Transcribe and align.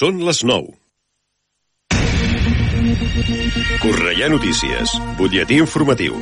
Són 0.00 0.22
les 0.24 0.38
9. 0.48 0.70
Correia 3.82 4.30
Notícies, 4.32 4.94
butlletí 5.18 5.58
informatiu. 5.60 6.16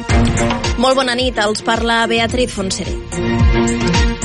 Molt 0.82 0.98
bona 0.98 1.14
nit, 1.20 1.38
els 1.46 1.62
parla 1.68 2.00
Beatriz 2.10 2.58
Fonseré. 2.58 2.96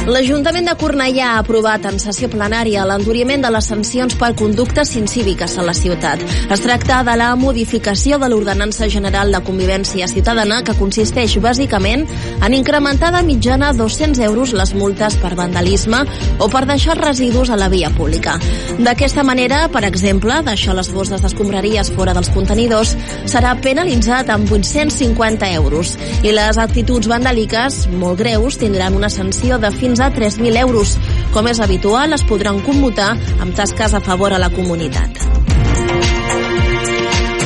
L'Ajuntament 0.03 0.65
de 0.67 0.73
Cornellà 0.75 1.29
ha 1.31 1.35
aprovat 1.39 1.85
en 1.87 1.95
sessió 2.01 2.27
plenària 2.27 2.81
l'enduriment 2.83 3.39
de 3.45 3.49
les 3.55 3.67
sancions 3.71 4.17
per 4.19 4.33
conductes 4.35 4.89
incíviques 4.99 5.53
a 5.55 5.63
la 5.63 5.71
ciutat. 5.77 6.19
Es 6.51 6.59
tracta 6.59 6.97
de 7.07 7.13
la 7.15 7.29
modificació 7.39 8.17
de 8.19 8.27
l'Ordenança 8.27 8.89
General 8.91 9.31
de 9.31 9.39
Convivència 9.47 10.09
Ciutadana 10.11 10.57
que 10.67 10.75
consisteix 10.75 11.37
bàsicament 11.39 12.03
en 12.43 12.55
incrementar 12.57 13.13
de 13.15 13.21
mitjana 13.23 13.69
200 13.77 14.19
euros 14.27 14.51
les 14.51 14.73
multes 14.75 15.15
per 15.23 15.31
vandalisme 15.39 16.03
o 16.43 16.49
per 16.51 16.65
deixar 16.67 16.97
residus 16.99 17.47
a 17.49 17.55
la 17.55 17.71
via 17.71 17.93
pública. 17.95 18.35
D'aquesta 18.83 19.23
manera, 19.23 19.69
per 19.71 19.85
exemple, 19.87 20.41
deixar 20.43 20.75
les 20.75 20.91
bosses 20.91 21.23
d'escombraries 21.23 21.93
fora 21.95 22.11
dels 22.11 22.33
contenidors 22.35 22.97
serà 23.23 23.55
penalitzat 23.55 24.35
amb 24.35 24.51
850 24.51 25.53
euros 25.55 25.95
i 26.27 26.35
les 26.35 26.59
actituds 26.59 27.07
vandàliques 27.07 27.85
molt 27.95 28.19
greus 28.19 28.59
tindran 28.59 28.99
una 28.99 29.07
sanció 29.07 29.55
de 29.63 29.71
fins 29.71 29.92
a 29.99 30.11
3.000 30.13 30.57
euros. 30.61 30.97
Com 31.33 31.47
és 31.47 31.59
habitual, 31.59 32.13
es 32.13 32.23
podran 32.23 32.61
commutar 32.65 33.13
amb 33.39 33.55
tasques 33.55 33.93
a 33.93 34.01
favor 34.01 34.33
a 34.33 34.41
la 34.41 34.49
comunitat. 34.53 35.19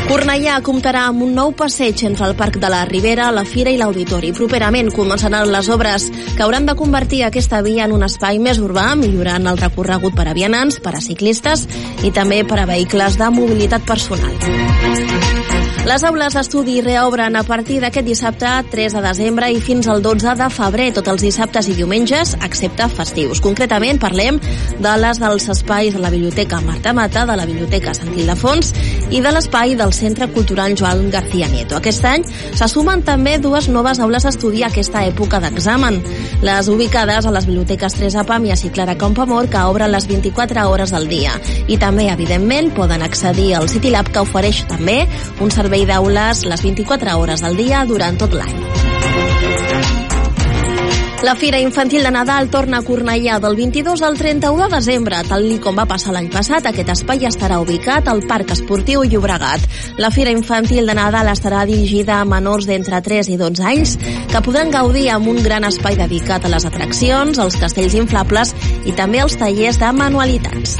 Cornellà 0.07 0.61
comptarà 0.63 1.01
amb 1.09 1.25
un 1.25 1.33
nou 1.35 1.49
passeig 1.51 1.99
entre 2.07 2.29
el 2.29 2.35
Parc 2.39 2.55
de 2.63 2.69
la 2.71 2.85
Ribera, 2.87 3.25
la 3.35 3.43
Fira 3.43 3.73
i 3.73 3.79
l'Auditori. 3.79 4.29
Properament 4.31 4.87
començaran 4.95 5.51
les 5.51 5.67
obres 5.67 6.05
que 6.37 6.45
hauran 6.45 6.65
de 6.69 6.77
convertir 6.79 7.25
aquesta 7.25 7.59
via 7.65 7.83
en 7.89 7.95
un 7.97 8.07
espai 8.07 8.39
més 8.39 8.61
urbà, 8.63 8.93
millorant 8.95 9.51
el 9.51 9.59
recorregut 9.59 10.15
per 10.15 10.29
a 10.31 10.37
vianants, 10.37 10.79
per 10.79 10.95
a 10.95 11.03
ciclistes 11.03 11.67
i 12.07 12.13
també 12.15 12.45
per 12.47 12.61
a 12.63 12.69
vehicles 12.71 13.19
de 13.19 13.29
mobilitat 13.35 13.83
personal. 13.83 15.46
Les 15.87 16.03
aules 16.03 16.33
d'estudi 16.35 16.81
reobren 16.83 17.37
a 17.39 17.45
partir 17.47 17.77
d'aquest 17.79 18.03
dissabte 18.03 18.49
3 18.73 18.95
de 18.97 19.01
desembre 19.05 19.47
i 19.55 19.61
fins 19.63 19.87
al 19.87 20.01
12 20.03 20.33
de 20.35 20.47
febrer, 20.51 20.87
tots 20.97 21.13
els 21.13 21.21
dissabtes 21.23 21.69
i 21.71 21.75
diumenges, 21.77 22.33
excepte 22.43 22.89
festius. 22.91 23.39
Concretament 23.39 23.95
parlem 24.01 24.35
de 24.83 24.95
les 24.99 25.21
dels 25.23 25.47
espais 25.53 25.95
de 25.95 26.01
la 26.03 26.11
Biblioteca 26.11 26.59
Marta 26.65 26.91
Mata, 26.91 27.23
de 27.29 27.37
la 27.39 27.45
Biblioteca 27.47 27.93
Sant 27.95 28.11
Ildefons 28.11 28.73
i 29.15 29.21
de 29.23 29.31
l'espai 29.31 29.77
del 29.79 29.93
Centre 29.95 30.27
Cultural 30.35 30.75
Joan 30.75 31.05
García 31.13 31.47
Nieto. 31.47 31.79
Aquest 31.79 32.03
any 32.11 32.27
se 32.27 32.67
sumen 32.67 33.05
també 33.07 33.37
dues 33.39 33.71
noves 33.71 34.03
aules 34.03 34.27
d'estudi 34.27 34.65
a 34.65 34.67
aquesta 34.67 35.05
època 35.07 35.39
d'examen. 35.39 36.01
Les 36.43 36.67
ubicades 36.67 37.23
a 37.23 37.31
les 37.31 37.47
biblioteques 37.47 37.95
Teresa 37.95 38.25
Pàmies 38.27 38.65
i 38.67 38.73
Clara 38.75 38.97
Campamor, 38.99 39.47
que 39.47 39.63
obren 39.63 39.95
les 39.95 40.11
24 40.11 40.67
hores 40.67 40.91
del 40.91 41.07
dia. 41.07 41.39
I 41.71 41.79
també, 41.79 42.11
evidentment, 42.11 42.73
poden 42.75 43.07
accedir 43.07 43.53
al 43.55 43.71
CityLab, 43.71 44.11
que 44.11 44.27
ofereix 44.27 44.65
també 44.67 44.99
un 45.39 45.47
servei 45.47 45.76
servei 45.77 45.85
d'aules 45.85 46.45
les 46.49 46.61
24 46.63 47.17
hores 47.19 47.41
del 47.43 47.55
dia 47.57 47.83
durant 47.85 48.17
tot 48.17 48.33
l'any. 48.33 48.55
La 51.21 51.35
Fira 51.35 51.59
Infantil 51.59 52.03
de 52.03 52.11
Nadal 52.11 52.49
torna 52.49 52.79
a 52.79 52.85
Cornellà 52.85 53.37
del 53.41 53.55
22 53.57 54.01
al 54.01 54.17
31 54.17 54.63
de 54.63 54.75
desembre. 54.75 55.21
Tal 55.27 55.45
com 55.61 55.77
va 55.77 55.85
passar 55.85 56.13
l'any 56.15 56.29
passat, 56.33 56.65
aquest 56.65 56.89
espai 56.93 57.25
estarà 57.29 57.59
ubicat 57.61 58.07
al 58.07 58.23
Parc 58.25 58.55
Esportiu 58.55 59.03
Llobregat. 59.03 59.65
La 59.97 60.09
Fira 60.09 60.33
Infantil 60.33 60.87
de 60.87 60.97
Nadal 60.97 61.29
estarà 61.33 61.65
dirigida 61.69 62.21
a 62.21 62.25
menors 62.25 62.65
d'entre 62.65 63.01
3 63.01 63.33
i 63.33 63.37
12 63.37 63.69
anys 63.69 63.97
que 64.31 64.41
podran 64.45 64.73
gaudir 64.73 65.09
amb 65.13 65.29
un 65.29 65.43
gran 65.43 65.67
espai 65.67 65.97
dedicat 65.99 66.45
a 66.45 66.53
les 66.53 66.65
atraccions, 66.65 67.37
als 67.37 67.57
castells 67.61 67.97
inflables 67.97 68.55
i 68.85 68.97
també 68.97 69.21
als 69.21 69.37
tallers 69.37 69.77
de 69.81 69.93
manualitats. 69.93 70.79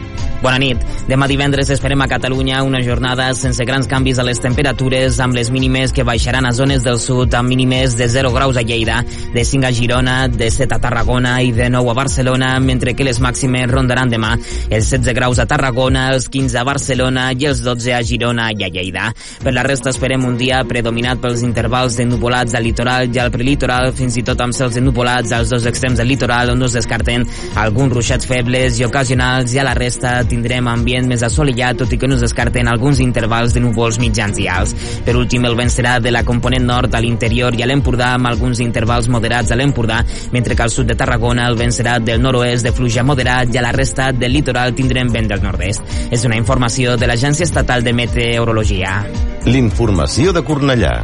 Bona 0.41 0.57
nit. 0.57 0.81
Demà 1.05 1.27
divendres 1.29 1.69
esperem 1.69 2.01
a 2.01 2.07
Catalunya 2.09 2.63
una 2.65 2.79
jornada 2.81 3.27
sense 3.37 3.61
grans 3.67 3.85
canvis 3.85 4.17
a 4.17 4.23
les 4.25 4.39
temperatures, 4.41 5.19
amb 5.21 5.35
les 5.37 5.51
mínimes 5.53 5.91
que 5.93 6.05
baixaran 6.07 6.47
a 6.49 6.53
zones 6.57 6.81
del 6.81 6.97
sud 6.97 7.35
amb 7.37 7.51
mínimes 7.51 7.93
de 7.97 8.07
0 8.09 8.31
graus 8.33 8.57
a 8.57 8.63
Lleida, 8.65 9.03
de 9.35 9.43
5 9.45 9.67
a 9.67 9.71
Girona, 9.71 10.15
de 10.27 10.49
7 10.49 10.73
a 10.73 10.79
Tarragona 10.81 11.35
i 11.45 11.51
de 11.53 11.67
9 11.69 11.91
a 11.91 11.93
Barcelona, 11.93 12.49
mentre 12.59 12.95
que 12.97 13.05
les 13.05 13.19
màximes 13.21 13.69
rondaran 13.69 14.09
demà 14.09 14.31
els 14.33 14.89
16 14.89 15.13
graus 15.13 15.37
a 15.37 15.45
Tarragona, 15.45 16.07
els 16.15 16.25
15 16.33 16.57
a 16.57 16.65
Barcelona 16.65 17.27
i 17.37 17.45
els 17.51 17.61
12 17.61 17.93
a 17.93 18.01
Girona 18.01 18.49
i 18.49 18.65
a 18.65 18.71
Lleida. 18.73 19.11
Per 19.43 19.53
la 19.53 19.67
resta 19.67 19.93
esperem 19.93 20.25
un 20.25 20.39
dia 20.41 20.63
predominat 20.65 21.21
pels 21.21 21.45
intervals 21.45 21.99
de 22.01 22.07
nuvolats 22.09 22.57
al 22.57 22.65
litoral 22.65 23.13
i 23.13 23.21
al 23.21 23.29
prelitoral, 23.29 23.91
fins 23.93 24.17
i 24.17 24.25
tot 24.25 24.41
amb 24.41 24.57
cels 24.57 24.81
nuvolats 24.81 25.37
als 25.37 25.53
dos 25.53 25.69
extrems 25.69 26.01
del 26.01 26.09
litoral, 26.15 26.55
on 26.55 26.65
no 26.65 26.71
es 26.71 26.79
descarten 26.81 27.29
alguns 27.61 27.93
ruixats 27.93 28.25
febles 28.25 28.81
i 28.81 28.89
ocasionals 28.89 29.53
i 29.53 29.61
a 29.61 29.69
la 29.69 29.77
resta 29.77 30.17
tindrem 30.31 30.67
ambient 30.71 31.09
més 31.11 31.23
assolellat, 31.27 31.77
tot 31.81 31.91
i 31.91 31.99
que 31.99 32.09
no 32.09 32.17
es 32.17 32.23
descarten 32.23 32.69
alguns 32.71 33.01
intervals 33.03 33.53
de 33.55 33.63
núvols 33.63 33.99
mitjans 34.01 34.39
i 34.41 34.47
alts. 34.51 34.73
Per 35.05 35.15
últim, 35.19 35.45
el 35.45 35.57
vent 35.59 35.71
serà 35.73 35.97
de 36.01 36.13
la 36.13 36.23
component 36.27 36.65
nord 36.65 36.95
a 36.95 37.01
l'interior 37.03 37.55
i 37.57 37.65
a 37.65 37.69
l'Empordà 37.69 38.13
amb 38.15 38.31
alguns 38.31 38.61
intervals 38.63 39.09
moderats 39.11 39.51
a 39.51 39.59
l'Empordà, 39.59 40.01
mentre 40.31 40.55
que 40.55 40.65
al 40.65 40.73
sud 40.73 40.89
de 40.89 40.97
Tarragona 40.97 41.47
el 41.51 41.59
vent 41.59 41.75
serà 41.75 41.97
del 41.99 42.21
nord-oest 42.23 42.65
de 42.67 42.73
fluja 42.75 43.05
moderat 43.07 43.53
i 43.53 43.59
a 43.59 43.65
la 43.65 43.75
resta 43.75 44.11
del 44.15 44.33
litoral 44.37 44.75
tindrem 44.77 45.11
vent 45.11 45.31
del 45.31 45.43
nord-est. 45.43 45.83
És 46.11 46.25
una 46.25 46.39
informació 46.39 46.97
de 46.97 47.09
l'Agència 47.09 47.47
Estatal 47.47 47.83
de 47.83 47.93
Meteorologia. 47.93 49.01
L'informació 49.45 50.33
de 50.35 50.45
Cornellà. 50.47 50.95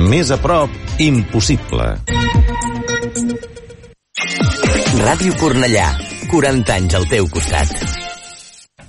Més 0.00 0.30
a 0.30 0.38
prop, 0.40 0.72
impossible. 0.98 1.92
Ràdio 5.00 5.34
Cornellà. 5.40 5.88
40 6.30 6.76
anys 6.76 6.94
al 7.00 7.08
teu 7.10 7.26
costat. 7.32 8.09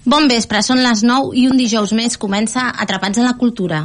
Bon 0.03 0.25
vespre, 0.25 0.63
són 0.65 0.79
les 0.81 1.03
9 1.05 1.35
i 1.37 1.43
un 1.45 1.59
dijous 1.59 1.91
més 1.93 2.17
comença 2.17 2.71
Atrapats 2.83 3.19
en 3.21 3.27
la 3.27 3.35
Cultura. 3.37 3.83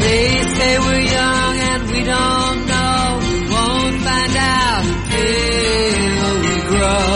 They 0.00 0.28
say 0.56 0.78
we're 0.80 1.04
young 1.04 1.58
and 1.68 1.90
we 1.92 2.00
don't 2.02 2.64
know 2.64 3.20
Won't 3.52 3.98
find 4.00 4.36
out 4.40 4.84
until 4.88 6.32
we 6.40 6.54
grow 6.72 7.12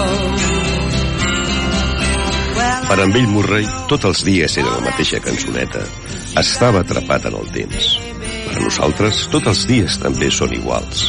Per 2.87 2.99
en 3.01 3.13
Bill 3.17 3.29
Murray, 3.33 3.65
tots 3.89 4.05
els 4.05 4.21
dies 4.29 4.59
era 4.61 4.77
la 4.77 4.85
mateixa 4.85 5.19
cançoneta. 5.25 5.81
Estava 6.37 6.85
atrapat 6.85 7.31
en 7.33 7.41
el 7.41 7.49
temps. 7.57 7.97
Per 8.21 8.61
a 8.61 8.67
nosaltres, 8.69 9.25
tots 9.33 9.49
els 9.55 9.65
dies 9.73 9.97
també 10.05 10.29
són 10.31 10.53
iguals. 10.55 11.09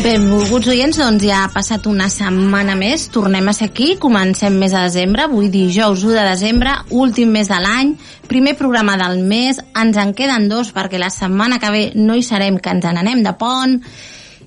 Benvolguts 0.00 0.70
oients, 0.72 0.96
doncs 0.96 1.24
ja 1.28 1.42
ha 1.44 1.48
passat 1.52 1.84
una 1.90 2.06
setmana 2.08 2.72
més, 2.78 3.02
tornem 3.12 3.50
a 3.50 3.52
ser 3.52 3.66
aquí, 3.68 3.90
comencem 4.00 4.54
mes 4.56 4.72
de 4.72 4.80
desembre, 4.86 5.26
avui 5.26 5.50
dijous 5.52 6.06
1 6.06 6.14
de 6.16 6.22
desembre, 6.24 6.72
últim 6.96 7.28
mes 7.34 7.50
de 7.52 7.58
l'any, 7.60 7.92
primer 8.30 8.54
programa 8.56 8.96
del 8.96 9.20
mes, 9.28 9.60
ens 9.76 10.00
en 10.00 10.14
queden 10.16 10.48
dos 10.48 10.72
perquè 10.72 10.96
la 10.98 11.12
setmana 11.12 11.60
que 11.60 11.74
ve 11.74 11.84
no 12.00 12.16
hi 12.16 12.24
serem, 12.24 12.56
que 12.56 12.72
ens 12.72 12.88
n'anem 12.88 13.20
de 13.26 13.36
pont, 13.36 13.76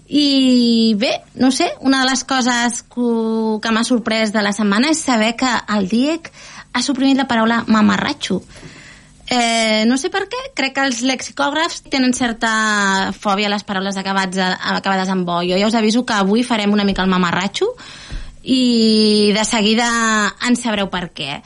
i 0.10 0.96
bé, 0.98 1.14
no 1.38 1.52
sé, 1.54 1.70
una 1.86 2.02
de 2.02 2.10
les 2.10 2.26
coses 2.26 2.82
que, 2.90 3.08
que 3.62 3.78
m'ha 3.78 3.86
sorprès 3.86 4.34
de 4.34 4.42
la 4.42 4.58
setmana 4.58 4.90
és 4.90 5.06
saber 5.06 5.36
que 5.38 5.54
el 5.78 5.86
DIEC 5.92 6.32
ha 6.74 6.82
suprimit 6.82 7.22
la 7.22 7.30
paraula 7.30 7.62
mamarratxo 7.70 8.42
Eh, 9.34 9.86
no 9.90 9.96
sé 9.98 10.12
per 10.14 10.28
què, 10.30 10.40
crec 10.54 10.76
que 10.76 10.84
els 10.86 11.00
lexicògrafs 11.02 11.88
tenen 11.90 12.12
certa 12.14 12.50
fòbia 13.18 13.48
a 13.50 13.54
les 13.56 13.64
paraules 13.66 13.98
acabats, 13.98 14.38
acabades 14.38 15.10
amb 15.10 15.26
bo. 15.26 15.40
Jo 15.48 15.58
ja 15.58 15.70
us 15.72 15.78
aviso 15.80 16.04
que 16.06 16.14
avui 16.14 16.44
farem 16.46 16.76
una 16.76 16.86
mica 16.86 17.02
el 17.02 17.10
mamarratxo 17.10 17.72
i 18.44 19.34
de 19.34 19.46
seguida 19.48 19.90
en 20.46 20.60
sabreu 20.60 20.92
per 20.94 21.08
què. 21.18 21.40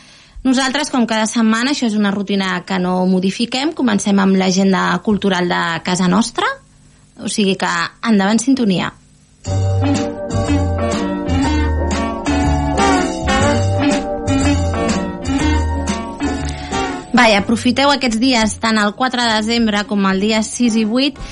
Nosaltres, 0.43 0.91
com 0.91 1.07
cada 1.07 1.29
setmana, 1.31 1.71
això 1.71 1.87
és 1.87 1.95
una 1.95 2.11
rutina 2.11 2.61
que 2.67 2.75
no 2.79 2.99
modifiquem, 3.07 3.71
comencem 3.77 4.19
amb 4.19 4.35
l'agenda 4.35 4.89
cultural 5.05 5.47
de 5.47 5.63
casa 5.87 6.11
nostra, 6.11 6.51
o 7.23 7.31
sigui 7.31 7.55
que 7.55 7.71
endavant 8.11 8.43
sintonia. 8.43 8.91
Vai, 17.17 17.31
aprofiteu 17.33 17.89
aquests 17.89 18.19
dies, 18.21 18.51
tant 18.61 18.77
el 18.77 18.91
4 18.93 19.23
de 19.25 19.37
desembre 19.39 19.79
com 19.89 20.03
el 20.05 20.19
dia 20.21 20.43
6 20.45 20.75
i 20.77 20.83
8, 20.85 21.23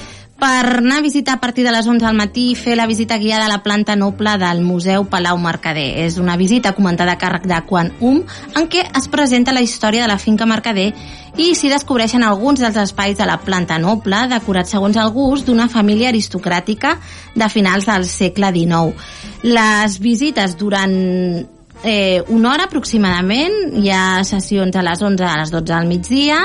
per 0.41 0.79
anar 0.79 0.97
a 0.97 1.03
visitar 1.05 1.35
a 1.35 1.39
partir 1.43 1.61
de 1.63 1.69
les 1.75 1.85
11 1.85 2.01
del 2.07 2.17
matí 2.17 2.47
i 2.49 2.55
fer 2.57 2.73
la 2.75 2.87
visita 2.89 3.19
guiada 3.21 3.45
a 3.45 3.51
la 3.51 3.61
planta 3.61 3.93
noble 3.95 4.33
del 4.41 4.63
Museu 4.65 5.05
Palau 5.05 5.37
Mercader. 5.37 5.85
És 6.07 6.17
una 6.17 6.39
visita 6.41 6.73
comentada 6.73 7.13
a 7.13 7.21
càrrec 7.21 7.45
de 7.45 7.61
Quan 7.69 7.93
Um, 8.01 8.23
en 8.57 8.65
què 8.65 8.81
es 8.97 9.07
presenta 9.13 9.53
la 9.53 9.61
història 9.61 10.01
de 10.01 10.09
la 10.09 10.17
finca 10.17 10.49
Mercader 10.49 10.89
i 11.37 11.53
s'hi 11.53 11.69
descobreixen 11.69 12.25
alguns 12.25 12.65
dels 12.65 12.81
espais 12.81 13.21
de 13.21 13.29
la 13.29 13.37
planta 13.45 13.77
noble, 13.77 14.25
decorats 14.33 14.73
segons 14.73 14.97
el 14.97 15.13
gust 15.13 15.45
d'una 15.45 15.69
família 15.69 16.09
aristocràtica 16.09 16.97
de 17.35 17.49
finals 17.53 17.85
del 17.85 18.09
segle 18.09 18.49
XIX. 18.57 18.97
Les 19.45 19.99
visites 20.01 20.57
durant 20.57 21.53
eh, 21.83 22.23
una 22.29 22.53
hora 22.53 22.69
aproximadament, 22.69 23.75
hi 23.81 23.89
ha 23.91 24.23
sessions 24.23 24.75
a 24.75 24.85
les 24.85 25.01
11 25.01 25.25
a 25.25 25.37
les 25.41 25.51
12 25.51 25.73
del 25.73 25.89
migdia, 25.89 26.39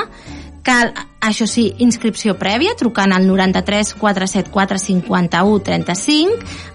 cal, 0.63 0.93
això 1.21 1.45
sí, 1.49 1.73
inscripció 1.81 2.37
prèvia, 2.39 2.75
trucant 2.77 3.11
al 3.13 3.27
93 3.27 3.93
474 4.01 4.77
51 4.81 5.59
35, 5.65 6.31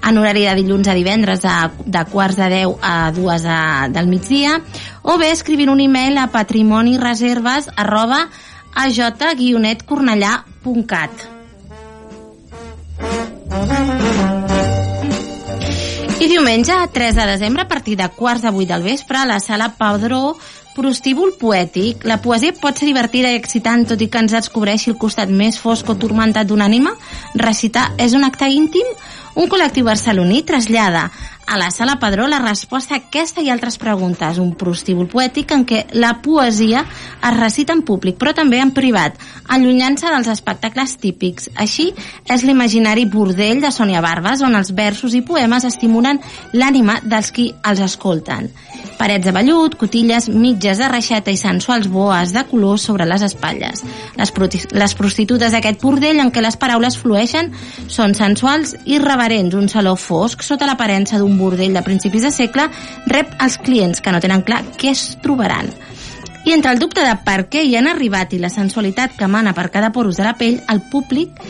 en 0.08 0.18
horari 0.18 0.44
de 0.46 0.54
dilluns 0.60 0.88
a 0.88 0.94
divendres 0.98 1.40
de, 1.42 1.54
de 1.84 2.04
quarts 2.10 2.36
de 2.38 2.48
10 2.54 2.68
a 2.82 3.12
2 3.14 3.42
de, 3.46 3.60
del 3.94 4.06
migdia, 4.10 4.60
o 5.02 5.18
bé 5.18 5.30
escrivint 5.34 5.70
un 5.70 5.80
e-mail 5.80 6.18
a 6.18 6.30
patrimonireserves 6.34 7.70
arroba 7.76 8.28
aj-cornellà.cat. 8.76 11.10
I 16.16 16.28
diumenge, 16.28 16.72
3 16.92 17.14
de 17.14 17.26
desembre, 17.26 17.62
a 17.62 17.68
partir 17.68 17.94
de 17.96 18.08
quarts 18.08 18.40
de 18.40 18.50
vuit 18.50 18.68
del 18.68 18.82
vespre, 18.82 19.18
a 19.18 19.26
la 19.28 19.36
sala 19.38 19.74
Padró, 19.76 20.38
prostíbul 20.74 21.34
poètic. 21.36 22.06
La 22.08 22.22
poesia 22.24 22.54
pot 22.56 22.80
ser 22.80 22.88
divertida 22.88 23.34
i 23.34 23.36
excitant, 23.36 23.84
tot 23.90 24.00
i 24.00 24.08
que 24.08 24.22
ens 24.24 24.32
descobreixi 24.32 24.88
el 24.94 24.96
costat 24.96 25.28
més 25.28 25.60
fosc 25.60 25.92
o 25.92 25.98
turmentat 26.00 26.48
d'un 26.48 26.64
ànima. 26.64 26.94
Recitar 27.36 27.90
és 28.00 28.16
un 28.16 28.24
acte 28.24 28.48
íntim? 28.48 28.88
Un 29.36 29.52
col·lectiu 29.52 29.84
barceloní 29.84 30.40
trasllada 30.48 31.10
a 31.46 31.56
la 31.56 31.70
Sala 31.70 31.98
Padró 31.98 32.26
la 32.26 32.40
resposta 32.40 32.94
a 32.94 32.98
aquesta 32.98 33.42
i 33.42 33.50
altres 33.50 33.78
preguntes, 33.78 34.38
un 34.42 34.54
prostíbul 34.58 35.06
poètic 35.06 35.52
en 35.54 35.62
què 35.68 35.84
la 35.94 36.16
poesia 36.22 36.82
es 36.82 37.36
recita 37.36 37.72
en 37.76 37.84
públic, 37.86 38.18
però 38.18 38.34
també 38.34 38.58
en 38.60 38.72
privat, 38.74 39.14
allunyant-se 39.54 40.10
dels 40.10 40.30
espectacles 40.32 40.96
típics. 41.02 41.50
Així 41.54 41.92
és 42.26 42.42
l'imaginari 42.42 43.06
bordell 43.06 43.62
de 43.62 43.70
Sònia 43.70 44.02
Barbas, 44.02 44.42
on 44.42 44.58
els 44.58 44.72
versos 44.74 45.14
i 45.14 45.22
poemes 45.22 45.64
estimulen 45.68 46.18
l'ànima 46.52 46.98
dels 47.04 47.30
qui 47.30 47.52
els 47.62 47.84
escolten. 47.86 48.50
Parets 48.96 49.26
de 49.28 49.32
vellut, 49.36 49.76
cotilles, 49.76 50.30
mitges 50.32 50.80
de 50.80 50.88
reixeta 50.88 51.30
i 51.30 51.36
sensuals 51.36 51.86
boes 51.92 52.32
de 52.32 52.42
color 52.48 52.80
sobre 52.80 53.04
les 53.06 53.22
espatlles. 53.22 53.84
Les, 54.16 54.32
les 54.72 54.94
prostitutes 54.96 55.52
d'aquest 55.52 55.82
bordell 55.82 56.22
en 56.24 56.32
què 56.32 56.42
les 56.42 56.56
paraules 56.56 56.96
flueixen 56.96 57.52
són 57.92 58.16
sensuals 58.16 58.74
i 58.88 58.98
reverents, 58.98 59.54
un 59.54 59.68
saló 59.68 59.94
fosc 60.00 60.42
sota 60.42 60.66
l'aparença 60.66 61.20
d'un 61.20 61.35
bordell 61.38 61.76
de 61.76 61.84
principis 61.86 62.26
de 62.26 62.32
segle 62.34 62.68
rep 63.06 63.34
els 63.42 63.58
clients 63.58 64.00
que 64.00 64.12
no 64.14 64.22
tenen 64.24 64.44
clar 64.46 64.62
què 64.80 64.92
es 64.92 65.06
trobaran. 65.22 65.70
I 66.46 66.54
entre 66.54 66.70
el 66.70 66.78
dubte 66.78 67.02
de 67.02 67.14
per 67.26 67.48
què 67.50 67.64
hi 67.66 67.74
han 67.74 67.88
arribat 67.90 68.32
i 68.32 68.38
la 68.38 68.52
sensualitat 68.52 69.16
que 69.18 69.26
emana 69.26 69.54
per 69.54 69.70
cada 69.74 69.90
porus 69.92 70.20
de 70.20 70.26
la 70.28 70.36
pell, 70.38 70.60
el 70.70 70.84
públic 70.92 71.40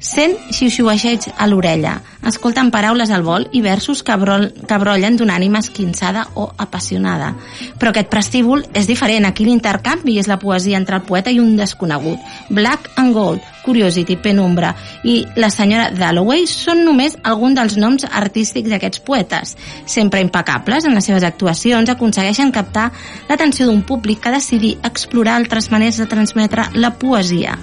sent 0.00 0.38
xiuxiuaixeig 0.50 1.28
a 1.36 1.46
l'orella, 1.46 1.98
escolten 2.26 2.70
paraules 2.72 3.10
al 3.12 3.22
vol 3.24 3.46
i 3.52 3.60
versos 3.64 4.02
que, 4.02 4.16
brol, 4.16 4.48
que 4.66 4.78
brollen 4.80 5.16
d'una 5.20 5.36
ànima 5.36 5.60
esquinçada 5.60 6.26
o 6.40 6.48
apassionada. 6.56 7.34
Però 7.78 7.92
aquest 7.92 8.10
prestíbul 8.12 8.64
és 8.74 8.88
diferent. 8.88 9.28
Aquí 9.28 9.44
l'intercanvi 9.44 10.18
és 10.20 10.28
la 10.28 10.38
poesia 10.40 10.78
entre 10.80 10.96
el 10.96 11.04
poeta 11.04 11.30
i 11.30 11.40
un 11.40 11.54
desconegut. 11.56 12.20
Black 12.48 12.90
and 12.96 13.14
Gold, 13.14 13.44
Curiosity, 13.64 14.16
Penumbra 14.16 14.72
i 15.04 15.20
la 15.36 15.50
senyora 15.52 15.90
Dalloway 15.92 16.46
són 16.48 16.84
només 16.86 17.18
alguns 17.22 17.60
dels 17.60 17.76
noms 17.76 18.08
artístics 18.08 18.72
d'aquests 18.72 19.04
poetes. 19.04 19.56
Sempre 19.84 20.24
impecables 20.24 20.88
en 20.88 20.96
les 20.96 21.04
seves 21.04 21.24
actuacions, 21.28 21.92
aconsegueixen 21.92 22.52
captar 22.56 22.90
l'atenció 23.28 23.68
d'un 23.68 23.84
públic 23.84 24.24
que 24.24 24.32
decidi 24.32 24.76
explorar 24.82 25.36
altres 25.36 25.70
maneres 25.70 26.00
de 26.00 26.08
transmetre 26.08 26.70
la 26.74 26.94
poesia 26.96 27.58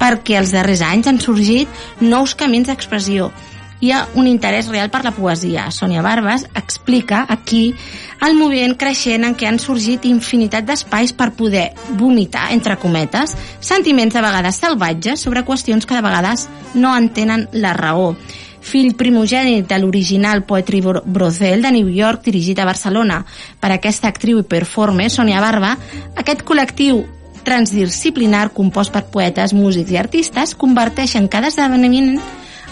perquè 0.00 0.40
els 0.40 0.54
darrers 0.56 0.82
anys 0.86 1.10
han 1.10 1.20
sorgit 1.20 1.68
nous 2.00 2.34
camins 2.34 2.70
d'expressió. 2.70 3.30
Hi 3.80 3.94
ha 3.96 4.00
un 4.20 4.26
interès 4.28 4.68
real 4.68 4.90
per 4.92 5.00
la 5.06 5.14
poesia. 5.16 5.70
Sònia 5.72 6.02
Barbas 6.04 6.44
explica 6.54 7.22
aquí 7.32 7.74
el 8.26 8.36
moviment 8.36 8.74
creixent 8.76 9.24
en 9.24 9.36
què 9.36 9.48
han 9.48 9.60
sorgit 9.62 10.04
infinitat 10.04 10.66
d'espais 10.68 11.14
per 11.16 11.30
poder 11.32 11.70
vomitar, 11.96 12.50
entre 12.52 12.76
cometes, 12.76 13.32
sentiments 13.60 14.12
de 14.12 14.20
vegades 14.20 14.60
salvatges 14.60 15.24
sobre 15.24 15.46
qüestions 15.48 15.88
que 15.88 15.96
de 15.96 16.04
vegades 16.04 16.50
no 16.74 16.92
entenen 16.96 17.48
la 17.52 17.72
raó 17.72 18.14
fill 18.60 18.92
primogènit 18.94 19.64
de 19.68 19.78
l'original 19.80 20.42
Poetry 20.44 20.82
Brothel 20.84 21.62
de 21.62 21.70
New 21.72 21.88
York, 21.88 22.20
dirigit 22.24 22.58
a 22.60 22.68
Barcelona 22.68 23.22
per 23.60 23.72
aquesta 23.72 24.10
actriu 24.12 24.42
i 24.42 24.44
performer, 24.44 25.08
Sònia 25.08 25.40
Barba, 25.40 25.72
aquest 26.20 26.44
col·lectiu 26.44 27.00
transdisciplinar 27.50 28.52
compost 28.54 28.94
per 28.94 29.08
poetes, 29.10 29.54
músics 29.56 29.90
i 29.90 29.98
artistes 29.98 30.54
converteixen 30.54 31.26
cada 31.28 31.50
esdeveniment 31.50 32.20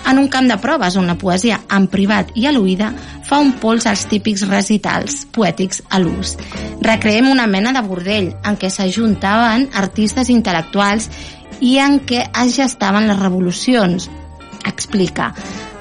en 0.06 0.19
un 0.20 0.28
camp 0.30 0.46
de 0.46 0.56
proves 0.62 0.94
on 0.96 1.08
la 1.10 1.16
poesia 1.19 1.58
en 1.75 1.88
privat 1.90 2.30
i 2.38 2.46
a 2.46 2.52
l'oïda 2.54 2.92
fa 3.26 3.40
un 3.42 3.50
pols 3.58 3.88
als 3.90 4.06
típics 4.08 4.44
recitals 4.46 5.25
poètics 5.34 5.82
a 5.90 5.98
l'ús. 5.98 6.36
Recreem 6.84 7.26
una 7.28 7.48
mena 7.50 7.75
de 7.75 7.82
bordell 7.82 8.30
en 8.46 8.58
què 8.60 8.70
s'ajuntaven 8.70 9.66
artistes 9.82 10.30
intel·lectuals 10.30 11.10
i 11.58 11.76
en 11.82 11.99
què 12.06 12.23
es 12.44 12.54
gestaven 12.54 13.11
les 13.11 13.18
revolucions. 13.18 14.06
Explica 14.68 15.32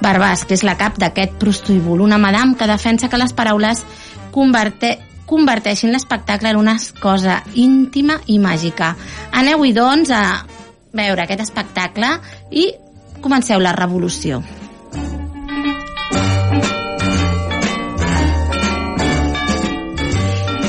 Barbàs, 0.01 0.45
que 0.45 0.57
és 0.57 0.65
la 0.65 0.77
cap 0.77 0.97
d'aquest 0.97 1.37
prostíbul, 1.37 2.01
una 2.01 2.17
madame 2.17 2.57
que 2.57 2.69
defensa 2.69 3.09
que 3.09 3.21
les 3.21 3.33
paraules 3.33 3.85
converte, 4.33 4.97
converteixin 5.27 5.91
l'espectacle 5.91 6.49
en 6.49 6.57
una 6.57 6.77
cosa 7.01 7.41
íntima 7.55 8.17
i 8.31 8.39
màgica. 8.39 8.93
Aneu-hi, 9.35 9.73
doncs, 9.75 10.11
a 10.11 10.47
veure 10.95 11.25
aquest 11.25 11.43
espectacle 11.43 12.15
i 12.51 12.69
comenceu 13.21 13.59
la 13.61 13.75
revolució. 13.75 14.41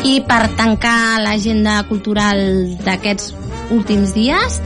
I 0.09 0.23
per 0.25 0.47
tancar 0.57 1.21
l'agenda 1.21 1.83
cultural 1.89 2.41
d'aquests 2.83 3.35
últims 3.71 4.15
dies 4.17 4.57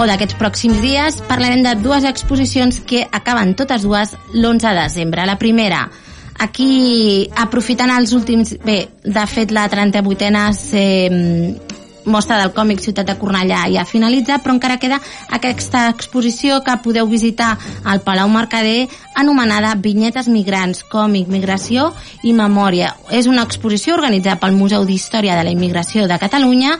o 0.00 0.06
d'aquests 0.08 0.38
pròxims 0.40 0.80
dies 0.80 1.20
parlarem 1.28 1.62
de 1.64 1.74
dues 1.84 2.06
exposicions 2.08 2.80
que 2.88 3.04
acaben 3.12 3.54
totes 3.54 3.84
dues 3.84 4.16
l'11 4.32 4.64
de 4.64 4.74
desembre. 4.80 5.26
La 5.28 5.36
primera, 5.38 5.84
Aquí, 6.38 7.30
aprofitant 7.36 7.92
els 7.96 8.12
últims... 8.16 8.56
Bé, 8.64 8.82
de 9.04 9.26
fet, 9.30 9.54
la 9.54 9.66
38a 9.72 10.50
eh, 10.76 11.56
mostra 12.06 12.38
del 12.38 12.52
còmic 12.54 12.80
Ciutat 12.80 13.08
de 13.08 13.16
Cornellà 13.18 13.64
ja 13.72 13.82
ha 13.82 13.88
finalitzat, 13.88 14.42
però 14.42 14.54
encara 14.54 14.78
queda 14.82 15.00
aquesta 15.34 15.86
exposició 15.90 16.60
que 16.64 16.78
podeu 16.84 17.08
visitar 17.10 17.56
al 17.84 18.00
Palau 18.06 18.30
Mercader 18.32 18.86
anomenada 19.18 19.74
Vinyetes 19.82 20.30
Migrants, 20.30 20.84
còmic, 20.92 21.28
migració 21.32 21.90
i 22.22 22.32
memòria. 22.36 22.94
És 23.10 23.26
una 23.26 23.44
exposició 23.46 23.96
organitzada 23.98 24.38
pel 24.40 24.56
Museu 24.56 24.86
d'Història 24.86 25.36
de 25.36 25.44
la 25.44 25.54
Immigració 25.54 26.06
de 26.06 26.20
Catalunya 26.22 26.78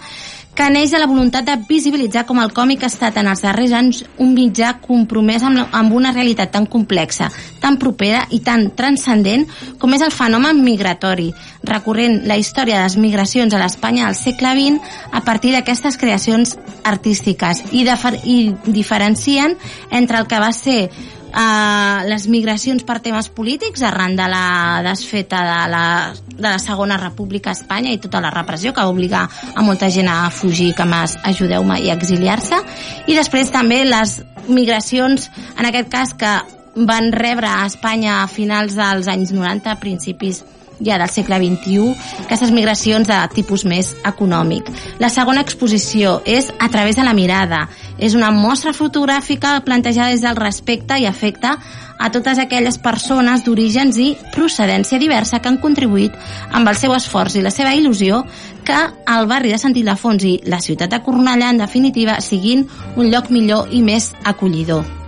que 0.57 0.71
neix 0.73 0.91
de 0.91 0.99
la 0.99 1.07
voluntat 1.07 1.45
de 1.45 1.55
visibilitzar 1.69 2.23
com 2.25 2.39
el 2.41 2.53
còmic 2.57 2.87
ha 2.87 2.89
estat 2.89 3.19
en 3.21 3.29
els 3.29 3.43
darrers 3.45 3.75
anys 3.77 3.99
un 4.25 4.31
mitjà 4.33 4.71
compromès 4.81 5.43
amb, 5.45 5.61
amb 5.69 5.93
una 5.93 6.15
realitat 6.15 6.55
tan 6.55 6.65
complexa, 6.73 7.29
tan 7.61 7.77
propera 7.77 8.23
i 8.33 8.41
tan 8.41 8.71
transcendent 8.79 9.45
com 9.79 9.93
és 9.93 10.05
el 10.07 10.15
fenomen 10.17 10.63
migratori, 10.65 11.29
recorrent 11.69 12.23
la 12.31 12.39
història 12.41 12.79
de 12.79 12.87
les 12.87 12.97
migracions 12.97 13.53
a 13.53 13.61
l'Espanya 13.61 14.07
al 14.09 14.17
segle 14.17 14.55
XX 14.57 14.97
a 15.13 15.21
partir 15.29 15.53
d'aquestes 15.53 16.01
creacions 16.01 16.57
artístiques 16.89 17.61
i, 17.73 17.85
de, 17.85 17.99
i 18.25 18.39
diferencien 18.73 19.59
entre 19.91 20.23
el 20.23 20.31
que 20.31 20.41
va 20.41 20.55
ser 20.57 20.89
eh, 21.37 22.07
les 22.09 22.27
migracions 22.33 22.83
per 22.87 22.99
temes 23.05 23.29
polítics 23.29 23.85
arran 23.87 24.17
de 24.17 24.27
la 24.33 24.83
desfeta 24.87 25.43
de 25.45 25.61
la, 25.73 25.85
de 26.33 26.49
la 26.49 26.59
Segona 26.63 26.97
República 26.97 27.53
a 27.53 27.59
Espanya 27.59 27.93
i 27.93 28.01
tota 28.03 28.23
la 28.25 28.33
repressió 28.35 28.73
que 28.73 28.83
va 28.83 28.93
obligar 28.93 29.27
a 29.55 29.65
molta 29.67 29.91
gent 29.93 30.09
a 30.11 30.31
fugir, 30.31 30.73
que 30.77 30.89
més 30.89 31.19
ajudeu-me, 31.23 31.81
i 31.85 31.93
exiliar-se. 31.95 32.61
I 33.07 33.17
després 33.19 33.53
també 33.55 33.85
les 33.85 34.21
migracions, 34.49 35.31
en 35.59 35.69
aquest 35.69 35.93
cas, 35.93 36.15
que 36.17 36.35
van 36.77 37.13
rebre 37.13 37.49
a 37.49 37.65
Espanya 37.67 38.23
a 38.23 38.29
finals 38.29 38.77
dels 38.77 39.09
anys 39.09 39.33
90, 39.33 39.73
a 39.73 39.81
principis 39.81 40.43
ja 40.81 40.99
del 40.99 41.11
segle 41.11 41.39
XXI, 41.41 41.95
aquestes 42.27 42.53
migracions 42.53 43.09
de 43.09 43.19
tipus 43.35 43.65
més 43.65 43.95
econòmic. 44.05 44.69
La 45.03 45.11
segona 45.13 45.43
exposició 45.45 46.21
és 46.25 46.53
A 46.59 46.69
través 46.69 46.97
de 46.97 47.05
la 47.05 47.15
mirada. 47.15 47.69
És 47.99 48.15
una 48.15 48.31
mostra 48.31 48.73
fotogràfica 48.73 49.61
plantejada 49.65 50.11
des 50.11 50.21
del 50.21 50.37
respecte 50.37 50.99
i 50.99 51.07
afecta 51.07 51.57
a 51.99 52.11
totes 52.11 52.39
aquelles 52.39 52.79
persones 52.79 53.45
d'orígens 53.45 53.97
i 53.99 54.11
procedència 54.35 54.99
diversa 55.01 55.41
que 55.41 55.49
han 55.49 55.61
contribuït 55.63 56.13
amb 56.51 56.69
el 56.69 56.77
seu 56.77 56.93
esforç 56.97 57.39
i 57.39 57.45
la 57.47 57.55
seva 57.55 57.73
il·lusió 57.75 58.25
que 58.67 58.77
el 59.17 59.31
barri 59.31 59.55
de 59.55 59.63
Sant 59.63 59.77
Ildefons 59.77 60.29
i 60.29 60.37
la 60.45 60.61
ciutat 60.61 60.93
de 60.93 61.01
Cornellà, 61.01 61.55
en 61.55 61.63
definitiva, 61.63 62.21
siguin 62.21 62.67
un 62.97 63.11
lloc 63.11 63.31
millor 63.31 63.73
i 63.73 63.83
més 63.87 64.13
acollidor. 64.25 65.06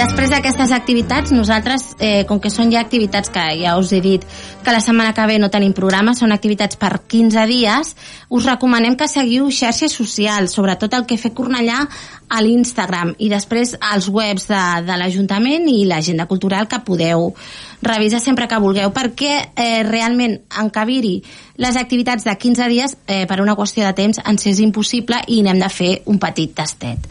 Després 0.00 0.30
d'aquestes 0.32 0.70
activitats, 0.72 1.28
nosaltres, 1.28 1.82
eh, 2.00 2.24
com 2.24 2.38
que 2.40 2.48
són 2.48 2.70
ja 2.72 2.80
activitats 2.80 3.28
que 3.28 3.42
ja 3.60 3.74
us 3.76 3.90
he 3.92 3.98
dit 4.00 4.22
que 4.64 4.72
la 4.72 4.80
setmana 4.80 5.12
que 5.12 5.26
ve 5.28 5.36
no 5.38 5.50
tenim 5.52 5.74
programa, 5.76 6.14
són 6.16 6.32
activitats 6.32 6.78
per 6.80 7.02
15 7.04 7.42
dies, 7.50 7.90
us 8.30 8.46
recomanem 8.48 8.96
que 8.96 9.08
seguiu 9.12 9.50
xarxes 9.52 9.92
socials, 9.92 10.54
sobretot 10.56 10.94
el 10.96 11.04
que 11.04 11.18
fer 11.20 11.34
Cornellà 11.36 11.82
a 12.30 12.40
l'Instagram 12.40 13.12
i 13.18 13.28
després 13.28 13.74
als 13.90 14.08
webs 14.08 14.48
de, 14.48 14.62
de 14.86 14.96
l'Ajuntament 14.96 15.68
i 15.68 15.84
l'agenda 15.84 16.24
cultural 16.30 16.64
que 16.70 16.80
podeu 16.86 17.34
revisar 17.82 18.22
sempre 18.24 18.48
que 18.48 18.62
vulgueu 18.62 18.94
perquè 18.96 19.34
eh, 19.52 19.82
realment 19.84 20.38
encabir-hi 20.64 21.18
les 21.60 21.76
activitats 21.76 22.24
de 22.24 22.38
15 22.38 22.70
dies 22.72 22.96
eh, 23.06 23.26
per 23.28 23.42
una 23.44 23.58
qüestió 23.58 23.84
de 23.84 23.92
temps 24.00 24.24
ens 24.24 24.48
és 24.48 24.64
impossible 24.64 25.20
i 25.28 25.42
n'hem 25.44 25.60
de 25.60 25.68
fer 25.68 25.92
un 26.06 26.16
petit 26.22 26.56
tastet. 26.56 27.04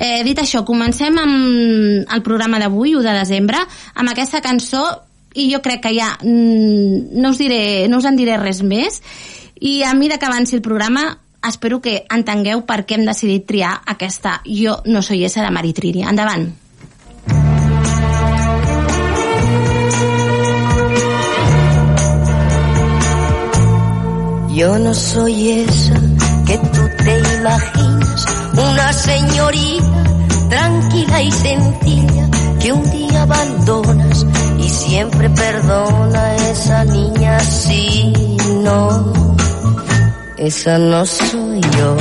Eh, 0.00 0.22
dit 0.24 0.38
això, 0.40 0.64
comencem 0.64 1.18
amb 1.20 2.08
el 2.08 2.22
programa 2.24 2.58
d'avui, 2.58 2.94
1 2.96 3.04
de 3.04 3.16
desembre, 3.18 3.60
amb 3.94 4.08
aquesta 4.08 4.40
cançó 4.40 4.84
i 5.34 5.50
jo 5.52 5.60
crec 5.62 5.84
que 5.84 5.92
ja 5.94 6.14
mm, 6.22 7.20
no 7.20 7.30
us, 7.30 7.38
diré, 7.38 7.86
no 7.88 8.00
us 8.00 8.08
en 8.08 8.16
diré 8.16 8.38
res 8.40 8.64
més 8.64 9.02
i 9.60 9.82
a 9.84 9.92
mesura 9.94 10.18
que 10.18 10.26
avanci 10.26 10.56
el 10.56 10.64
programa 10.64 11.20
espero 11.46 11.80
que 11.84 12.04
entengueu 12.10 12.64
per 12.68 12.82
què 12.84 12.96
hem 12.96 13.06
decidit 13.08 13.46
triar 13.48 13.76
aquesta 13.86 14.40
Jo 14.44 14.80
no 14.86 15.02
soy 15.02 15.24
esa 15.24 15.44
de 15.44 15.50
Maritrini. 15.50 16.02
Endavant. 16.04 16.50
Yo 24.54 24.78
no 24.78 24.92
soy 24.92 25.62
esa 25.62 25.94
que 26.46 26.58
tú 26.58 26.82
te 26.98 27.18
imaginas, 27.38 28.26
una 28.52 28.92
señorita 28.92 29.49
tranquila 30.48 31.22
y 31.22 31.30
sencilla 31.30 32.28
que 32.60 32.72
un 32.72 32.90
día 32.90 33.22
abandonas 33.22 34.26
y 34.58 34.68
siempre 34.68 35.30
perdona 35.30 36.20
a 36.20 36.36
esa 36.36 36.84
niña 36.84 37.40
si 37.40 38.12
no, 38.62 39.12
esa 40.36 40.78
no 40.78 41.06
soy 41.06 41.60
yo. 41.60 41.96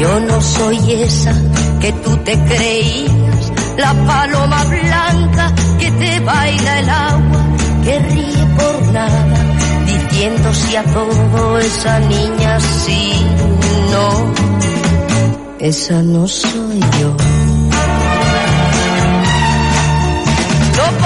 Yo 0.00 0.20
no 0.20 0.40
soy 0.40 0.78
esa 0.92 1.34
que 1.78 1.92
tú 1.92 2.16
te 2.24 2.32
creías, 2.44 3.52
la 3.76 3.92
paloma 4.06 4.64
blanca 4.64 5.52
que 5.78 5.90
te 5.90 6.20
baila 6.20 6.80
el 6.80 6.88
agua, 6.88 7.42
que 7.84 7.98
ríe 7.98 8.46
por 8.56 8.92
nada 8.92 9.49
diciendo 10.20 10.52
si 10.52 10.76
a 10.76 10.82
todo 10.84 11.58
esa 11.58 11.98
niña 12.00 12.60
sí, 12.60 13.24
no, 13.90 14.32
esa 15.58 16.02
no 16.02 16.28
soy 16.28 16.78
yo. 17.00 17.16
No 20.76 20.98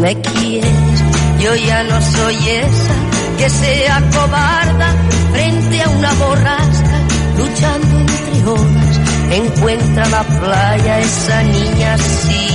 me 0.00 0.14
quieres, 0.20 1.02
yo 1.40 1.54
ya 1.54 1.82
no 1.84 2.00
soy 2.00 2.36
esa 2.48 2.94
que 3.36 3.50
sea 3.50 4.02
cobarda 4.12 4.94
frente 5.32 5.82
a 5.82 5.88
una 5.88 6.12
borrasca, 6.14 6.98
luchando 7.36 7.98
entre 7.98 8.46
olas. 8.46 9.00
Encuentra 9.30 10.08
la 10.08 10.22
playa 10.22 11.00
esa 11.00 11.42
niña, 11.42 11.98
sí, 11.98 12.48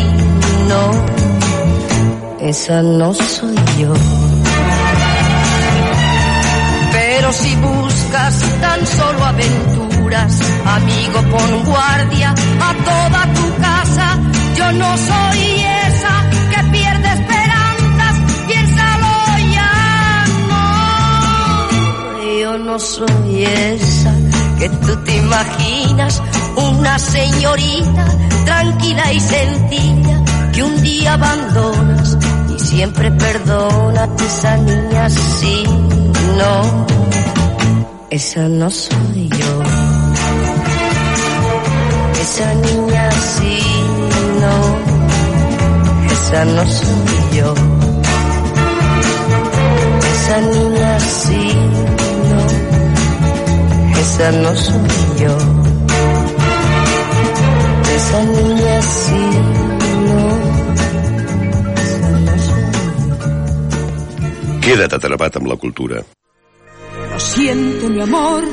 no, 0.68 0.92
esa 2.40 2.82
no 2.82 3.14
soy 3.14 3.56
yo. 3.80 3.94
Pero 6.92 7.32
si 7.34 7.56
buscas 7.56 8.40
tan 8.62 8.88
solo 8.88 9.26
aventuras, 9.26 10.40
amigo, 10.66 11.22
pon 11.32 11.64
guardia 11.66 12.32
a 12.32 12.74
toda 12.74 13.34
tu 13.34 13.62
casa. 13.62 14.20
Yo 14.56 14.72
no 14.74 14.98
soy 14.98 15.60
esa 15.60 15.73
no. 22.74 22.80
Soy 22.80 23.46
esa 23.46 24.12
que 24.58 24.68
tú 24.68 24.96
te 25.04 25.16
imaginas, 25.18 26.22
una 26.56 26.98
señorita 26.98 28.06
tranquila 28.46 29.14
y 29.14 29.20
sencilla 29.20 30.24
que 30.52 30.64
un 30.64 30.82
día 30.82 31.14
abandonas 31.14 32.18
y 32.56 32.60
siempre 32.60 33.12
perdona 33.12 34.04
a 34.04 34.26
esa 34.26 34.58
niña, 34.58 35.10
sí, 35.10 35.64
no, 36.38 36.86
esa 38.10 38.50
no 38.50 38.70
soy 38.72 39.30
yo. 39.30 39.64
Esa 42.22 42.54
niña, 42.56 43.12
sí, 43.12 43.60
no, 44.42 44.56
esa 46.12 46.46
no 46.46 46.66
soy 46.66 47.38
yo. 47.38 47.54
Esa 50.14 50.42
niña, 50.42 51.00
sí, 51.00 51.73
esa 54.04 54.32
no 54.32 54.56
soy 54.56 54.90
yo. 55.22 55.36
Esa 57.98 58.20
niña, 58.36 58.82
sí, 58.82 59.24
no, 60.08 60.24
esa 61.84 62.10
no 62.26 62.34
soy 62.48 62.66
yo. 62.76 63.28
Queda't 64.66 64.94
atrapat 64.98 65.38
amb 65.40 65.48
la 65.52 65.58
cultura. 65.64 66.04
Lo 67.12 67.20
siento, 67.20 67.90
mi 67.90 68.02
amor, 68.02 68.44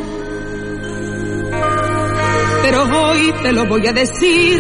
pero 2.63 2.79
hoy 3.01 3.23
te 3.43 3.53
lo 3.53 3.67
voy 3.67 3.87
a 3.89 3.93
decir. 3.93 4.59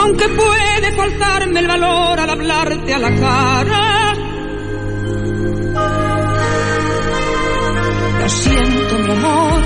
Aunque 0.00 0.28
puede 0.28 0.88
faltarme 0.96 1.60
el 1.60 1.68
valor 1.68 2.20
al 2.20 2.30
hablarte 2.30 2.94
a 2.94 2.98
la 2.98 3.10
cara. 3.20 4.03
Lo 8.24 8.30
siento, 8.30 8.98
mi 9.00 9.10
amor, 9.10 9.62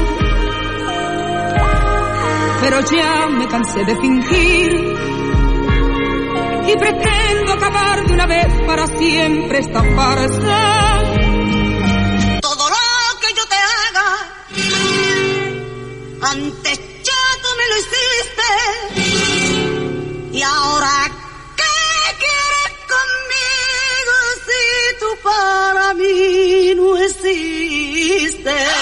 pero 2.61 2.81
ya 2.91 3.29
me 3.29 3.47
cansé 3.47 3.85
de 3.85 3.95
fingir. 4.01 4.97
Y 6.67 6.77
pretendo 6.77 7.53
acabar 7.53 8.05
de 8.05 8.15
una 8.15 8.27
vez 8.27 8.47
para 8.67 8.89
siempre 8.89 9.61
esta 9.61 9.81
farsa. 9.95 11.03
todo 12.41 12.69
lo 12.69 13.21
que 13.21 13.29
yo 13.37 13.45
te 13.47 13.55
haga. 13.55 14.09
Antes 16.33 16.68
quisiste. 28.19 28.78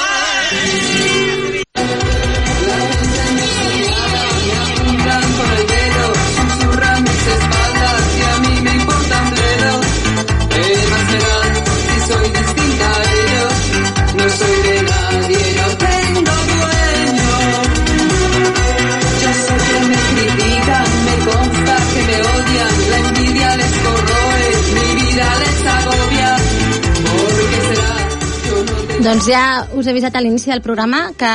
Doncs 29.07 29.29
ja 29.31 29.41
us 29.79 29.87
he 29.87 29.93
avisat 29.93 30.17
a 30.19 30.21
l'inici 30.21 30.51
del 30.51 30.65
programa 30.65 31.13
que, 31.15 31.29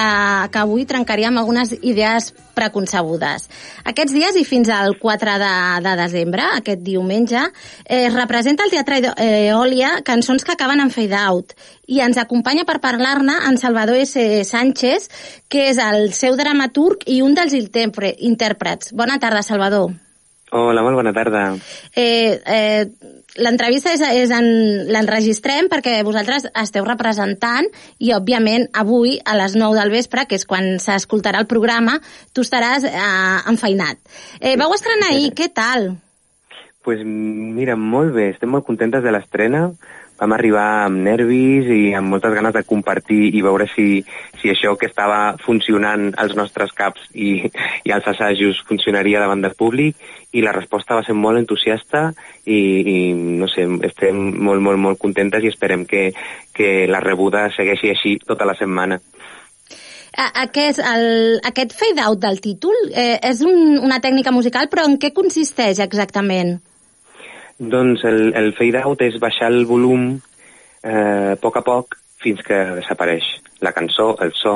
que 0.51 0.59
avui 0.59 0.83
trencaríem 0.83 1.37
algunes 1.39 1.69
idees 1.79 2.33
preconcebudes. 2.57 3.45
Aquests 3.87 4.11
dies 4.11 4.35
i 4.35 4.43
fins 4.43 4.67
al 4.75 4.97
4 4.99 5.37
de, 5.39 5.51
de 5.85 5.93
desembre, 6.01 6.43
aquest 6.57 6.83
diumenge, 6.83 7.45
eh, 7.85 8.01
es 8.09 8.17
representa 8.17 8.65
al 8.67 8.73
Teatre 8.75 8.99
Eòlia 9.15 9.93
cançons 10.03 10.43
que 10.43 10.51
acaben 10.57 10.83
en 10.83 10.91
fade 10.91 11.15
out 11.15 11.55
i 11.87 12.03
ens 12.03 12.19
acompanya 12.19 12.67
per 12.67 12.81
parlar-ne 12.83 13.37
en 13.47 13.55
Salvador 13.61 14.01
S. 14.03 14.43
Sánchez, 14.51 15.07
que 15.47 15.69
és 15.71 15.79
el 15.79 16.11
seu 16.17 16.35
dramaturg 16.35 17.07
i 17.07 17.21
un 17.23 17.39
dels 17.39 17.55
intèrpre- 17.55 18.17
intèrprets. 18.19 18.91
Bona 18.91 19.15
tarda, 19.23 19.47
Salvador. 19.47 19.93
Hola, 20.51 20.81
molt 20.83 20.99
bona 20.99 21.13
tarda. 21.15 21.45
Eh, 21.95 22.41
eh, 22.43 23.20
L'entrevista 23.39 23.93
és, 23.95 24.01
és 24.03 24.31
en, 24.35 24.47
l'enregistrem 24.91 25.69
perquè 25.71 26.01
vosaltres 26.03 26.49
esteu 26.51 26.83
representant 26.83 27.69
i, 27.97 28.11
òbviament, 28.11 28.67
avui 28.75 29.19
a 29.23 29.37
les 29.39 29.55
9 29.55 29.77
del 29.79 29.93
vespre, 29.93 30.25
que 30.27 30.35
és 30.35 30.47
quan 30.47 30.73
s'escoltarà 30.83 31.39
el 31.39 31.47
programa, 31.47 32.01
tu 32.35 32.43
estaràs 32.43 32.83
eh, 32.89 33.01
enfeinat. 33.51 34.01
Eh, 34.41 34.57
vau 34.59 34.75
estrenar 34.75 35.13
ahir, 35.13 35.31
què 35.37 35.47
tal? 35.55 35.93
pues 36.81 37.03
mira, 37.05 37.75
molt 37.77 38.13
bé, 38.15 38.31
estem 38.33 38.49
molt 38.49 38.65
contentes 38.65 39.03
de 39.05 39.11
l'estrena. 39.13 39.67
Vam 40.21 40.35
arribar 40.35 40.85
amb 40.85 41.01
nervis 41.01 41.65
i 41.73 41.95
amb 41.97 42.13
moltes 42.13 42.35
ganes 42.37 42.53
de 42.53 42.61
compartir 42.69 43.31
i 43.33 43.41
veure 43.41 43.65
si, 43.71 44.03
si 44.37 44.51
això 44.51 44.75
que 44.77 44.85
estava 44.85 45.35
funcionant 45.41 46.11
als 46.21 46.35
nostres 46.37 46.75
caps 46.77 47.07
i, 47.13 47.31
i 47.83 47.93
als 47.95 48.05
assajos 48.11 48.61
funcionaria 48.69 49.23
davant 49.23 49.41
del 49.41 49.57
públic 49.57 49.97
i 50.31 50.45
la 50.45 50.53
resposta 50.53 50.99
va 50.99 51.05
ser 51.07 51.17
molt 51.17 51.41
entusiasta 51.41 52.11
i, 52.45 52.59
i 52.93 52.97
no 53.41 53.49
sé, 53.49 53.65
estem 53.89 54.21
molt, 54.45 54.61
molt, 54.61 54.77
molt 54.85 55.01
contentes 55.01 55.43
i 55.43 55.49
esperem 55.49 55.87
que, 55.89 56.11
que 56.53 56.85
la 56.87 57.01
rebuda 57.01 57.47
segueixi 57.57 57.89
així 57.89 58.15
tota 58.21 58.45
la 58.45 58.55
setmana. 58.59 59.01
Aquest, 60.21 60.81
el, 60.83 61.39
aquest 61.47 61.73
fade-out 61.79 62.19
del 62.21 62.41
títol 62.43 62.75
eh, 62.91 63.15
és 63.25 63.41
un, 63.47 63.79
una 63.79 64.01
tècnica 64.03 64.33
musical, 64.35 64.67
però 64.69 64.83
en 64.85 64.99
què 64.99 65.15
consisteix 65.15 65.79
exactament? 65.79 66.59
Doncs 67.61 68.03
el, 68.09 68.31
el 68.33 68.53
fade 68.57 68.81
out 68.81 69.01
és 69.05 69.19
baixar 69.21 69.51
el 69.51 69.67
volum 69.69 70.15
eh, 70.17 71.33
a 71.33 71.37
poc 71.37 71.59
a 71.59 71.65
poc 71.65 71.97
fins 72.21 72.41
que 72.45 72.57
desapareix 72.79 73.27
la 73.61 73.73
cançó, 73.75 74.15
el 74.25 74.33
so, 74.33 74.55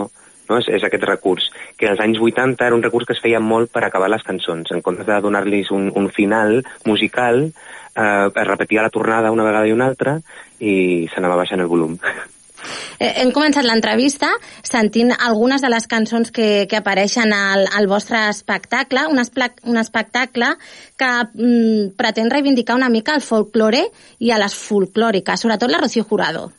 no? 0.49 0.57
és, 0.57 0.69
és 0.73 0.85
aquest 0.85 1.05
recurs, 1.05 1.51
que 1.77 1.89
als 1.89 2.01
anys 2.01 2.17
80 2.21 2.65
era 2.65 2.77
un 2.77 2.81
recurs 2.81 3.05
que 3.05 3.13
es 3.13 3.21
feia 3.21 3.41
molt 3.41 3.69
per 3.73 3.83
acabar 3.85 4.09
les 4.09 4.25
cançons. 4.25 4.73
En 4.73 4.81
comptes 4.85 5.05
de 5.05 5.19
donar-los 5.21 5.69
un, 5.75 5.91
un 5.93 6.09
final 6.09 6.63
musical, 6.85 7.43
eh, 7.45 8.29
es 8.29 8.47
repetia 8.47 8.85
la 8.85 8.93
tornada 8.93 9.33
una 9.33 9.45
vegada 9.45 9.69
i 9.69 9.75
una 9.75 9.89
altra 9.91 10.17
i 10.59 11.05
s'anava 11.13 11.37
baixant 11.43 11.61
el 11.61 11.69
volum. 11.69 11.99
Eh, 12.99 13.11
hem 13.21 13.31
començat 13.35 13.65
l'entrevista 13.67 14.29
sentint 14.65 15.13
algunes 15.15 15.61
de 15.61 15.71
les 15.71 15.87
cançons 15.87 16.31
que, 16.31 16.65
que 16.69 16.79
apareixen 16.81 17.33
al, 17.35 17.65
al 17.77 17.87
vostre 17.91 18.25
espectacle, 18.29 19.07
un, 19.11 19.21
espla, 19.21 19.51
un 19.63 19.79
espectacle 19.81 20.53
que 20.97 21.13
mm, 21.33 21.95
pretén 21.99 22.31
reivindicar 22.33 22.75
una 22.75 22.89
mica 22.89 23.15
el 23.15 23.25
folklore 23.25 23.85
i 24.19 24.31
a 24.31 24.41
les 24.41 24.55
folclòriques, 24.55 25.41
sobretot 25.41 25.71
la 25.71 25.83
Rocío 25.83 26.05
Jurado. 26.07 26.51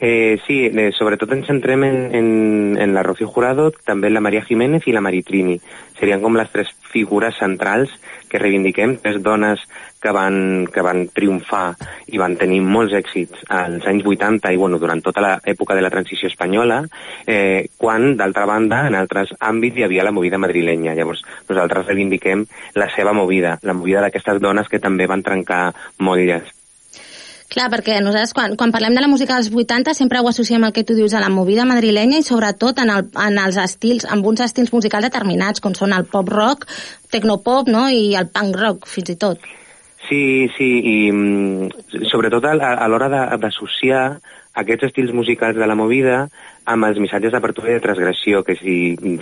Eh, 0.00 0.38
sí, 0.46 0.66
eh, 0.66 0.90
sobretot 0.92 1.32
ens 1.32 1.46
centrem 1.48 1.84
en, 1.86 1.98
en, 2.14 2.28
en 2.80 2.94
la 2.94 3.02
Rocío 3.02 3.28
Jurado, 3.28 3.70
també 3.86 4.08
en 4.10 4.14
la 4.18 4.22
Maria 4.24 4.44
Jiménez 4.44 4.86
i 4.86 4.92
la 4.92 5.02
Maritrini. 5.04 5.58
Serien 5.98 6.22
com 6.22 6.36
les 6.36 6.50
tres 6.52 6.72
figures 6.92 7.38
centrals 7.38 7.92
que 8.28 8.40
reivindiquem, 8.42 8.96
tres 9.02 9.20
dones 9.22 9.62
que 10.02 10.12
van, 10.12 10.66
que 10.68 10.82
van 10.84 11.06
triomfar 11.08 11.74
i 12.12 12.20
van 12.20 12.34
tenir 12.36 12.60
molts 12.60 12.92
èxits 12.98 13.46
als 13.48 13.86
anys 13.88 14.04
80 14.04 14.52
i 14.52 14.58
bueno, 14.60 14.78
durant 14.82 15.00
tota 15.02 15.22
l'època 15.24 15.76
de 15.78 15.84
la 15.84 15.92
transició 15.94 16.28
espanyola, 16.28 16.82
eh, 17.26 17.70
quan, 17.78 18.12
d'altra 18.18 18.44
banda, 18.50 18.82
en 18.88 18.98
altres 18.98 19.32
àmbits 19.40 19.80
hi 19.80 19.86
havia 19.86 20.04
la 20.04 20.12
movida 20.12 20.40
madrilenya. 20.42 20.92
Llavors, 20.98 21.24
nosaltres 21.48 21.88
reivindiquem 21.88 22.44
la 22.76 22.90
seva 22.92 23.16
movida, 23.16 23.56
la 23.62 23.78
movida 23.78 24.04
d'aquestes 24.04 24.42
dones 24.44 24.68
que 24.68 24.82
també 24.82 25.08
van 25.08 25.24
trencar 25.24 25.70
motlles. 25.98 26.52
Clar, 27.54 27.68
perquè 27.70 28.00
nosaltres 28.02 28.32
quan, 28.34 28.56
quan 28.58 28.72
parlem 28.74 28.96
de 28.96 29.02
la 29.04 29.08
música 29.10 29.36
dels 29.38 29.52
80 29.54 29.92
sempre 29.94 30.18
ho 30.18 30.26
associem 30.26 30.64
al 30.66 30.72
que 30.74 30.82
tu 30.82 30.96
dius 30.98 31.14
a 31.14 31.20
la 31.22 31.30
movida 31.30 31.62
madrilenya 31.68 32.18
i 32.18 32.26
sobretot 32.26 32.80
en, 32.82 32.90
el, 32.90 33.06
en 33.14 33.38
els 33.38 33.58
estils, 33.62 34.08
amb 34.10 34.26
uns 34.26 34.42
estils 34.42 34.72
musicals 34.74 35.06
determinats, 35.06 35.62
com 35.62 35.76
són 35.78 35.94
el 35.94 36.08
pop 36.10 36.32
rock, 36.34 36.66
tecnopop 37.14 37.70
no? 37.70 37.86
i 37.94 38.16
el 38.18 38.26
punk 38.34 38.58
rock, 38.58 38.90
fins 38.90 39.14
i 39.14 39.16
tot. 39.22 39.46
Sí, 40.08 40.48
sí, 40.56 40.68
i 40.84 40.96
mm, 41.12 42.04
sobretot 42.10 42.44
a, 42.44 42.52
a 42.74 42.88
l'hora 42.92 43.08
d'associar 43.40 44.02
aquests 44.60 44.90
estils 44.90 45.14
musicals 45.16 45.56
de 45.56 45.66
la 45.66 45.76
movida 45.78 46.26
amb 46.70 46.86
els 46.86 47.00
missatges 47.02 47.32
d'apertura 47.32 47.72
i 47.72 47.76
de 47.78 47.82
transgressió, 47.84 48.42
que 48.44 48.56
si 48.56 48.76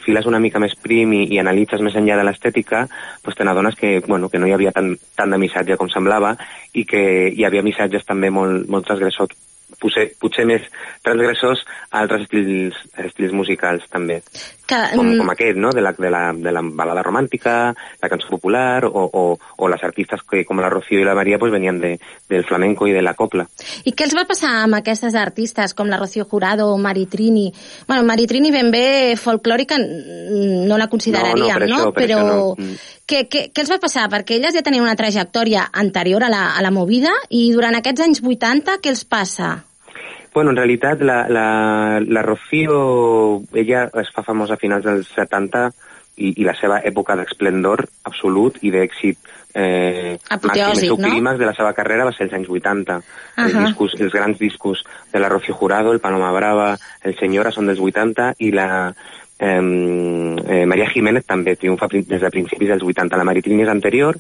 files 0.04 0.26
una 0.28 0.40
mica 0.42 0.60
més 0.62 0.74
prim 0.74 1.14
i, 1.16 1.22
i 1.34 1.38
analitzes 1.40 1.80
més 1.82 1.96
enllà 1.98 2.18
de 2.18 2.26
l'estètica, 2.26 2.84
doncs 3.22 3.38
te 3.38 3.46
n'adones 3.46 3.78
que, 3.78 3.94
bueno, 4.06 4.28
que 4.28 4.42
no 4.42 4.50
hi 4.50 4.56
havia 4.56 4.74
tant, 4.74 4.92
tant 5.16 5.32
de 5.32 5.40
missatge 5.40 5.78
com 5.80 5.90
semblava 5.90 6.34
i 6.74 6.84
que 6.84 7.02
hi 7.30 7.46
havia 7.46 7.64
missatges 7.66 8.06
també 8.08 8.30
molt, 8.34 8.68
molt 8.68 8.86
transgressors, 8.90 9.38
potser, 9.80 10.08
potser 10.20 10.46
més 10.48 10.64
transgressors 11.04 11.64
a 11.90 12.02
altres 12.02 12.26
estils, 12.26 12.78
estils 13.04 13.35
musicals 13.37 13.87
també. 13.92 14.20
Que, 14.66 14.78
Com, 14.94 15.04
mm, 15.04 15.18
com 15.20 15.30
aquest, 15.32 15.58
no?, 15.61 15.72
de 15.74 15.82
la, 15.85 15.92
de, 15.92 16.11
la, 16.11 16.22
de 16.32 16.52
la 16.54 16.62
balada 16.62 17.02
romàntica, 17.04 17.74
la 18.02 18.08
cançó 18.08 18.30
popular, 18.30 18.87
o, 18.87 19.04
o, 19.04 19.24
o 19.58 19.68
les 19.68 19.85
artistes 19.85 20.22
que, 20.28 20.44
com 20.48 20.62
la 20.62 20.70
Rocío 20.72 21.02
i 21.02 21.04
la 21.04 21.16
Maria, 21.18 21.38
pues, 21.38 21.52
venien 21.52 21.80
de, 21.82 21.92
del 22.30 22.46
flamenco 22.48 22.88
i 22.88 22.94
de 22.96 23.02
la 23.02 23.14
copla. 23.18 23.46
I 23.85 23.92
què 23.92 24.06
els 24.08 24.16
va 24.16 24.24
passar 24.28 24.54
amb 24.62 24.78
aquestes 24.78 25.16
artistes 25.18 25.76
com 25.76 25.90
la 25.92 26.00
Rocío 26.00 26.24
Jurado 26.30 26.70
o 26.72 26.78
Maritrini? 26.78 27.50
Bueno, 27.88 28.06
Maritrini 28.08 28.52
ben 28.54 28.72
bé 28.72 28.87
folclòrica 29.20 29.76
mm, 29.78 30.64
no 30.70 30.80
la 30.80 30.88
consideraríem, 30.88 31.52
per 31.58 31.68
no? 31.68 31.76
això, 31.76 31.92
per 31.92 32.06
Però 32.06 32.22
això 32.22 32.30
no. 32.30 32.72
Què, 33.06 33.24
què, 33.28 33.48
què 33.52 33.64
els 33.64 33.70
va 33.72 33.80
passar? 33.82 34.06
Perquè 34.12 34.38
elles 34.38 34.54
ja 34.54 34.62
tenien 34.64 34.84
una 34.84 34.96
trajectòria 34.96 35.66
anterior 35.72 36.24
a 36.24 36.30
la, 36.32 36.44
a 36.56 36.62
la 36.64 36.70
movida 36.70 37.12
i 37.30 37.50
durant 37.52 37.74
aquests 37.78 38.06
anys 38.06 38.22
80 38.22 38.78
què 38.82 38.92
els 38.92 39.04
passa? 39.04 39.56
Bueno, 40.32 40.54
en 40.54 40.56
realitat, 40.56 41.02
la, 41.04 41.26
la, 41.28 41.46
la 42.00 42.22
Rocío, 42.24 43.42
ella 43.52 43.88
es 44.00 44.12
fa 44.14 44.24
famosa 44.24 44.56
a 44.56 44.60
finals 44.60 44.86
dels 44.86 45.10
70 45.12 45.66
i, 46.16 46.32
i 46.40 46.46
la 46.46 46.54
seva 46.56 46.78
època 46.88 47.16
d'esplendor 47.18 47.84
absolut 48.08 48.56
i 48.64 48.72
d'èxit 48.72 49.18
eh, 49.54 50.16
màxim, 50.30 50.64
el 50.70 50.80
seu 50.80 50.96
no? 50.96 51.08
clímax 51.08 51.40
de 51.40 51.48
la 51.48 51.54
seva 51.56 51.72
carrera 51.76 52.06
va 52.08 52.14
ser 52.16 52.26
els 52.26 52.36
anys 52.38 52.48
80. 52.48 52.96
Els, 52.96 53.54
Ahà. 53.54 53.66
discos, 53.66 53.96
els 54.00 54.14
grans 54.14 54.40
discos 54.40 54.84
de 55.12 55.20
la 55.20 55.28
Rocío 55.28 55.54
Jurado, 55.54 55.92
el 55.92 56.00
Paloma 56.00 56.32
Brava, 56.32 56.76
el 57.04 57.16
Senyora 57.20 57.52
són 57.52 57.68
dels 57.68 57.80
80 57.80 58.32
i 58.40 58.52
la 58.56 58.68
eh, 59.42 59.59
eh, 59.59 60.64
Maria 60.70 60.88
Jiménez 60.94 61.26
també 61.26 61.57
triomfa 61.59 61.90
des 61.92 62.22
de 62.22 62.31
principis 62.31 62.70
dels 62.70 62.87
80. 62.87 63.18
La 63.18 63.26
Maritrini 63.28 63.66
és 63.66 63.72
anterior, 63.72 64.18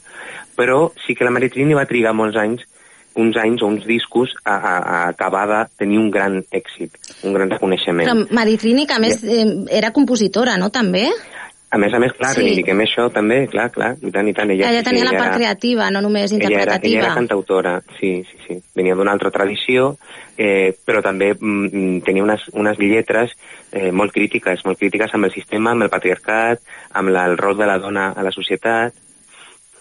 però 0.58 0.90
sí 1.06 1.14
que 1.14 1.24
la 1.24 1.34
Maritrini 1.34 1.78
va 1.78 1.88
trigar 1.88 2.14
molts 2.18 2.38
anys 2.42 2.66
uns 3.14 3.36
anys 3.36 3.60
o 3.62 3.68
uns 3.68 3.84
discos 3.84 4.32
a, 4.44 4.54
a, 4.54 4.76
a 4.78 5.08
acabar 5.08 5.44
de 5.48 5.60
tenir 5.76 5.98
un 6.00 6.10
gran 6.10 6.38
èxit, 6.50 6.96
un 7.28 7.34
gran 7.36 7.50
reconeixement. 7.52 8.08
Però 8.08 8.36
Maritrini, 8.38 8.86
que 8.88 8.96
a 8.96 9.02
més 9.02 9.20
eh, 9.24 9.44
era 9.68 9.92
compositora, 9.92 10.56
no, 10.60 10.70
també? 10.72 11.08
A 11.72 11.78
més 11.80 11.94
a 11.94 11.98
més, 11.98 12.12
clar, 12.12 12.34
Sí. 12.34 12.40
reivindiquem 12.42 12.80
això 12.84 13.06
també, 13.10 13.46
clar, 13.48 13.70
clar, 13.72 13.94
i 14.04 14.10
tant, 14.12 14.26
i 14.28 14.34
tant. 14.36 14.50
Ella, 14.52 14.68
Ella, 14.68 14.80
sí, 14.82 14.84
tenia 14.90 15.04
la 15.06 15.10
ella 15.10 15.18
part 15.18 15.30
era- 15.30 15.38
creativa, 15.38 15.90
no 15.90 16.02
només 16.04 16.30
ella 16.30 16.44
era, 16.44 16.50
interpretativa. 16.52 16.90
ella 16.98 17.06
era 17.06 17.14
cantautora, 17.14 17.82
sí, 17.98 18.10
sí, 18.28 18.36
sí. 18.46 18.58
Venia 18.74 18.94
d'una 18.94 19.12
altra 19.12 19.30
tradició, 19.30 19.96
eh, 20.36 20.74
però 20.84 21.00
també 21.02 21.32
mm, 21.34 22.02
tenia 22.04 22.22
unes, 22.22 22.42
unes 22.52 22.76
lletres 22.78 23.32
eh, 23.72 23.90
molt 23.90 24.12
crítiques, 24.12 24.60
molt 24.66 24.78
crítiques 24.78 25.14
amb 25.14 25.24
el 25.24 25.32
sistema, 25.32 25.70
amb 25.72 25.82
el 25.82 25.88
patriarcat, 25.88 26.60
amb 26.92 27.08
la, 27.08 27.24
el 27.24 27.38
rol 27.38 27.56
de 27.56 27.66
la 27.66 27.78
dona 27.78 28.10
a 28.12 28.22
la 28.22 28.30
societat. 28.30 28.92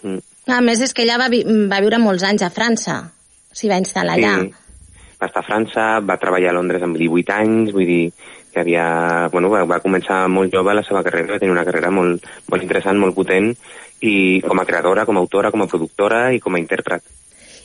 Mm. 0.02 0.18
A 0.48 0.60
més, 0.62 0.80
és 0.80 0.94
que 0.94 1.02
ella 1.04 1.18
va, 1.20 1.28
vi 1.28 1.44
va 1.44 1.80
viure 1.84 1.98
molts 2.00 2.24
anys 2.24 2.42
a 2.42 2.50
França, 2.50 3.02
s'hi 3.52 3.68
va 3.68 3.76
instal·lar 3.78 4.16
allà. 4.16 4.40
Sí. 4.40 4.54
Va 5.20 5.26
estar 5.28 5.44
a 5.44 5.46
França, 5.46 6.00
va 6.00 6.16
treballar 6.16 6.50
a 6.50 6.56
Londres 6.56 6.82
amb 6.82 6.96
18 6.96 7.30
anys, 7.36 7.70
vull 7.70 7.84
dir 7.86 8.12
que 8.52 8.60
havia, 8.60 8.84
bueno, 9.32 9.50
va, 9.52 9.64
va 9.68 9.80
començar 9.84 10.26
molt 10.28 10.52
jove 10.52 10.74
la 10.76 10.84
seva 10.86 11.02
carrera, 11.06 11.34
va 11.34 11.40
tenir 11.42 11.54
una 11.54 11.64
carrera 11.68 11.90
molt, 11.94 12.28
molt 12.52 12.62
interessant, 12.62 13.00
molt 13.00 13.16
potent, 13.16 13.50
i 14.02 14.14
com 14.44 14.60
a 14.60 14.68
creadora, 14.68 15.06
com 15.08 15.16
a 15.16 15.24
autora, 15.24 15.50
com 15.54 15.64
a 15.64 15.70
productora 15.70 16.28
i 16.34 16.40
com 16.42 16.54
a 16.54 16.62
intèrpret. 16.62 17.04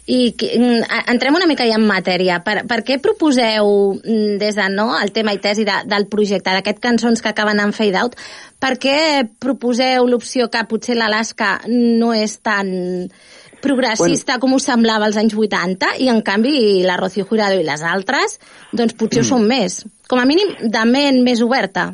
I 0.08 0.32
mm, 0.32 0.84
entrem 1.12 1.36
una 1.36 1.48
mica 1.50 1.66
ja 1.68 1.76
en 1.76 1.84
matèria. 1.88 2.40
Per, 2.44 2.62
per 2.70 2.80
què 2.88 2.96
proposeu, 3.04 3.68
mm, 4.00 4.38
des 4.40 4.56
de 4.56 4.68
no, 4.72 4.94
el 4.96 5.12
tema 5.12 5.34
i 5.36 5.42
tesi 5.44 5.66
de, 5.68 5.82
del 5.84 6.08
projecte, 6.08 6.54
d'aquest 6.56 6.80
cançons 6.80 7.22
que 7.22 7.34
acaben 7.34 7.60
en 7.60 7.76
fade 7.76 8.00
out, 8.00 8.16
per 8.64 8.78
què 8.80 9.28
proposeu 9.44 10.08
l'opció 10.08 10.48
que 10.54 10.64
potser 10.70 10.96
l'Alaska 10.96 11.58
no 11.68 12.14
és 12.16 12.38
tan 12.40 12.72
progressista 13.62 14.38
bueno. 14.38 14.42
com 14.42 14.58
us 14.58 14.68
semblava 14.70 15.08
als 15.08 15.20
anys 15.20 15.36
80 15.36 15.96
i 16.04 16.10
en 16.14 16.24
canvi 16.26 16.84
la 16.86 16.98
Rocío 16.98 17.26
Jurado 17.30 17.60
i 17.60 17.66
les 17.68 17.84
altres 17.84 18.40
doncs 18.72 18.98
potser 18.98 19.24
ho 19.24 19.32
són 19.36 19.48
més. 19.48 19.84
Com 20.08 20.20
a 20.22 20.28
mínim 20.30 20.54
de 20.62 20.84
ment 20.90 21.24
més 21.26 21.42
oberta. 21.44 21.92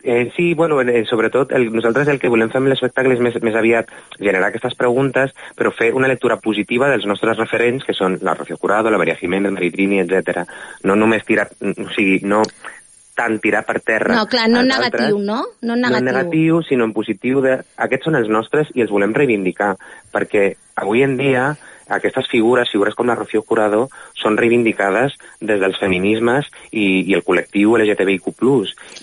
Eh, 0.00 0.30
sí, 0.36 0.54
bueno, 0.54 0.80
eh, 0.80 1.04
sobretot 1.10 1.50
el, 1.52 1.72
nosaltres 1.74 2.06
el 2.08 2.20
que 2.22 2.30
volem 2.30 2.52
fer 2.52 2.60
amb 2.60 2.70
l'espectacle 2.70 3.16
és 3.16 3.22
més, 3.22 3.34
més 3.42 3.56
aviat 3.58 3.90
generar 4.14 4.46
aquestes 4.46 4.76
preguntes, 4.78 5.32
però 5.58 5.72
fer 5.74 5.90
una 5.92 6.06
lectura 6.06 6.36
positiva 6.38 6.86
dels 6.92 7.06
nostres 7.10 7.36
referents, 7.36 7.82
que 7.84 7.96
són 7.98 8.14
la 8.22 8.36
Rocío 8.38 8.56
Curado, 8.62 8.92
la 8.94 9.00
Maria 9.02 9.18
Jiménez, 9.18 9.50
Maritrini, 9.52 9.98
etc. 10.04 10.44
No 10.86 10.94
només 10.94 11.26
tirar, 11.26 11.48
o 11.50 11.88
sigui, 11.96 12.20
no 12.22 12.44
tant 13.18 13.40
tirar 13.42 13.64
per 13.66 13.80
terra 13.82 14.14
No, 14.14 14.26
clar, 14.30 14.46
no 14.50 14.62
en 14.62 14.70
altres, 14.72 14.92
negatiu, 14.94 15.18
no? 15.18 15.40
No 15.60 15.74
en 15.74 15.82
no 15.82 15.90
en 15.90 15.98
negatiu. 15.98 16.06
negatiu, 16.06 16.60
sinó 16.68 16.86
en 16.86 16.94
positiu. 16.94 17.42
De... 17.44 17.58
Aquests 17.88 18.08
són 18.08 18.18
els 18.20 18.30
nostres 18.30 18.70
i 18.74 18.84
els 18.84 18.94
volem 18.94 19.16
reivindicar, 19.16 19.74
perquè 20.14 20.52
avui 20.78 21.02
en 21.02 21.16
dia 21.18 21.50
aquestes 21.88 22.28
figures, 22.28 22.68
figures 22.70 22.94
com 22.94 23.08
la 23.08 23.16
Rocío 23.16 23.42
Curado, 23.42 23.88
són 24.16 24.36
reivindicades 24.36 25.16
des 25.40 25.60
dels 25.60 25.78
feminismes 25.80 26.48
i, 26.70 27.04
i 27.08 27.16
el 27.16 27.24
col·lectiu 27.24 27.78
LGTBIQ+. 27.78 28.28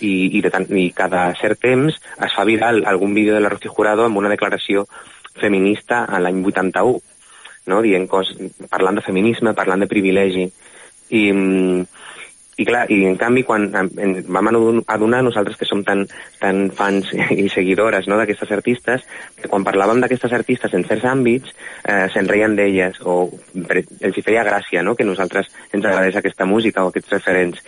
I, 0.05 0.13
i, 0.37 0.41
de 0.45 0.53
tant, 0.53 0.69
I 0.69 0.91
cada 0.95 1.27
cert 1.39 1.59
temps 1.65 1.97
es 1.97 2.37
fa 2.37 2.45
viral 2.45 2.83
algun 2.85 3.17
vídeo 3.17 3.33
de 3.33 3.41
la 3.41 3.49
Rocío 3.49 3.73
Curado 3.73 4.05
amb 4.05 4.21
una 4.21 4.31
declaració 4.31 4.85
feminista 5.35 6.05
a 6.05 6.21
l'any 6.21 6.43
81, 6.45 7.01
no? 7.65 7.81
Dient 7.81 8.05
cos, 8.07 8.31
parlant 8.69 9.01
de 9.01 9.05
feminisme, 9.05 9.55
parlant 9.57 9.81
de 9.81 9.89
privilegi. 9.91 10.45
I, 11.09 11.23
mm, 11.33 11.94
i 12.57 12.65
clar, 12.65 12.85
i 12.91 13.01
en 13.05 13.17
canvi 13.19 13.43
quan 13.43 13.67
vam 13.71 14.47
adon- 14.51 14.83
adonar 14.87 15.21
nosaltres 15.25 15.57
que 15.59 15.67
som 15.67 15.83
tan, 15.83 16.05
tan 16.39 16.69
fans 16.71 17.11
i 17.35 17.49
seguidores 17.51 18.07
no, 18.07 18.17
d'aquestes 18.19 18.51
artistes, 18.55 19.03
que 19.41 19.49
quan 19.51 19.65
parlàvem 19.67 19.99
d'aquestes 20.03 20.33
artistes 20.37 20.73
en 20.73 20.85
certs 20.87 21.07
àmbits 21.11 21.51
eh, 21.83 22.05
se'n 22.13 22.29
reien 22.31 22.55
d'elles 22.55 23.01
o 23.03 23.17
els 23.55 24.21
feia 24.23 24.45
gràcia 24.47 24.83
no, 24.83 24.95
que 24.95 25.07
nosaltres 25.07 25.51
ens 25.73 25.83
agradés 25.83 26.15
aquesta 26.15 26.47
música 26.47 26.85
o 26.85 26.93
aquests 26.93 27.17
referents. 27.17 27.59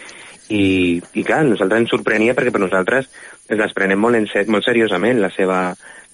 I, 0.50 1.02
i 1.20 1.24
clar, 1.28 1.44
nosaltres 1.48 1.84
ens 1.84 1.92
sorprenia 1.92 2.36
perquè 2.38 2.54
per 2.56 2.62
nosaltres 2.64 3.10
ens 3.48 3.60
les 3.60 3.76
prenem 3.76 4.00
molt, 4.00 4.16
en 4.16 4.52
molt 4.52 4.68
seriosament 4.68 5.20
la 5.20 5.32
seva, 5.34 5.60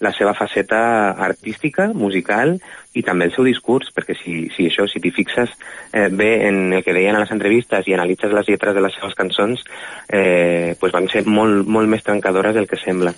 la 0.03 0.11
seva 0.13 0.33
faceta 0.37 1.11
artística, 1.11 1.89
musical 1.93 2.55
i 2.93 3.03
també 3.05 3.29
el 3.29 3.35
seu 3.35 3.45
discurs, 3.47 3.91
perquè 3.93 4.17
si, 4.17 4.47
si 4.55 4.67
això, 4.69 4.87
si 4.89 5.01
t'hi 5.01 5.13
fixes 5.15 5.53
eh, 5.91 6.09
bé 6.09 6.47
en 6.49 6.73
el 6.73 6.83
que 6.85 6.95
deien 6.95 7.15
a 7.17 7.23
les 7.23 7.31
entrevistes 7.33 7.87
i 7.87 7.95
analitzes 7.95 8.33
les 8.33 8.49
lletres 8.49 8.75
de 8.75 8.83
les 8.83 8.97
seves 8.97 9.15
cançons, 9.17 9.63
eh, 10.09 10.75
pues 10.79 10.93
van 10.93 11.09
ser 11.13 11.25
molt, 11.25 11.65
molt 11.67 11.89
més 11.89 12.05
trencadores 12.05 12.57
del 12.57 12.69
que 12.69 12.81
sembla. 12.81 13.15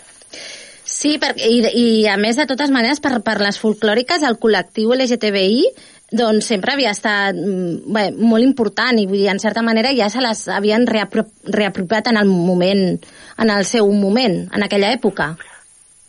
Sí, 0.85 1.17
perquè, 1.19 1.47
i, 1.49 1.59
i 1.75 1.87
a 2.07 2.15
més, 2.21 2.37
de 2.37 2.45
totes 2.47 2.69
maneres, 2.71 3.01
per, 3.01 3.17
per 3.25 3.39
les 3.41 3.57
folclòriques, 3.59 4.23
el 4.23 4.37
col·lectiu 4.41 4.93
LGTBI 4.93 5.65
doncs 6.11 6.45
sempre 6.45 6.73
havia 6.73 6.91
estat 6.93 7.35
mm, 7.35 7.93
bé, 7.93 8.05
molt 8.17 8.43
important 8.45 8.99
i 8.99 9.07
vull 9.09 9.17
dir, 9.23 9.29
en 9.31 9.39
certa 9.41 9.63
manera 9.65 9.93
ja 9.97 10.09
se 10.09 10.21
les 10.21 10.47
havien 10.47 10.85
reapro 10.87 11.25
reapropiat 11.49 12.11
en 12.11 12.17
el 12.21 12.29
moment, 12.29 12.99
en 13.37 13.49
el 13.49 13.65
seu 13.65 13.91
moment, 13.91 14.45
en 14.53 14.63
aquella 14.63 14.93
època. 14.93 15.35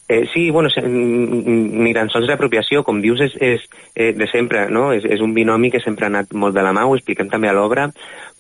Eh, 0.09 0.22
sí, 0.32 0.50
bueno, 0.52 0.70
se- 0.70 0.82
mm, 0.87 1.82
ni 1.82 1.92
tan 1.92 2.09
sols 2.11 2.28
reapropiació, 2.28 2.85
com 2.85 3.00
dius, 3.02 3.20
és, 3.24 3.32
és 3.40 3.64
eh, 3.96 4.12
de 4.14 4.28
sempre, 4.30 4.68
no? 4.70 4.92
És, 4.94 5.04
és 5.04 5.20
un 5.20 5.35
binomi 5.35 5.72
que 5.72 5.80
sempre 5.82 6.06
ha 6.06 6.12
anat 6.12 6.30
molt 6.32 6.54
de 6.54 6.62
la 6.62 6.72
mà, 6.72 6.85
ho 6.87 6.94
expliquem 6.94 7.28
també 7.28 7.48
a 7.50 7.56
l'obra, 7.56 7.88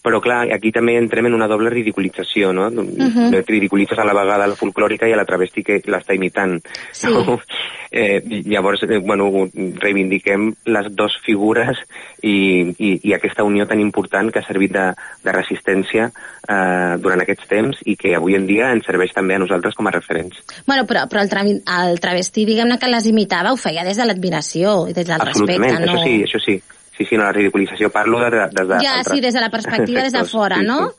però 0.06 0.20
clar, 0.22 0.44
aquí 0.54 0.70
també 0.70 0.94
entrem 1.00 1.26
en 1.26 1.34
una 1.34 1.48
doble 1.50 1.72
ridiculització, 1.72 2.52
no? 2.54 2.68
Mhm. 2.70 3.42
Ridiculitzes 3.42 3.98
a 3.98 4.04
la 4.06 4.14
vegada 4.14 4.46
la 4.46 4.54
folclòrica 4.54 5.08
i 5.08 5.12
a 5.12 5.18
la 5.18 5.26
travesti 5.26 5.64
que 5.66 5.80
l'està 5.82 6.14
imitant. 6.14 6.60
Sí. 6.92 7.10
No? 7.10 7.40
Eh, 7.96 8.20
llavors, 8.44 8.82
eh, 8.82 8.98
bueno, 8.98 9.48
reivindiquem 9.80 10.48
les 10.66 10.88
dues 10.90 11.14
figures 11.24 11.78
i, 12.20 12.74
i, 12.76 12.90
i 13.08 13.14
aquesta 13.14 13.44
unió 13.46 13.64
tan 13.64 13.80
important 13.80 14.28
que 14.34 14.42
ha 14.42 14.44
servit 14.44 14.74
de, 14.74 14.88
de 15.22 15.32
resistència 15.32 16.08
eh, 16.10 16.98
durant 17.00 17.22
aquests 17.22 17.48
temps 17.48 17.80
i 17.86 17.94
que 17.96 18.12
avui 18.18 18.36
en 18.36 18.44
dia 18.50 18.72
ens 18.74 18.84
serveix 18.90 19.14
també 19.14 19.38
a 19.38 19.40
nosaltres 19.40 19.78
com 19.78 19.86
a 19.86 19.94
referents. 19.94 20.42
Bueno, 20.66 20.84
però, 20.84 21.06
però 21.08 21.22
el, 21.22 21.30
tra 21.30 21.46
el 21.46 22.00
travestí, 22.02 22.44
diguem-ne 22.44 22.76
que 22.82 22.90
les 22.90 23.06
imitava, 23.06 23.54
ho 23.54 23.60
feia 23.60 23.86
des 23.86 23.96
de 23.96 24.10
l'admiració 24.10 24.82
i 24.90 24.92
des 24.92 25.06
del 25.06 25.22
respecte, 25.22 25.78
no? 25.78 25.94
això 25.94 26.02
sí, 26.02 26.18
això 26.26 26.42
sí. 26.42 26.58
Sí, 26.96 27.04
sí, 27.04 27.16
no, 27.16 27.24
la 27.24 27.32
ridiculització 27.32 27.90
parlo 27.92 28.20
de, 28.20 28.30
de, 28.30 28.46
des 28.56 28.68
de 28.68 28.78
Ja, 28.80 28.94
altres 29.00 29.14
sí, 29.14 29.20
des 29.20 29.34
de 29.34 29.40
la 29.40 29.50
perspectiva 29.50 30.02
des 30.02 30.12
de 30.12 30.24
fora, 30.24 30.60
sí, 30.60 30.66
no? 30.66 30.92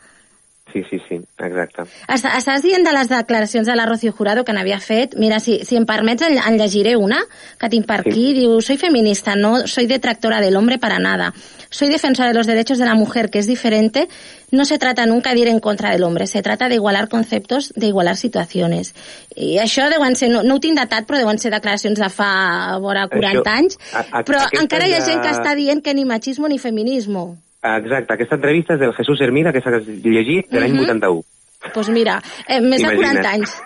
Sí, 0.74 0.84
sí, 0.90 1.00
sí, 1.08 1.16
exacte. 1.40 1.84
Est- 2.14 2.26
Estàs 2.38 2.62
dient 2.62 2.84
de 2.86 2.92
les 2.94 3.08
declaracions 3.10 3.66
de 3.66 3.76
la 3.76 3.86
Rocío 3.86 4.12
Jurado 4.12 4.44
que 4.44 4.52
n'havia 4.54 4.80
fet. 4.80 5.16
Mira, 5.18 5.40
si, 5.40 5.64
si 5.66 5.78
em 5.78 5.86
permets, 5.86 6.22
en, 6.28 6.38
en 6.38 6.58
llegiré 6.60 6.96
una 6.98 7.22
que 7.58 7.70
tinc 7.70 7.86
per 7.88 8.02
aquí. 8.02 8.34
Diu, 8.36 8.60
soy 8.62 8.78
feminista, 8.78 9.36
no 9.36 9.66
soy 9.66 9.88
detractora 9.88 10.42
del 10.42 10.56
hombre 10.58 10.78
para 10.78 11.00
nada. 11.00 11.34
Soy 11.70 11.90
defensora 11.90 12.30
de 12.30 12.34
los 12.36 12.48
derechos 12.48 12.78
de 12.78 12.86
la 12.86 12.96
mujer, 12.96 13.30
que 13.30 13.40
es 13.40 13.48
diferente. 13.48 14.08
No 14.52 14.66
se 14.66 14.78
trata 14.78 15.06
nunca 15.06 15.34
de 15.34 15.40
ir 15.40 15.48
en 15.48 15.60
contra 15.60 15.90
del 15.92 16.04
hombre, 16.04 16.28
se 16.28 16.42
trata 16.42 16.70
de 16.70 16.76
igualar 16.76 17.08
conceptos, 17.10 17.74
de 17.76 17.88
igualar 17.88 18.16
situaciones. 18.18 18.94
I 19.36 19.58
això 19.60 19.90
deuen 19.90 20.16
ser, 20.16 20.30
no, 20.30 20.44
no 20.44 20.56
ho 20.56 20.60
tinc 20.60 20.78
datat, 20.78 21.08
però 21.08 21.18
deuen 21.18 21.40
ser 21.40 21.52
declaracions 21.52 22.00
de 22.00 22.10
fa 22.10 22.78
vora 22.80 23.08
40 23.08 23.42
Això- 23.42 23.58
anys. 23.58 23.78
a- 23.94 24.06
a- 24.20 24.24
Però 24.24 24.40
encara 24.62 24.88
hi 24.88 24.94
ha 24.94 25.02
gent 25.06 25.22
que 25.22 25.30
està 25.32 25.56
dient 25.56 25.82
que 25.84 25.94
ni 25.94 26.06
machismo 26.06 26.48
ni 26.48 26.60
feminismo. 26.60 27.38
Exacte, 27.64 28.14
aquesta 28.14 28.36
entrevista 28.36 28.74
és 28.76 28.80
del 28.80 28.94
Jesús 28.94 29.20
Hermida, 29.22 29.52
que 29.52 29.62
s'ha 29.62 29.72
llegit 29.80 30.50
de 30.50 30.60
l'any 30.60 30.74
Mhm. 30.74 30.84
81. 30.86 31.24
Doncs 31.62 31.74
pues 31.74 31.90
mira, 31.90 32.22
eh, 32.48 32.62
més 32.62 32.82
de 32.82 32.88
Imagina't. 32.94 33.22
40 33.22 33.30
anys. 33.32 33.58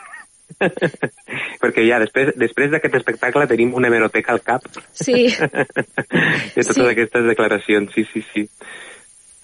Perquè 1.62 1.84
ja, 1.88 2.00
després 2.00 2.34
després 2.36 2.72
d'aquest 2.72 2.96
espectacle 2.96 3.48
tenim 3.48 3.74
una 3.74 3.88
hemeroteca 3.88 4.34
al 4.34 4.42
cap 4.42 4.64
Sí. 4.94 5.28
de 6.56 6.64
totes 6.64 6.76
Sí. 6.76 6.88
aquestes 6.88 7.26
declaracions, 7.26 7.92
sí, 7.94 8.06
sí, 8.14 8.24
sí. 8.34 8.48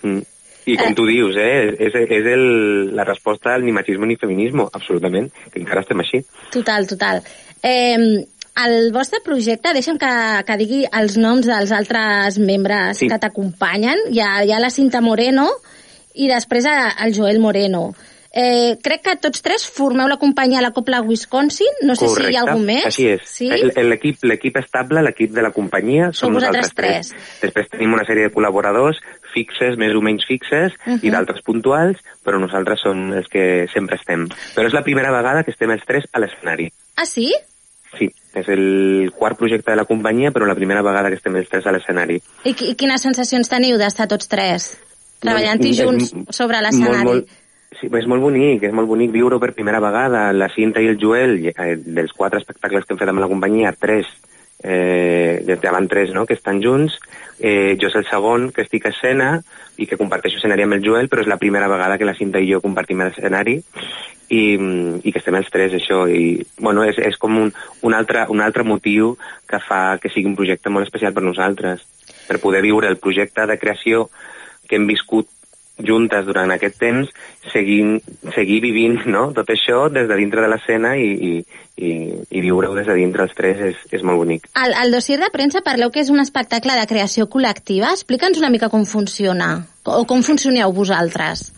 Mm. 0.03 0.19
I 0.67 0.75
com 0.75 0.91
Eh. 0.91 0.95
tu 0.95 1.05
dius, 1.07 1.35
eh, 1.37 1.75
és, 1.79 1.93
és 1.95 2.25
el, 2.27 2.95
la 2.95 3.05
resposta 3.05 3.53
al 3.55 3.63
ni 3.63 3.71
machismo 3.71 4.05
ni 4.05 4.17
feminismo, 4.17 4.69
absolutament, 4.73 5.31
que 5.53 5.59
encara 5.61 5.81
estem 5.81 5.99
així. 6.03 6.19
Total, 6.51 6.85
total. 6.87 7.21
Eh, 7.63 8.25
el 8.65 8.91
vostre 8.91 9.19
projecte, 9.23 9.73
deixa'm 9.75 9.97
que, 10.01 10.11
que 10.47 10.57
digui 10.57 10.83
els 10.91 11.17
noms 11.21 11.45
dels 11.45 11.71
altres 11.71 12.39
membres 12.39 12.97
Sí. 12.97 13.07
que 13.11 13.19
t'acompanyen. 13.19 13.97
Hi, 14.11 14.19
ha, 14.21 14.43
hi 14.43 14.51
ha 14.51 14.59
la 14.59 14.69
Cinta 14.73 15.01
Moreno 15.01 15.49
i 16.15 16.27
després 16.27 16.65
el 16.65 17.13
Joel 17.13 17.39
Moreno. 17.39 17.93
Eh, 18.39 18.77
crec 18.83 19.01
que 19.01 19.13
tots 19.17 19.41
tres 19.41 19.63
formeu 19.65 20.05
la 20.07 20.17
companyia 20.21 20.59
a 20.59 20.61
la 20.61 20.69
Copla 20.75 20.99
Wisconsin. 21.01 21.67
No 21.87 21.95
sé 21.95 22.07
si 22.11 22.21
hi 22.29 22.35
ha 22.35 22.41
algun 22.43 22.65
més. 22.67 22.85
Així 22.85 23.07
és. 23.09 23.21
Sí? 23.25 23.47
El- 23.49 23.89
L'equip 23.89 24.21
l'equip 24.29 24.57
estable, 24.57 25.01
l'equip 25.01 25.31
de 25.33 25.41
la 25.41 25.49
companyia, 25.55 26.11
som 26.13 26.33
vosaltres 26.35 26.67
nosaltres 26.75 27.13
tres. 27.15 27.41
Després 27.41 27.69
tenim 27.71 27.93
una 27.93 28.05
sèrie 28.05 28.27
de 28.27 28.33
col·laboradors 28.35 28.99
fixes, 29.33 29.77
més 29.77 29.93
o 29.95 30.01
menys 30.01 30.25
fixes, 30.27 30.73
Mhm. 30.85 30.99
i 31.03 31.09
d'altres 31.09 31.41
puntuals, 31.45 31.97
però 32.25 32.37
nosaltres 32.39 32.79
som 32.83 33.13
els 33.13 33.27
que 33.27 33.65
sempre 33.73 33.95
estem. 33.95 34.27
Però 34.55 34.67
és 34.67 34.73
la 34.73 34.83
primera 34.83 35.11
vegada 35.11 35.43
que 35.43 35.51
estem 35.51 35.71
els 35.71 35.85
tres 35.87 36.05
a 36.11 36.19
l'escenari. 36.19 36.71
Ah, 36.95 37.05
sí? 37.05 37.33
Sí, 37.95 38.09
és 38.35 38.49
el 38.51 39.11
quart 39.15 39.37
projecte 39.39 39.71
de 39.71 39.77
la 39.79 39.87
companyia, 39.87 40.33
però 40.35 40.45
la 40.45 40.57
primera 40.57 40.83
vegada 40.85 41.09
que 41.09 41.17
estem 41.19 41.37
els 41.39 41.47
tres 41.49 41.65
a 41.65 41.73
l'escenari. 41.73 42.19
I, 42.43 42.51
I 42.51 42.75
quines 42.75 43.03
sensacions 43.05 43.49
teniu 43.49 43.79
d'estar 43.79 44.09
tots 44.11 44.27
tres 44.27 44.73
treballant-hi 45.23 45.73
junts 45.73 46.11
és 46.11 46.35
sobre 46.35 46.61
l'escenari? 46.61 47.21
sí, 47.77 47.89
és 47.89 48.07
molt 48.09 48.23
bonic, 48.23 48.63
és 48.63 48.73
molt 48.73 48.89
bonic 48.89 49.11
viure-ho 49.13 49.39
per 49.41 49.53
primera 49.55 49.81
vegada. 49.83 50.31
La 50.33 50.49
Cinta 50.53 50.81
i 50.81 50.89
el 50.91 50.97
Joel, 51.01 51.37
eh, 51.51 51.75
dels 51.85 52.13
quatre 52.15 52.41
espectacles 52.41 52.85
que 52.85 52.93
hem 52.93 53.01
fet 53.01 53.11
amb 53.11 53.21
la 53.21 53.29
companyia, 53.29 53.73
tres, 53.77 54.09
eh, 54.63 55.43
ja 55.45 55.71
van 55.71 55.87
tres, 55.87 56.13
no?, 56.13 56.25
que 56.25 56.33
estan 56.33 56.61
junts. 56.63 56.97
Eh, 57.39 57.77
jo 57.79 57.91
és 57.91 57.95
el 57.95 58.07
segon 58.09 58.49
que 58.51 58.63
estic 58.65 58.87
a 58.87 58.93
escena 58.95 59.37
i 59.77 59.85
que 59.85 59.99
comparteixo 59.99 60.39
escenari 60.39 60.65
amb 60.65 60.77
el 60.77 60.85
Joel, 60.85 61.09
però 61.09 61.21
és 61.21 61.29
la 61.29 61.37
primera 61.37 61.69
vegada 61.69 61.97
que 61.97 62.07
la 62.07 62.17
Cinta 62.17 62.41
i 62.41 62.49
jo 62.49 62.61
compartim 62.63 63.03
l'escenari 63.03 63.59
i, 64.29 64.41
i 65.03 65.11
que 65.11 65.21
estem 65.21 65.37
els 65.37 65.51
tres, 65.53 65.75
això. 65.77 66.05
I, 66.09 66.41
bueno, 66.59 66.83
és, 66.87 66.97
és 66.97 67.17
com 67.21 67.37
un, 67.37 67.53
un, 67.81 67.93
altre, 67.93 68.25
un 68.33 68.41
altre 68.41 68.65
motiu 68.67 69.15
que 69.47 69.61
fa 69.63 69.99
que 70.01 70.11
sigui 70.11 70.31
un 70.31 70.37
projecte 70.39 70.73
molt 70.73 70.89
especial 70.89 71.13
per 71.13 71.23
nosaltres, 71.23 71.85
per 72.27 72.41
poder 72.43 72.63
viure 72.65 72.89
el 72.89 72.99
projecte 72.99 73.45
de 73.47 73.59
creació 73.61 74.07
que 74.67 74.75
hem 74.75 74.87
viscut 74.89 75.29
juntes 75.85 76.25
durant 76.25 76.51
aquest 76.53 76.77
temps, 76.81 77.09
seguint, 77.51 77.97
seguir 78.35 78.59
vivint 78.63 79.01
no? 79.05 79.27
tot 79.35 79.49
això 79.53 79.87
des 79.93 80.07
de 80.09 80.17
dintre 80.19 80.43
de 80.43 80.49
l'escena 80.51 80.95
i, 80.97 81.09
i, 81.29 81.33
i, 81.77 81.91
i 82.29 82.43
viure-ho 82.43 82.75
des 82.77 82.87
de 82.89 82.97
dintre 82.97 83.27
els 83.27 83.35
tres 83.37 83.61
és, 83.71 83.83
és 83.93 84.05
molt 84.05 84.23
bonic. 84.23 84.49
Al, 84.57 84.73
al 84.73 84.95
dossier 84.95 85.19
de 85.21 85.29
premsa 85.33 85.63
parleu 85.65 85.93
que 85.93 86.01
és 86.03 86.13
un 86.13 86.23
espectacle 86.23 86.77
de 86.79 86.87
creació 86.89 87.27
col·lectiva. 87.29 87.93
Explica'ns 87.93 88.41
una 88.41 88.53
mica 88.53 88.71
com 88.73 88.85
funciona, 88.85 89.51
o 89.85 90.03
com 90.09 90.25
funcioneu 90.25 90.73
vosaltres. 90.73 91.51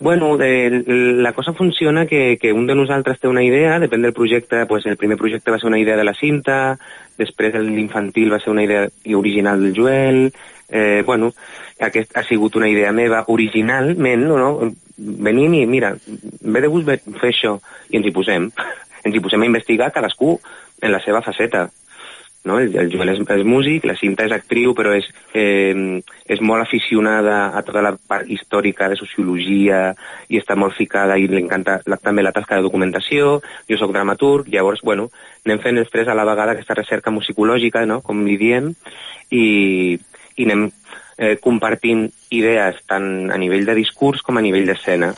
Bueno, 0.00 0.38
eh, 0.40 0.82
la 0.86 1.34
cosa 1.34 1.52
funciona 1.52 2.06
que, 2.06 2.38
que 2.40 2.54
un 2.54 2.66
de 2.66 2.74
nosaltres 2.74 3.20
té 3.20 3.28
una 3.28 3.42
idea, 3.44 3.74
depèn 3.78 4.00
del 4.00 4.14
projecte, 4.16 4.62
pues 4.64 4.86
el 4.88 4.96
primer 4.96 5.18
projecte 5.20 5.52
va 5.52 5.58
ser 5.60 5.68
una 5.68 5.78
idea 5.78 5.98
de 5.98 6.06
la 6.08 6.14
cinta, 6.16 6.78
després 7.20 7.58
l'infantil 7.60 8.32
va 8.32 8.38
ser 8.40 8.48
una 8.54 8.64
idea 8.64 8.86
original 9.12 9.60
del 9.60 9.76
Joel, 9.76 10.22
eh, 10.70 11.02
bueno, 11.04 11.34
aquest 11.84 12.16
ha 12.16 12.24
sigut 12.24 12.56
una 12.56 12.70
idea 12.72 12.94
meva 12.96 13.26
originalment, 13.28 14.24
no? 14.24 14.72
venim 14.96 15.58
i 15.58 15.66
mira, 15.68 15.92
ve 16.40 16.64
de 16.64 16.72
gust 16.72 16.88
fer 17.20 17.34
això, 17.34 17.58
i 17.92 18.00
ens 18.00 18.08
hi 18.08 18.16
posem, 18.16 18.48
ens 19.04 19.14
hi 19.14 19.20
posem 19.20 19.44
a 19.44 19.50
investigar 19.52 19.92
cadascú 19.92 20.38
en 20.80 20.96
la 20.96 21.04
seva 21.04 21.20
faceta. 21.20 21.68
No? 22.44 22.58
El, 22.58 22.74
el 22.76 22.90
Joel 22.92 23.12
és, 23.12 23.20
és 23.20 23.44
músic, 23.46 23.84
la 23.88 23.96
Cinta 23.98 24.24
és 24.26 24.34
actriu, 24.34 24.72
però 24.76 24.94
és, 24.96 25.06
eh, 25.36 26.00
és 26.30 26.42
molt 26.44 26.64
aficionada 26.64 27.50
a 27.56 27.62
tota 27.66 27.82
la 27.84 27.92
part 27.94 28.28
històrica 28.30 28.88
de 28.90 28.98
sociologia 29.00 29.80
i 30.28 30.40
està 30.40 30.56
molt 30.56 30.76
ficada 30.78 31.18
i 31.18 31.28
li 31.28 31.42
encanta 31.42 31.80
la, 31.86 31.98
també 32.00 32.24
la 32.24 32.34
tasca 32.36 32.58
de 32.58 32.66
documentació, 32.66 33.38
jo 33.68 33.80
sóc 33.80 33.92
dramaturg, 33.94 34.48
llavors, 34.52 34.84
bueno, 34.86 35.10
anem 35.46 35.62
fent 35.64 35.82
els 35.82 35.90
tres 35.92 36.08
a 36.08 36.16
la 36.16 36.26
vegada 36.28 36.56
aquesta 36.56 36.78
recerca 36.78 37.14
musicològica, 37.14 37.84
no?, 37.86 38.00
com 38.04 38.24
li 38.26 38.38
diem, 38.40 38.72
i, 39.30 39.98
i 40.36 40.48
anem 40.48 40.70
eh, 41.18 41.36
compartint 41.42 42.08
idees 42.30 42.80
tant 42.88 43.30
a 43.30 43.38
nivell 43.38 43.68
de 43.68 43.76
discurs 43.82 44.24
com 44.24 44.38
a 44.38 44.44
nivell 44.44 44.68
d'escena 44.70 45.12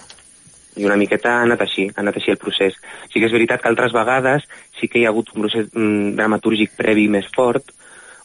i 0.76 0.86
una 0.88 0.96
miqueta 0.96 1.36
ha 1.36 1.44
anat 1.46 1.66
així, 1.66 1.88
ha 1.90 2.00
anat 2.00 2.18
així 2.20 2.32
el 2.32 2.40
procés. 2.40 2.78
Sí 3.12 3.20
que 3.20 3.28
és 3.28 3.34
veritat 3.34 3.62
que 3.62 3.70
altres 3.70 3.92
vegades 3.92 4.46
sí 4.78 4.88
que 4.88 5.00
hi 5.00 5.06
ha 5.06 5.12
hagut 5.12 5.32
un 5.34 5.44
procés 5.44 5.68
mm, 5.68 6.16
dramatúrgic 6.18 6.76
previ 6.78 7.08
més 7.12 7.28
fort, 7.34 7.74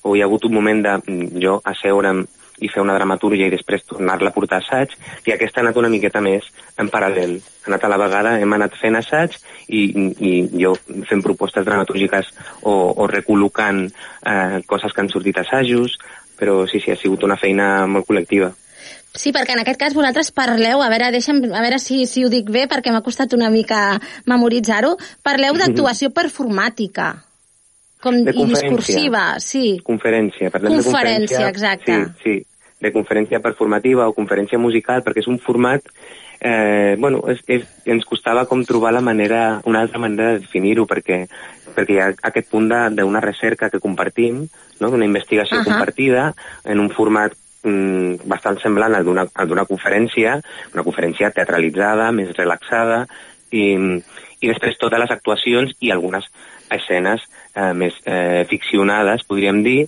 o 0.04 0.16
hi 0.16 0.22
ha 0.22 0.28
hagut 0.30 0.48
un 0.48 0.56
moment 0.56 0.84
de 0.86 0.98
mm, 0.98 1.30
jo 1.44 1.60
asseure'm 1.66 2.26
i 2.58 2.70
fer 2.74 2.82
una 2.82 2.96
dramatúrgia 2.98 3.48
i 3.48 3.54
després 3.54 3.86
tornar-la 3.86 4.32
a 4.32 4.34
portar 4.34 4.62
assaig, 4.62 4.96
i 5.28 5.34
aquesta 5.34 5.62
ha 5.62 5.66
anat 5.66 5.78
una 5.78 5.92
miqueta 5.94 6.22
més 6.26 6.48
en 6.82 6.90
paral·lel. 6.94 7.36
Ha 7.38 7.70
anat 7.70 7.86
a 7.86 7.92
la 7.92 8.00
vegada, 8.02 8.36
hem 8.42 8.56
anat 8.58 8.78
fent 8.82 8.98
assaig 8.98 9.38
i, 9.68 9.84
i 10.18 10.32
jo 10.58 10.74
fent 11.10 11.22
propostes 11.26 11.68
dramatúrgiques 11.68 12.32
o, 12.64 12.74
o 12.98 13.10
recol·locant 13.12 13.84
eh, 13.86 14.64
coses 14.66 14.94
que 14.94 15.04
han 15.04 15.12
sortit 15.14 15.38
assajos, 15.44 16.00
però 16.38 16.64
sí, 16.70 16.82
sí, 16.82 16.94
ha 16.94 16.98
sigut 16.98 17.26
una 17.28 17.38
feina 17.38 17.86
molt 17.90 18.10
col·lectiva. 18.10 18.50
Sí, 19.18 19.32
perquè 19.34 19.56
en 19.56 19.64
aquest 19.64 19.80
cas 19.82 19.96
vosaltres 19.98 20.30
parleu, 20.32 20.82
a 20.86 20.90
veure, 20.94 21.10
deixa'm, 21.16 21.40
a 21.52 21.62
veure 21.66 21.80
si, 21.82 22.04
si 22.06 22.24
ho 22.26 22.30
dic 22.30 22.52
bé, 22.54 22.68
perquè 22.70 22.92
m'ha 22.94 23.02
costat 23.02 23.34
una 23.34 23.50
mica 23.50 23.98
memoritzar-ho, 24.30 24.96
parleu 25.26 25.58
d'actuació 25.58 26.12
performàtica, 26.14 27.16
com 28.04 28.20
De 28.24 28.32
i 28.36 28.46
discursiva, 28.46 29.40
sí. 29.42 29.80
Conferència, 29.84 30.52
parlem 30.54 30.78
Conferència, 30.78 30.86
de 30.86 30.94
conferència. 30.94 31.50
exacte. 31.50 31.98
Sí, 32.24 32.38
sí, 32.38 32.76
de 32.86 32.92
conferència 32.94 33.40
performativa 33.42 34.06
o 34.08 34.14
conferència 34.14 34.60
musical, 34.62 35.02
perquè 35.04 35.24
és 35.26 35.28
un 35.32 35.40
format 35.42 35.82
eh, 36.40 36.94
bueno, 37.00 37.24
és, 37.34 37.40
és, 37.50 37.64
ens 37.90 38.06
costava 38.06 38.46
com 38.46 38.62
trobar 38.64 38.92
la 38.94 39.02
manera, 39.02 39.62
una 39.66 39.82
altra 39.82 39.98
manera 39.98 40.36
de 40.36 40.44
definir-ho, 40.46 40.86
perquè, 40.86 41.24
perquè 41.74 41.96
hi 41.96 42.00
ha 42.04 42.12
aquest 42.30 42.52
punt 42.54 42.70
de- 42.70 42.84
d'una 43.02 43.20
recerca 43.24 43.72
que 43.74 43.80
compartim, 43.82 44.44
no? 44.80 44.92
d'una 44.94 45.10
investigació 45.10 45.58
Ahà. 45.58 45.66
compartida, 45.66 46.28
en 46.64 46.80
un 46.80 46.92
format 46.94 47.34
mm, 47.64 48.28
bastant 48.30 48.60
semblant 48.62 48.96
al 48.98 49.08
d'una 49.08 49.66
conferència, 49.70 50.38
una 50.74 50.86
conferència 50.86 51.32
teatralitzada, 51.36 52.12
més 52.12 52.36
relaxada, 52.38 53.06
i, 53.52 53.66
i 54.42 54.52
després 54.52 54.80
totes 54.80 55.00
les 55.00 55.14
actuacions 55.14 55.74
i 55.80 55.92
algunes 55.92 56.28
escenes 56.74 57.24
eh, 57.56 57.74
més 57.74 57.96
eh, 58.06 58.46
ficcionades, 58.50 59.24
podríem 59.28 59.64
dir, 59.64 59.82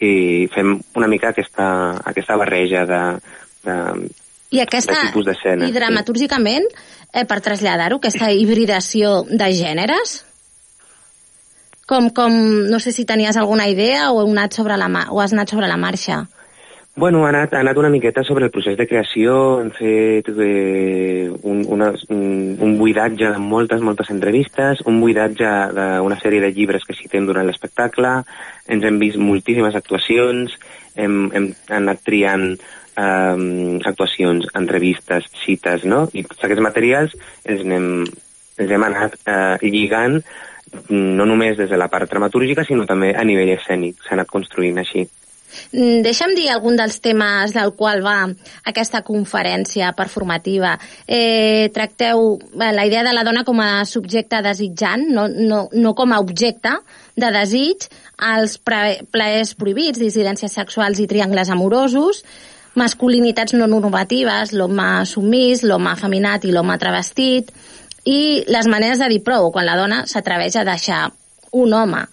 i 0.00 0.48
fem 0.52 0.76
una 0.98 1.08
mica 1.08 1.30
aquesta, 1.30 1.68
aquesta 2.04 2.36
barreja 2.40 2.84
de, 2.88 3.00
de, 3.64 3.78
I 4.50 4.62
aquesta, 4.64 4.96
de 4.96 5.08
tipus 5.08 5.28
d'escena. 5.28 5.68
i 5.68 5.74
dramatúrgicament, 5.74 6.66
eh, 7.12 7.24
per 7.28 7.40
traslladar-ho, 7.44 8.00
aquesta 8.00 8.32
hibridació 8.32 9.22
de 9.28 9.50
gèneres, 9.54 10.22
com, 11.86 12.08
com, 12.16 12.32
no 12.70 12.80
sé 12.80 12.94
si 12.96 13.04
tenies 13.04 13.36
alguna 13.36 13.68
idea 13.68 14.10
o, 14.10 14.24
anat 14.24 14.56
sobre 14.56 14.78
la, 14.80 14.88
o 15.10 15.20
has 15.20 15.34
anat 15.36 15.52
sobre 15.52 15.68
la 15.68 15.76
marxa. 15.76 16.24
Bueno, 16.96 17.24
ha 17.26 17.28
anat, 17.30 17.52
ha 17.54 17.58
anat 17.58 17.76
una 17.76 17.88
miqueta 17.90 18.22
sobre 18.22 18.44
el 18.46 18.52
procés 18.54 18.76
de 18.78 18.86
creació, 18.86 19.32
hem 19.58 19.72
fet 19.74 20.28
eh, 20.30 21.26
un, 21.42 21.64
una, 21.66 21.88
un, 22.14 22.76
buidatge 22.78 23.32
de 23.34 23.40
moltes, 23.42 23.82
moltes 23.82 24.12
entrevistes, 24.14 24.84
un 24.86 25.00
buidatge 25.02 25.50
d'una 25.74 26.18
sèrie 26.20 26.44
de 26.44 26.52
llibres 26.54 26.86
que 26.86 26.94
citem 26.94 27.26
durant 27.26 27.48
l'espectacle, 27.50 28.12
ens 28.70 28.86
hem 28.86 29.00
vist 29.02 29.18
moltíssimes 29.18 29.74
actuacions, 29.74 30.54
hem, 30.94 31.18
hem 31.34 31.50
anat 31.80 32.04
triant 32.06 32.46
eh, 32.54 33.82
actuacions, 33.90 34.46
entrevistes, 34.54 35.26
cites, 35.42 35.82
no? 35.90 36.04
I 36.14 36.22
tots 36.30 36.46
aquests 36.46 36.62
materials 36.62 37.18
els, 37.42 37.66
anem, 37.66 38.06
els 38.54 38.78
hem 38.78 38.86
anat 38.92 39.18
eh, 39.26 39.66
lligant 39.66 40.20
no 40.94 41.26
només 41.26 41.58
des 41.58 41.74
de 41.74 41.76
la 41.76 41.90
part 41.90 42.06
dramatúrgica, 42.06 42.62
sinó 42.62 42.86
també 42.86 43.16
a 43.18 43.26
nivell 43.26 43.56
escènic. 43.58 43.98
S'ha 44.06 44.14
anat 44.14 44.30
construint 44.30 44.78
així. 44.78 45.08
Mm, 45.74 46.04
Deixa'm 46.06 46.36
dir 46.38 46.46
algun 46.52 46.76
dels 46.78 47.00
temes 47.02 47.50
del 47.54 47.72
qual 47.74 47.98
va 48.04 48.28
aquesta 48.70 49.00
conferència 49.02 49.90
performativa. 49.98 50.76
Eh, 51.06 51.66
tracteu 51.74 52.36
eh, 52.38 52.70
la 52.76 52.84
idea 52.86 53.02
de 53.02 53.14
la 53.16 53.24
dona 53.26 53.42
com 53.42 53.58
a 53.58 53.82
subjecte 53.84 54.38
desitjant, 54.44 55.02
no, 55.10 55.26
no, 55.26 55.64
no 55.72 55.94
com 55.98 56.14
a 56.14 56.20
objecte 56.22 56.76
de 57.18 57.30
desig, 57.34 57.88
els 58.22 58.54
plaers 58.62 59.54
prohibits, 59.58 59.98
dissidències 59.98 60.54
sexuals 60.54 61.02
i 61.02 61.08
triangles 61.10 61.50
amorosos, 61.50 62.22
masculinitats 62.78 63.58
no 63.58 63.66
normatives, 63.66 64.54
l'home 64.54 64.88
submís, 65.10 65.66
l'home 65.66 65.90
afeminat 65.90 66.46
i 66.46 66.54
l'home 66.54 66.78
travestit, 66.78 67.50
i 68.06 68.44
les 68.46 68.70
maneres 68.70 69.02
de 69.02 69.10
dir 69.10 69.22
prou, 69.26 69.50
quan 69.50 69.66
la 69.66 69.78
dona 69.80 70.04
s'atreveix 70.06 70.54
a 70.54 70.66
deixar 70.70 71.02
un 71.50 71.74
home. 71.74 72.06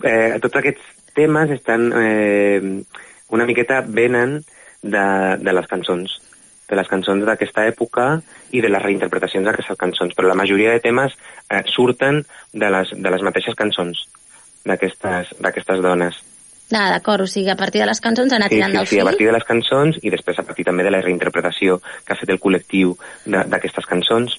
eh, 0.00 0.40
tots 0.40 0.56
aquests 0.56 0.93
temes 1.14 1.50
estan 1.50 1.90
eh, 1.96 2.82
una 3.30 3.46
miqueta 3.46 3.80
venen 3.86 4.40
de, 4.82 5.04
de 5.40 5.52
les 5.52 5.66
cançons 5.70 6.20
de 6.64 6.76
les 6.78 6.88
cançons 6.88 7.20
d'aquesta 7.26 7.66
època 7.68 8.04
i 8.56 8.60
de 8.64 8.70
les 8.72 8.80
reinterpretacions 8.82 9.44
d'aquestes 9.44 9.76
cançons, 9.78 10.14
però 10.16 10.30
la 10.30 10.34
majoria 10.38 10.70
de 10.72 10.80
temes 10.80 11.12
eh, 11.52 11.60
surten 11.68 12.22
de 12.54 12.70
les, 12.72 12.88
de 12.96 13.10
les 13.12 13.22
mateixes 13.22 13.54
cançons 13.54 14.00
d'aquestes 14.64 15.82
dones. 15.84 16.16
Ah, 16.72 16.88
d'acord, 16.90 17.20
o 17.22 17.26
sigui, 17.28 17.50
a 17.52 17.56
partir 17.60 17.82
de 17.82 17.86
les 17.90 18.00
cançons 18.00 18.32
ha 18.32 18.38
anat 18.40 18.48
Sí, 18.50 18.56
tirant 18.56 18.72
sí, 18.72 18.78
del 18.78 18.86
sí, 18.88 18.96
a 18.96 19.02
fil. 19.02 19.10
partir 19.10 19.26
de 19.28 19.34
les 19.36 19.44
cançons 19.44 19.98
i 20.02 20.10
després 20.10 20.38
a 20.40 20.44
partir 20.48 20.64
també 20.64 20.82
de 20.86 20.90
la 20.94 21.02
reinterpretació 21.04 21.76
que 22.06 22.14
ha 22.14 22.18
fet 22.18 22.32
el 22.32 22.40
col·lectiu 22.40 22.96
d'aquestes 23.26 23.84
cançons. 23.86 24.38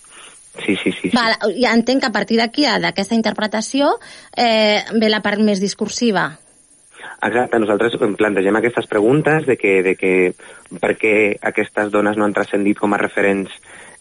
Sí, 0.65 0.75
sí, 0.81 0.91
sí. 0.97 1.09
sí. 1.09 1.13
Val, 1.13 1.35
ja 1.61 1.73
entenc 1.77 2.01
que 2.01 2.09
a 2.09 2.15
partir 2.15 2.39
d'aquí, 2.41 2.65
a- 2.65 2.79
d'aquesta 2.81 3.13
interpretació, 3.15 3.93
eh, 4.35 4.81
ve 4.97 5.09
la 5.13 5.21
part 5.21 5.39
més 5.39 5.61
discursiva. 5.61 6.31
Exacte, 7.25 7.59
nosaltres 7.59 7.95
em 8.01 8.15
plantegem 8.17 8.57
aquestes 8.59 8.87
preguntes 8.91 9.45
de 9.47 9.57
que, 9.57 9.81
de 9.85 9.95
que 9.97 10.13
per 10.81 10.93
què 10.99 11.15
aquestes 11.41 11.91
dones 11.93 12.17
no 12.17 12.27
han 12.27 12.35
transcendit 12.35 12.79
com 12.79 12.93
a 12.93 13.01
referents 13.01 13.53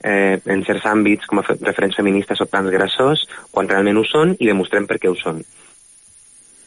eh, 0.04 0.38
en 0.44 0.64
certs 0.66 0.86
àmbits, 0.90 1.26
com 1.30 1.40
a 1.40 1.46
fe 1.46 1.56
referents 1.62 1.96
feministes 1.96 2.40
o 2.44 2.48
transgressors, 2.50 3.26
quan 3.50 3.70
realment 3.70 4.00
ho 4.00 4.04
són, 4.08 4.34
i 4.38 4.50
demostrem 4.50 4.88
per 4.90 5.00
què 5.00 5.10
ho 5.10 5.16
són. 5.18 5.40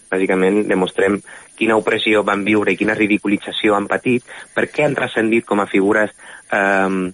Bàsicament, 0.07 0.61
demostrem 0.69 1.19
quina 1.59 1.77
opressió 1.77 2.23
van 2.23 2.45
viure 2.47 2.71
i 2.71 2.79
quina 2.79 2.95
ridiculització 2.95 3.75
han 3.75 3.89
patit, 3.91 4.25
per 4.55 4.69
què 4.71 4.85
han 4.85 4.95
transcendit 4.95 5.45
com 5.45 5.59
a 5.61 5.67
figures 5.69 6.13
eh, 6.53 7.11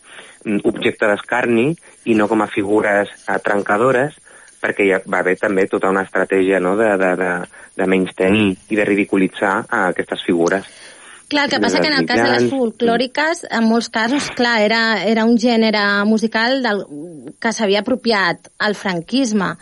objecte 0.63 1.09
d'escarni 1.09 1.71
i 2.05 2.15
no 2.19 2.29
com 2.31 2.43
a 2.43 2.51
figures 2.51 3.11
eh, 3.27 3.39
trencadores, 3.43 4.19
perquè 4.63 4.87
hi 4.87 4.93
ha, 4.95 5.01
va 5.03 5.19
haver 5.19 5.35
també 5.41 5.67
tota 5.67 5.91
una 5.91 6.05
estratègia 6.07 6.61
no, 6.63 6.77
de, 6.79 6.89
de, 7.01 7.11
de, 7.19 7.31
de 7.79 7.87
menys 7.91 8.15
tenir 8.15 8.53
i 8.71 8.79
de 8.79 8.87
ridiculitzar 8.87 9.57
a 9.67 9.85
aquestes 9.91 10.23
figures. 10.25 10.69
Clar, 11.33 11.45
el 11.47 11.51
que 11.51 11.59
passa 11.63 11.79
que 11.81 11.89
en 11.89 11.95
el 11.97 12.05
cas 12.05 12.19
de 12.21 12.29
les 12.29 12.49
folclòriques, 12.51 13.45
en 13.49 13.63
molts 13.65 13.89
casos, 13.89 14.27
clar, 14.37 14.59
era, 14.61 14.81
era 15.09 15.23
un 15.25 15.39
gènere 15.41 15.81
musical 16.05 16.59
del, 16.61 16.83
que 17.41 17.53
s'havia 17.55 17.81
apropiat 17.81 18.51
al 18.61 18.75
franquisme. 18.77 19.53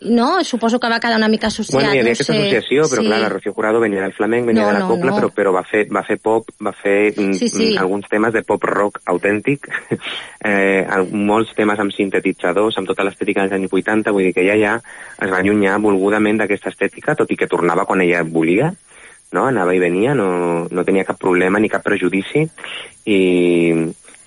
No? 0.00 0.44
Suposo 0.44 0.78
que 0.78 0.88
va 0.92 1.00
quedar 1.00 1.16
una 1.16 1.28
mica 1.28 1.46
associat. 1.46 1.72
Bueno, 1.72 1.88
hi 1.88 1.98
havia 1.98 2.04
no 2.04 2.10
aquesta 2.12 2.34
sé. 2.34 2.36
associació, 2.36 2.82
però 2.90 3.00
sí. 3.00 3.06
clar, 3.08 3.20
la 3.22 3.28
Rocío 3.32 3.52
Jurado 3.56 3.80
venia 3.80 4.02
del 4.02 4.12
flamenc, 4.12 4.46
venia 4.46 4.62
No, 4.62 4.68
de 4.68 4.74
la 4.74 4.80
no, 4.80 4.88
copla, 4.90 5.10
no. 5.10 5.16
Però, 5.16 5.30
però 5.32 5.52
va, 5.56 5.62
fer, 5.64 5.86
va 5.88 6.02
fer 6.04 6.18
pop, 6.20 6.50
va 6.60 6.72
fer 6.76 7.14
mm, 7.14 7.32
Sí, 7.38 7.48
sí. 7.48 7.70
mm, 7.70 7.78
alguns 7.80 8.10
temes 8.12 8.34
de 8.34 8.42
pop 8.44 8.64
rock 8.68 9.00
autèntic, 9.06 9.64
eh, 10.44 10.84
molts 11.12 11.54
temes 11.56 11.80
amb 11.80 11.94
sintetitzadors, 11.96 12.76
amb 12.76 12.90
tota 12.92 13.06
l'estètica 13.08 13.46
dels 13.46 13.56
anys 13.56 13.72
80, 13.72 14.12
vull 14.12 14.28
dir 14.28 14.34
que 14.36 14.44
ella 14.44 14.58
ja 14.60 14.74
es 15.16 15.32
va 15.32 15.40
allunyar 15.40 15.78
volgudament 15.80 16.42
d'aquesta 16.42 16.74
estètica, 16.74 17.16
tot 17.16 17.32
i 17.32 17.38
que 17.40 17.48
tornava 17.48 17.86
quan 17.88 18.04
ella 18.04 18.20
volia, 18.22 18.68
no? 19.32 19.46
anava 19.46 19.72
i 19.74 19.80
venia, 19.80 20.12
no, 20.14 20.66
no 20.68 20.84
tenia 20.84 21.08
cap 21.08 21.16
problema 21.18 21.58
ni 21.58 21.72
cap 21.72 21.84
prejudici, 21.86 22.44
i, 23.08 23.20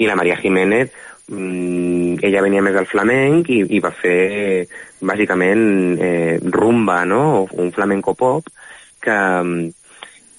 i 0.02 0.10
la 0.10 0.18
Maria 0.18 0.40
Jiménez 0.42 0.90
ella 1.30 2.42
venia 2.42 2.62
més 2.66 2.74
del 2.74 2.88
flamenc 2.90 3.50
i, 3.54 3.62
i 3.78 3.82
va 3.84 3.92
fer 3.94 4.66
bàsicament 5.06 6.00
eh, 6.02 6.40
rumba, 6.42 7.04
no? 7.06 7.48
Un 7.62 7.72
flamenco 7.76 8.16
pop 8.18 8.50
que, 9.02 9.18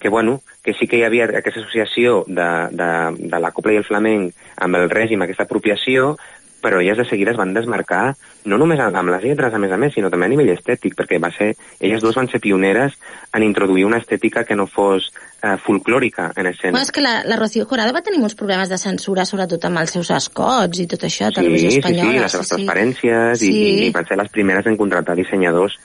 que, 0.01 0.09
bueno, 0.09 0.41
que 0.65 0.75
sí 0.75 0.89
que 0.89 0.99
hi 0.99 1.07
havia 1.07 1.29
aquesta 1.31 1.63
associació 1.63 2.25
de, 2.27 2.51
de, 2.75 2.91
de 3.31 3.41
la 3.41 3.53
copla 3.55 3.77
i 3.77 3.81
el 3.81 3.87
flamenc 3.87 4.35
amb 4.61 4.81
el 4.81 4.91
règim, 4.91 5.23
aquesta 5.23 5.47
apropiació, 5.47 6.17
però 6.63 6.81
elles 6.81 6.99
de 6.99 7.07
seguida 7.09 7.33
es 7.33 7.41
van 7.41 7.55
desmarcar, 7.57 8.15
no 8.45 8.59
només 8.61 8.81
amb 8.81 9.13
les 9.13 9.25
lletres, 9.25 9.55
a 9.55 9.61
més 9.63 9.73
a 9.73 9.79
més, 9.81 9.95
sinó 9.95 10.11
també 10.13 10.29
a 10.29 10.33
nivell 10.33 10.53
estètic, 10.55 10.95
perquè 10.99 11.21
va 11.23 11.33
ser, 11.35 11.55
elles 11.81 12.05
dues 12.05 12.17
van 12.17 12.29
ser 12.31 12.41
pioneres 12.41 12.97
en 13.35 13.47
introduir 13.47 13.87
una 13.89 14.01
estètica 14.01 14.45
que 14.45 14.57
no 14.57 14.67
fos 14.71 15.11
eh, 15.43 15.57
folclòrica 15.65 16.31
en 16.37 16.51
escena. 16.53 16.77
Bueno, 16.77 16.87
és 16.87 16.93
que 16.95 17.05
la, 17.05 17.21
la 17.25 17.39
Rocío 17.41 17.67
Jurado 17.67 17.95
va 17.97 18.05
tenir 18.07 18.23
uns 18.23 18.37
problemes 18.39 18.69
de 18.73 18.79
censura, 18.81 19.27
sobretot 19.29 19.65
amb 19.69 19.83
els 19.83 19.97
seus 19.97 20.13
escots 20.15 20.83
i 20.83 20.87
tot 20.91 21.09
això, 21.09 21.31
a 21.31 21.37
televisió 21.41 21.73
sí, 21.73 21.81
espanyola. 21.81 22.11
Sí, 22.11 22.17
sí, 22.17 22.25
les 22.25 22.37
seves 22.37 22.55
transparències 22.55 23.41
Sí. 23.41 23.51
I, 23.51 23.89
i 23.89 23.91
van 23.95 24.07
ser 24.09 24.19
les 24.21 24.31
primeres 24.33 24.67
en 24.69 24.77
contractar 24.77 25.17
dissenyadors 25.19 25.77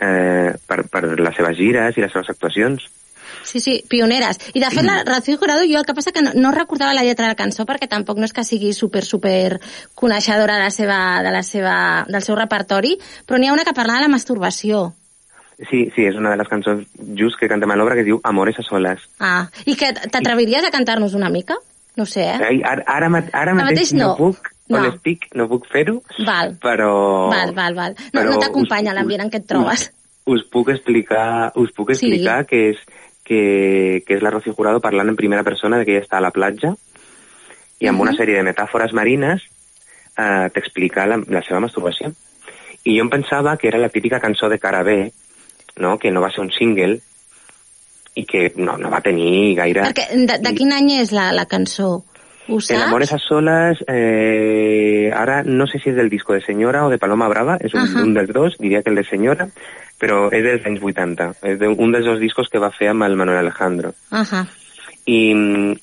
eh, 0.00 0.54
per, 0.66 0.82
per 0.90 1.02
les 1.18 1.36
seves 1.36 1.56
gires 1.58 1.96
i 1.96 2.04
les 2.04 2.12
seves 2.12 2.30
actuacions. 2.34 2.88
Sí, 3.48 3.60
sí, 3.64 3.78
pioneres. 3.88 4.36
I 4.52 4.60
de 4.60 4.68
fet, 4.68 4.84
la 4.84 4.98
Rocío 5.08 5.38
Jurado, 5.40 5.62
jo 5.64 5.78
el 5.80 5.86
que 5.88 5.94
passa 5.96 6.12
que 6.12 6.20
no, 6.20 6.32
no 6.34 6.50
recordava 6.52 6.92
la 6.92 7.02
lletra 7.06 7.24
de 7.24 7.32
la 7.32 7.38
cançó 7.38 7.64
perquè 7.64 7.88
tampoc 7.88 8.18
no 8.20 8.26
és 8.28 8.34
que 8.36 8.44
sigui 8.44 8.74
super, 8.76 9.00
super 9.06 9.58
coneixedora 9.96 10.58
de 10.58 10.64
la 10.66 10.70
seva, 10.70 10.98
de 11.24 11.32
la 11.32 11.42
seva, 11.42 11.76
del 12.08 12.22
seu 12.22 12.36
repertori, 12.36 12.98
però 13.26 13.38
n'hi 13.40 13.48
ha 13.48 13.54
una 13.56 13.64
que 13.64 13.72
parla 13.72 13.96
de 13.96 14.04
la 14.04 14.12
masturbació. 14.12 14.90
Sí, 15.70 15.88
sí, 15.96 16.04
és 16.06 16.14
una 16.14 16.30
de 16.30 16.36
les 16.38 16.46
cançons 16.52 16.84
just 17.18 17.38
que 17.40 17.48
cantem 17.50 17.72
a 17.72 17.76
l'obra 17.80 17.96
que 17.96 18.04
es 18.04 18.06
diu 18.06 18.20
Amores 18.22 18.60
a 18.60 18.66
soles. 18.68 19.00
Ah, 19.18 19.48
i 19.66 19.74
que 19.80 19.90
t'atreviries 19.96 20.68
a 20.68 20.70
cantar-nos 20.70 21.16
una 21.18 21.32
mica? 21.32 21.56
No 21.96 22.04
sé, 22.06 22.28
eh? 22.28 22.36
Ai, 22.52 22.60
ara, 22.62 22.84
ara, 22.86 23.08
ma- 23.10 23.24
ara 23.32 23.54
mateix 23.56 23.72
mateix 23.88 23.92
no. 23.96 24.12
no 24.12 24.16
puc, 24.20 24.52
No. 24.68 24.82
on 24.82 24.84
estic, 24.92 25.22
no 25.34 25.46
puc 25.48 25.64
fer-ho, 25.72 26.02
Val, 26.26 26.50
però... 26.60 27.30
val, 27.32 27.54
val, 27.56 27.74
val. 27.74 27.94
No, 28.12 28.22
no 28.28 28.36
t'acompanya 28.38 28.92
us- 28.92 28.98
l'ambient 29.00 29.22
en 29.24 29.30
què 29.32 29.40
et 29.40 29.46
trobes. 29.48 29.86
us 30.28 30.42
puc 30.52 30.68
explicar, 30.68 31.52
us 31.56 31.72
puc 31.72 31.94
Sí. 31.94 32.06
explicar 32.12 32.44
que, 32.46 32.58
és, 32.74 32.76
que, 33.28 34.02
que 34.06 34.16
és 34.16 34.22
la 34.24 34.32
Rocío 34.32 34.54
Jurado 34.56 34.80
parlant 34.80 35.12
en 35.12 35.16
primera 35.20 35.44
persona 35.46 35.78
de 35.78 35.84
que 35.84 35.96
ella 35.96 36.06
està 36.06 36.18
a 36.18 36.24
la 36.24 36.32
platja 36.34 36.72
i 37.78 37.86
amb 37.86 38.00
una 38.00 38.10
Mhm. 38.12 38.18
sèrie 38.18 38.36
de 38.40 38.46
metàfores 38.48 38.92
marines 38.96 39.44
eh, 40.18 40.48
t'explica 40.54 41.06
la, 41.06 41.20
la 41.28 41.42
seva 41.46 41.60
masturbació. 41.60 42.10
I 42.84 42.96
jo 42.96 43.04
em 43.04 43.10
pensava 43.12 43.56
que 43.56 43.68
era 43.68 43.78
la 43.78 43.90
típica 43.92 44.18
cançó 44.18 44.48
de 44.48 44.58
cara 44.58 44.82
B, 44.82 45.12
no? 45.76 45.98
que 45.98 46.10
no 46.10 46.20
va 46.24 46.30
ser 46.32 46.40
un 46.40 46.50
single 46.50 46.98
i 48.18 48.24
que 48.24 48.52
no, 48.56 48.76
no 48.78 48.90
va 48.90 49.00
tenir 49.04 49.54
gaire... 49.54 49.84
Perquè 49.84 50.08
de, 50.26 50.38
de 50.42 50.54
quin 50.56 50.72
any 50.74 50.90
és 50.98 51.12
la, 51.14 51.28
la 51.36 51.44
cançó? 51.46 52.02
El 52.48 52.82
amor 52.82 53.02
es 53.02 53.12
a 53.12 53.18
solas, 53.18 53.78
eh, 53.86 55.12
ahora 55.14 55.42
no 55.42 55.66
sé 55.66 55.78
si 55.78 55.90
es 55.90 55.96
del 55.96 56.08
disco 56.08 56.32
de 56.32 56.40
Señora 56.40 56.86
o 56.86 56.88
de 56.88 56.98
Paloma 56.98 57.28
Brava, 57.28 57.58
és 57.60 57.74
un, 57.74 57.82
Ajá. 57.84 58.02
un 58.02 58.14
dels 58.14 58.32
dos, 58.32 58.56
diria 58.58 58.82
que 58.82 58.88
el 58.88 58.96
de 58.96 59.04
Señora, 59.04 59.48
però 60.00 60.30
és 60.32 60.44
dels 60.46 60.64
anys 60.64 60.80
80, 60.80 61.28
és 61.44 61.58
de, 61.60 61.68
un 61.68 61.92
dels 61.92 62.06
dos 62.08 62.20
discos 62.20 62.48
que 62.48 62.62
va 62.62 62.72
fer 62.72 62.88
amb 62.94 63.04
el 63.04 63.18
Manuel 63.20 63.42
Alejandro. 63.42 63.92
Ahà. 64.10 64.46
I, 65.08 65.20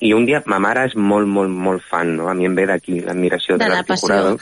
I 0.00 0.12
un 0.14 0.26
dia, 0.26 0.42
ma 0.46 0.58
mare 0.62 0.88
és 0.90 0.96
molt, 0.98 1.26
molt, 1.30 1.50
molt 1.50 1.86
fan, 1.86 2.16
no? 2.18 2.26
A 2.30 2.34
mi 2.34 2.46
em 2.46 2.54
ve 2.54 2.66
d'aquí, 2.66 2.98
l'admiració 3.02 3.58
de, 3.58 3.66
De 3.66 3.70
la. 3.70 4.34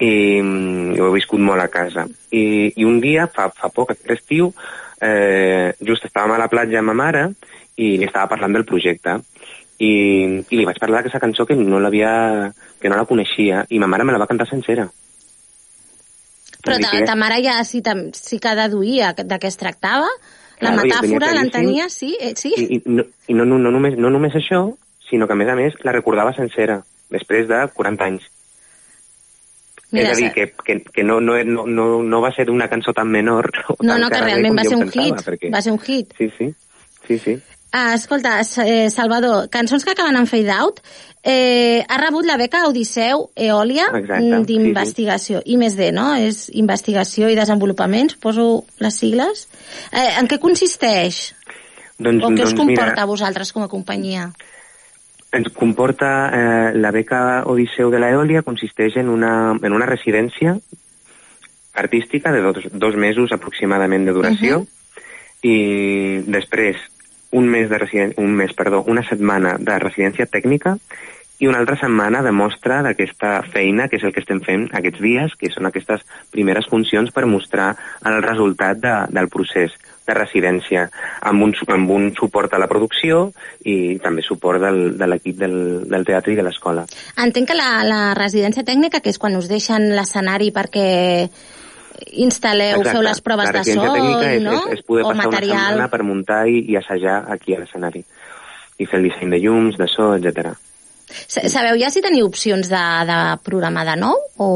I, 0.00 0.12
mm, 0.40 1.00
ho 1.00 1.10
he 1.10 1.16
viscut 1.18 1.42
molt 1.42 1.62
a 1.62 1.68
casa. 1.70 2.06
I, 2.30 2.72
i 2.76 2.86
un 2.86 3.00
dia, 3.02 3.26
fa, 3.26 3.50
fa 3.50 3.70
poc, 3.74 3.92
aquest 3.94 4.14
estiu, 4.18 4.52
eh, 5.00 5.74
just 5.82 6.06
estàvem 6.06 6.36
a 6.36 6.40
la 6.42 6.50
platja 6.52 6.78
amb 6.78 6.92
ma 6.92 6.96
mare 7.06 7.26
i 7.80 7.96
li 7.96 8.06
estava 8.06 8.28
parlant 8.34 8.58
del 8.58 8.66
projecte 8.68 9.18
i, 9.80 9.90
i 10.52 10.58
li 10.58 10.66
vaig 10.68 10.78
parlar 10.80 11.00
d'aquesta 11.00 11.20
cançó 11.22 11.46
que 11.48 11.56
no 11.56 11.80
l'havia 11.80 12.10
que 12.80 12.90
no 12.92 12.98
la 13.00 13.06
coneixia 13.08 13.64
i 13.72 13.78
ma 13.80 13.88
mare 13.88 14.04
me 14.04 14.12
la 14.12 14.20
va 14.22 14.28
cantar 14.30 14.48
sencera 14.50 14.88
Però 16.60 16.76
ta, 16.76 16.90
ta 17.08 17.14
mare 17.16 17.38
ja 17.40 17.54
sí, 17.64 17.80
tam, 17.80 18.10
sí 18.12 18.36
que 18.38 18.52
deduïa 18.58 19.14
de 19.16 19.38
què 19.40 19.48
es 19.48 19.56
tractava? 19.56 20.10
La 20.60 20.74
Claro, 20.74 20.82
metàfora 20.82 21.30
l'entenia, 21.32 21.86
sí? 21.88 22.10
Eh, 22.20 22.34
sí? 22.36 22.50
i, 22.52 22.66
i, 22.76 22.80
no, 22.84 23.06
i 23.32 23.36
no, 23.36 23.46
no, 23.48 23.56
no, 23.56 23.70
només, 23.72 23.96
no 23.96 24.10
només 24.12 24.36
això 24.36 24.66
sinó 25.08 25.26
que 25.26 25.32
a 25.32 25.38
més 25.40 25.48
a 25.48 25.54
més 25.56 25.78
la 25.88 25.94
recordava 25.96 26.34
sencera 26.36 26.82
després 27.08 27.48
de 27.48 27.62
40 27.72 28.04
anys 28.10 28.28
Mira, 29.90 30.10
és 30.12 30.18
a 30.18 30.20
dir, 30.20 30.28
que, 30.34 30.44
que, 30.62 30.76
que 30.92 31.02
no, 31.02 31.16
no, 31.24 31.34
no, 31.42 31.86
no, 32.04 32.20
va 32.22 32.30
ser 32.36 32.50
una 32.52 32.68
cançó 32.68 32.92
tan 32.92 33.08
menor 33.10 33.48
No, 33.80 33.94
tan 33.94 34.04
no, 34.04 34.10
que 34.12 34.20
realment 34.20 34.58
va 34.60 34.66
ser 34.68 34.76
un 34.76 34.84
pensava, 34.84 35.06
hit. 35.16 35.24
perquè- 35.26 35.50
Va 35.56 35.62
ser 35.64 35.72
un 35.72 35.80
hit. 35.80 36.12
Sí, 36.18 36.28
sí, 36.36 36.52
sí, 37.08 37.18
sí. 37.24 37.34
Ah, 37.72 37.94
escolta, 37.94 38.40
eh, 38.40 38.90
Salvador, 38.90 39.48
cançons 39.48 39.84
que 39.84 39.92
acaben 39.92 40.16
en 40.16 40.26
fade 40.26 40.50
out, 40.50 40.80
eh, 41.22 41.84
ha 41.88 41.98
rebut 41.98 42.26
la 42.26 42.36
beca 42.36 42.66
Odisseu 42.66 43.30
Eòlia 43.36 43.86
Exacte, 43.94 44.24
mm, 44.24 44.40
sí, 44.40 44.46
d'investigació. 44.46 45.42
I 45.44 45.56
més 45.56 45.76
D, 45.76 45.92
no? 45.92 46.14
És 46.16 46.48
investigació 46.52 47.28
i 47.30 47.36
desenvolupament, 47.36 48.16
poso 48.18 48.64
les 48.78 48.94
sigles. 48.94 49.48
Eh, 49.92 50.18
en 50.18 50.26
què 50.26 50.40
consisteix? 50.40 51.34
Doncs, 51.98 52.24
o 52.24 52.28
què 52.30 52.42
us 52.42 52.50
doncs 52.50 52.58
comporta 52.58 52.92
mira, 52.92 53.02
a 53.02 53.06
vosaltres 53.06 53.52
com 53.52 53.62
a 53.62 53.68
companyia? 53.68 54.32
ens 55.32 55.46
comporta 55.54 56.30
eh, 56.34 56.72
la 56.74 56.90
beca 56.90 57.44
Odisseu 57.46 57.90
de 57.90 58.00
l'Eòlia 58.02 58.42
consisteix 58.42 58.96
en 58.96 59.08
una, 59.08 59.54
en 59.62 59.72
una 59.72 59.86
residència 59.86 60.56
artística 61.72 62.32
de 62.32 62.40
dos, 62.40 62.56
dos 62.72 62.96
mesos 62.96 63.30
aproximadament 63.30 64.06
de 64.06 64.12
duració 64.12 64.60
Mhm. 64.60 64.66
i 65.42 66.22
després 66.26 66.76
un 67.32 67.48
mes 67.48 67.70
de 67.70 68.14
un 68.16 68.34
mes, 68.34 68.52
perdó, 68.54 68.82
una 68.86 69.02
setmana 69.06 69.56
de 69.58 69.78
residència 69.78 70.26
tècnica 70.26 70.76
i 71.40 71.46
una 71.48 71.58
altra 71.58 71.76
setmana 71.80 72.20
de 72.22 72.32
mostra 72.36 72.82
d'aquesta 72.84 73.40
feina, 73.48 73.86
que 73.88 73.96
és 73.96 74.02
el 74.04 74.12
que 74.12 74.20
estem 74.20 74.42
fent 74.44 74.66
aquests 74.76 75.00
dies, 75.00 75.36
que 75.40 75.48
són 75.48 75.66
aquestes 75.66 76.02
primeres 76.30 76.68
funcions 76.68 77.08
per 77.16 77.24
mostrar 77.24 77.70
el 78.06 78.20
resultat 78.22 78.82
de, 78.82 78.92
del 79.08 79.30
procés 79.32 79.72
de 80.06 80.16
residència, 80.18 80.84
amb 81.24 81.46
un, 81.46 81.54
amb 81.72 81.94
un 81.96 82.10
suport 82.18 82.52
a 82.52 82.60
la 82.60 82.68
producció 82.68 83.30
i 83.64 83.96
també 84.04 84.24
suport 84.26 84.60
del, 84.60 84.98
de 85.00 85.08
l'equip 85.08 85.38
del, 85.40 85.56
del 85.88 86.04
teatre 86.04 86.34
i 86.34 86.36
de 86.36 86.44
l'escola. 86.44 86.84
Entenc 87.16 87.48
que 87.48 87.56
la, 87.56 87.70
la 87.88 88.02
residència 88.18 88.66
tècnica, 88.66 89.00
que 89.00 89.14
és 89.14 89.20
quan 89.22 89.38
us 89.38 89.48
deixen 89.48 89.94
l'escenari 89.96 90.52
perquè 90.52 90.90
instal·leu, 92.12 92.78
Exacte. 92.80 92.96
feu 92.96 93.02
les 93.06 93.20
proves 93.26 93.50
de 93.50 93.58
residència 93.58 93.90
so, 93.90 93.94
tècnica 93.98 94.32
és, 94.36 94.42
no? 94.42 94.56
és, 94.70 94.78
és 94.78 94.82
poder 94.86 95.04
o 95.04 95.08
passar 95.10 95.16
una 95.20 95.30
material. 95.30 95.68
setmana 95.74 95.88
per 95.92 96.02
muntar 96.06 96.40
i, 96.48 96.58
i 96.72 96.76
assajar 96.80 97.20
aquí 97.34 97.54
a 97.54 97.60
l'escenari 97.62 98.04
i 98.80 98.86
fer 98.88 98.98
el 99.00 99.08
disseny 99.10 99.30
de 99.34 99.40
llums, 99.44 99.76
de 99.76 99.86
so, 99.92 100.14
etc. 100.16 100.54
Sa- 101.10 101.42
Sabeu 101.52 101.76
ja 101.80 101.90
si 101.92 102.00
teniu 102.04 102.26
opcions 102.30 102.70
de, 102.70 102.84
de 103.10 103.18
programar 103.44 103.84
de 103.88 103.96
nou? 104.00 104.16
O... 104.40 104.48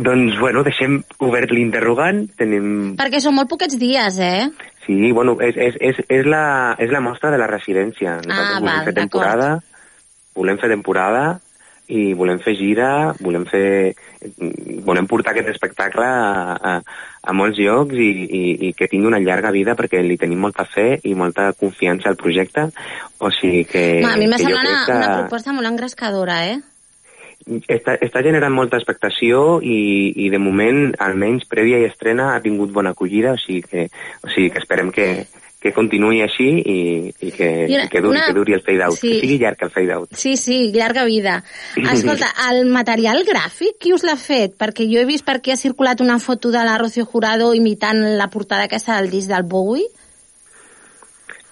Doncs, 0.00 0.36
bueno, 0.40 0.62
deixem 0.64 1.00
obert 1.24 1.50
l'interrogant. 1.52 2.22
Tenim... 2.38 2.94
Perquè 3.00 3.20
són 3.20 3.34
molt 3.36 3.48
poquets 3.50 3.76
dies, 3.80 4.18
eh? 4.22 4.48
Sí, 4.86 5.10
bueno, 5.12 5.34
és, 5.44 5.56
és, 5.56 5.76
és, 5.80 5.98
és, 6.08 6.26
la, 6.28 6.74
és 6.80 6.92
la 6.92 7.00
mostra 7.04 7.30
de 7.32 7.38
la 7.40 7.48
residència. 7.50 8.18
Nosaltres 8.20 8.56
Ah, 8.56 8.60
volem 8.60 8.76
val, 8.76 8.84
fer 8.88 8.94
temporada, 8.96 9.48
volem 10.36 10.60
fer 10.62 10.70
temporada 10.72 11.24
i 11.90 12.12
volem 12.14 12.40
fer 12.42 12.54
gira, 12.58 12.90
volem 13.20 13.44
fer... 13.50 13.92
volem 14.86 15.08
portar 15.10 15.34
aquest 15.34 15.50
espectacle 15.54 16.06
a, 16.06 16.56
a, 16.70 16.72
a 17.22 17.36
molts 17.36 17.58
llocs 17.58 17.98
i, 17.98 18.10
i, 18.24 18.42
i 18.68 18.72
que 18.76 18.88
tingui 18.90 19.10
una 19.10 19.20
llarga 19.22 19.52
vida 19.54 19.76
perquè 19.78 20.02
li 20.04 20.18
tenim 20.20 20.40
molta 20.46 20.66
fe 20.68 21.00
i 21.04 21.14
molta 21.18 21.50
confiança 21.58 22.10
al 22.12 22.18
projecte. 22.20 22.68
O 23.20 23.32
sigui 23.34 23.64
que... 23.68 23.84
Ma, 24.04 24.14
a 24.14 24.20
mi 24.20 24.30
m'ha 24.30 24.40
que 24.40 24.46
semblat 24.48 24.66
una, 24.66 24.82
crec 24.86 24.98
una 24.98 25.16
proposta 25.22 25.56
molt 25.56 25.72
engrescadora, 25.72 26.42
eh? 26.52 26.60
està, 27.72 27.96
està 28.04 28.22
generant 28.22 28.52
molta 28.54 28.78
expectació 28.78 29.60
i, 29.64 29.78
i 30.26 30.30
de 30.32 30.40
moment, 30.42 30.90
almenys 31.00 31.46
prèvia 31.50 31.80
i 31.80 31.88
estrena, 31.88 32.34
ha 32.34 32.42
tingut 32.44 32.72
bona 32.72 32.92
acollida, 32.94 33.34
o 33.34 33.40
sigui 33.40 33.62
que, 33.66 33.86
o 34.22 34.30
sigui 34.30 34.50
que 34.52 34.60
esperem 34.62 34.92
que, 34.94 35.08
que 35.60 35.74
continuï 35.76 36.22
així 36.24 36.46
i, 36.64 36.76
i, 37.20 37.30
que, 37.36 37.48
I 37.68 37.74
una- 37.76 37.84
i 37.84 37.88
que, 37.92 38.00
duri, 38.00 38.16
una- 38.16 38.26
que 38.26 38.32
duri 38.38 38.54
el 38.56 38.62
fade-out, 38.64 38.96
sí. 38.96 39.10
que 39.12 39.20
sigui 39.20 39.38
llarg 39.42 39.62
el 39.66 39.70
fade-out. 39.70 40.14
Sí, 40.16 40.36
sí, 40.40 40.72
llarga 40.72 41.04
vida. 41.04 41.42
Escolta, 41.92 42.30
el 42.50 42.64
material 42.72 43.20
gràfic, 43.28 43.76
qui 43.78 43.92
us 43.92 44.02
l'ha 44.08 44.16
fet? 44.16 44.54
Perquè 44.56 44.86
jo 44.88 45.02
he 45.02 45.04
vist 45.04 45.26
per 45.26 45.36
aquí 45.36 45.52
ha 45.52 45.58
circulat 45.60 46.00
una 46.00 46.18
foto 46.18 46.50
de 46.50 46.62
la 46.64 46.78
Rocío 46.80 47.04
Jurado 47.04 47.52
imitant 47.54 48.00
la 48.16 48.30
portada 48.32 48.64
aquesta 48.70 48.96
del 49.00 49.10
disc 49.12 49.28
del 49.28 49.42
Bowie. 49.44 49.84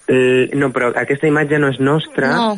Eh, 0.09 0.49
no, 0.57 0.71
però 0.73 0.89
aquesta 0.97 1.27
imatge 1.29 1.59
no 1.61 1.69
és 1.69 1.79
nostra. 1.79 2.31
No, 2.35 2.49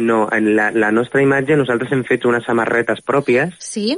No, 0.00 0.28
en 0.32 0.54
la, 0.54 0.68
la 0.70 0.92
nostra 0.94 1.20
imatge 1.20 1.56
nosaltres 1.58 1.90
hem 1.92 2.04
fet 2.06 2.22
unes 2.24 2.44
samarretes 2.46 3.00
pròpies 3.04 3.56
sí? 3.58 3.88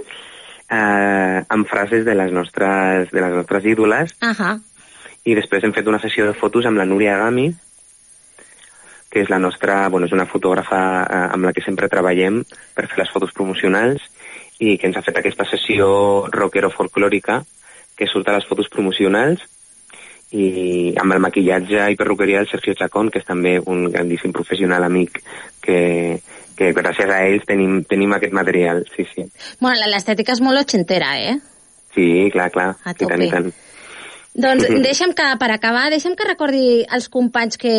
eh, 0.73 1.43
amb 1.53 1.69
frases 1.69 2.07
de 2.07 2.15
les 2.17 2.33
nostres, 2.33 3.11
de 3.13 3.21
les 3.21 3.35
nostres 3.37 3.67
ídoles 3.69 4.15
Ahà. 4.25 4.55
I 5.25 5.35
després 5.39 5.63
hem 5.65 5.73
fet 5.77 5.87
una 5.87 6.01
sessió 6.03 6.27
de 6.27 6.35
fotos 6.35 6.67
amb 6.67 6.79
la 6.81 6.87
Núria 6.89 7.17
Gami, 7.21 7.49
que 9.13 9.21
és 9.21 9.29
la 9.31 9.39
nostra, 9.39 9.89
bueno, 9.93 10.07
és 10.09 10.13
una 10.17 10.27
fotògrafa 10.27 10.79
eh, 11.05 11.23
amb 11.37 11.45
la 11.45 11.53
que 11.53 11.61
sempre 11.65 11.89
treballem 11.93 12.41
per 12.75 12.87
fer 12.89 13.03
les 13.03 13.11
fotos 13.13 13.33
promocionals 13.37 14.01
i 14.59 14.79
que 14.79 14.87
ens 14.89 14.97
ha 14.97 15.03
fet 15.05 15.19
aquesta 15.21 15.45
sessió 15.51 16.27
rockero 16.33 16.71
folclòrica 16.73 17.43
que 17.97 18.07
surt 18.09 18.29
a 18.33 18.39
les 18.39 18.47
fotos 18.49 18.71
promocionals 18.73 19.43
i 20.33 20.95
amb 20.97 21.13
el 21.13 21.21
maquillatge 21.21 21.91
i 21.93 21.97
perruqueria 22.01 22.39
del 22.41 22.49
Sergio 22.49 22.73
Chacón, 22.79 23.11
que 23.13 23.21
és 23.21 23.27
també 23.29 23.59
un 23.61 23.85
grandíssim 23.93 24.33
professional 24.33 24.87
amic 24.87 25.19
que, 25.61 26.23
que 26.57 26.71
gràcies 26.73 27.13
a 27.13 27.19
ells 27.27 27.45
tenim, 27.45 27.83
tenim 27.85 28.15
aquest 28.17 28.33
material, 28.33 28.81
sí, 28.97 29.05
sí. 29.13 29.27
Bueno, 29.61 29.77
la- 29.83 29.91
l'estètica 29.93 30.33
és 30.33 30.41
molt 30.41 30.63
ochentera, 30.63 31.19
eh? 31.21 31.37
Sí, 31.93 32.31
clar, 32.33 32.49
clar, 32.55 32.71
A 32.81 32.95
i 32.97 33.05
tant, 33.05 33.21
i 33.21 33.29
tope. 33.29 33.29
tant. 33.29 33.53
Doncs 34.33 34.65
deixa'm 34.81 35.13
que, 35.13 35.25
per 35.37 35.51
acabar, 35.53 35.91
deixa'm 35.93 36.15
que 36.17 36.25
recordi 36.25 36.87
als 36.89 37.11
companys 37.13 37.59
que, 37.61 37.73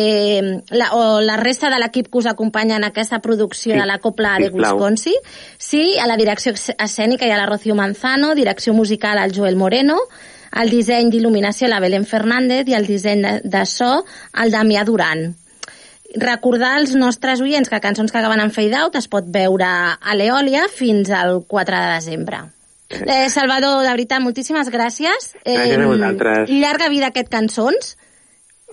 la, 0.70 0.92
o 0.94 1.18
la 1.20 1.34
resta 1.40 1.66
de 1.72 1.80
l'equip 1.82 2.12
que 2.12 2.20
us 2.20 2.28
acompanya 2.30 2.76
en 2.78 2.86
aquesta 2.86 3.18
producció 3.18 3.74
Sí, 3.74 3.80
de 3.80 3.86
la 3.86 3.98
Copla 3.98 4.36
de 4.38 4.52
sisplau. 4.52 4.76
Wisconsin. 4.78 5.18
Sí, 5.58 5.98
a 5.98 6.06
la 6.06 6.16
direcció 6.16 6.54
escènica 6.54 7.26
hi 7.26 7.34
ha 7.34 7.40
la 7.40 7.50
Rocío 7.50 7.74
Manzano, 7.74 8.34
direcció 8.38 8.72
musical 8.72 9.18
al 9.18 9.34
Joel 9.34 9.56
Moreno, 9.56 9.98
el 10.54 10.70
disseny 10.70 11.10
d'il·luminació 11.10 11.66
la 11.66 11.80
Belén 11.82 12.06
Fernández 12.06 12.70
i 12.70 12.78
el 12.78 12.86
disseny 12.86 13.24
de, 13.24 13.38
de 13.42 13.66
so 13.66 14.04
el 14.38 14.54
Damià 14.54 14.86
Duran. 14.86 15.32
Recordar 16.14 16.76
als 16.78 16.94
nostres 16.94 17.42
oients 17.42 17.66
que 17.66 17.82
Cançons 17.82 18.14
que 18.14 18.20
acaben 18.20 18.38
en 18.38 18.54
Fade 18.54 18.78
Out 18.78 19.00
es 19.00 19.10
pot 19.10 19.26
veure 19.26 19.66
a 19.66 20.14
l'Eòlia 20.14 20.68
fins 20.70 21.10
al 21.10 21.40
4 21.50 21.80
de 21.80 21.96
desembre. 21.96 22.44
Eh, 23.14 23.28
Salvador, 23.30 23.82
de 23.82 23.90
veritat, 23.90 24.20
moltíssimes 24.22 24.70
gràcies. 24.70 25.32
Eh, 25.44 25.54
Gràcies 25.56 25.78
a 25.82 25.86
vosaltres. 25.90 26.50
Llarga 26.50 26.88
vida 26.92 27.08
a 27.10 27.14
aquest 27.14 27.28
cançons. 27.32 27.96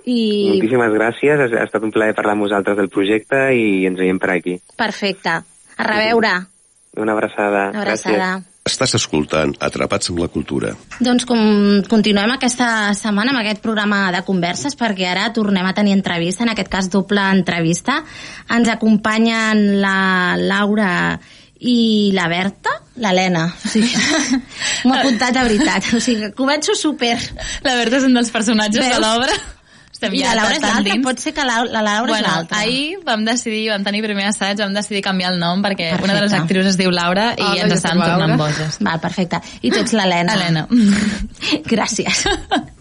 I 0.05 0.19
Moltíssimes 0.55 0.93
gràcies, 0.95 1.41
ha, 1.43 1.49
ha 1.61 1.65
estat 1.67 1.83
un 1.85 1.91
plaer 1.93 2.15
parlar 2.17 2.33
amb 2.33 2.47
vosaltres 2.47 2.77
del 2.79 2.89
projecte 2.89 3.37
i 3.53 3.85
ens 3.89 3.99
veiem 3.99 4.17
per 4.19 4.31
aquí. 4.33 4.55
perfecte. 4.77 5.41
A 5.77 5.83
reveure. 5.87 6.31
Una 6.97 7.13
abraçada. 7.13 7.69
Una 7.71 7.81
abraçada. 7.81 8.31
Estàs 8.67 8.93
escoltant 8.93 9.55
Atrapats 9.59 10.11
amb 10.11 10.19
la 10.21 10.27
Cultura. 10.29 10.75
Doncs 11.01 11.25
com 11.25 11.39
continuem 11.89 12.29
aquesta 12.35 12.91
setmana 12.93 13.31
amb 13.33 13.39
aquest 13.41 13.61
programa 13.63 14.11
de 14.13 14.21
converses 14.27 14.75
perquè 14.77 15.07
ara 15.09 15.31
tornem 15.33 15.65
a 15.65 15.73
tenir 15.73 15.95
entrevista, 15.97 16.43
en 16.45 16.51
aquest 16.53 16.69
cas 16.69 16.89
doble 16.93 17.23
entrevista. 17.33 18.03
Ens 18.53 18.69
acompanyen 18.69 19.81
la 19.81 20.35
Laura 20.37 20.91
i 21.61 22.09
la 22.17 22.27
Berta, 22.31 22.71
l'Helena. 22.97 23.45
O 23.53 23.69
sigui, 23.69 23.93
M'ho 24.85 24.95
apuntat 24.97 25.35
de 25.37 25.43
veritat. 25.45 25.91
O 25.93 25.99
sigui, 26.01 26.31
començo 26.37 26.73
super. 26.75 27.15
La 27.65 27.75
Berta 27.77 27.99
és 28.01 28.05
un 28.07 28.15
dels 28.17 28.31
personatges 28.33 28.81
Veus? 28.81 28.95
de 28.95 29.01
l'obra. 29.03 29.35
Estem 29.93 30.15
I 30.17 30.23
ja 30.23 30.31
la 30.33 30.41
Laura 30.41 30.55
és 30.57 30.63
l'altra, 30.65 30.95
pot 31.05 31.19
ser 31.21 31.31
que 31.37 31.43
la, 31.45 31.59
la 31.69 31.83
Laura 31.85 32.09
és 32.09 32.15
Bueno, 32.15 32.27
l'altra. 32.31 32.57
ahir 32.63 32.97
vam 33.05 33.21
decidir, 33.27 33.67
vam 33.69 33.83
tenir 33.85 34.01
primer 34.01 34.25
assaig, 34.31 34.57
vam 34.57 34.73
decidir 34.73 35.03
canviar 35.05 35.29
el 35.35 35.37
nom 35.37 35.61
perquè 35.61 35.91
Perfecte. 35.91 36.07
una 36.09 36.15
de 36.17 36.21
les 36.25 36.33
actrius 36.33 36.65
es 36.71 36.77
diu 36.79 36.89
Laura 36.89 37.35
i 37.37 37.45
Ah, 37.45 37.53
ens 37.67 37.75
estan 37.77 38.01
tornant 38.01 38.33
boges. 38.41 38.79
Val, 38.81 38.97
perfecte. 38.99 39.37
I 39.61 39.69
tu 39.69 39.77
ets 39.83 39.93
l'Helena. 39.93 40.33
Helena. 40.33 40.65
Gràcies. 41.75 42.25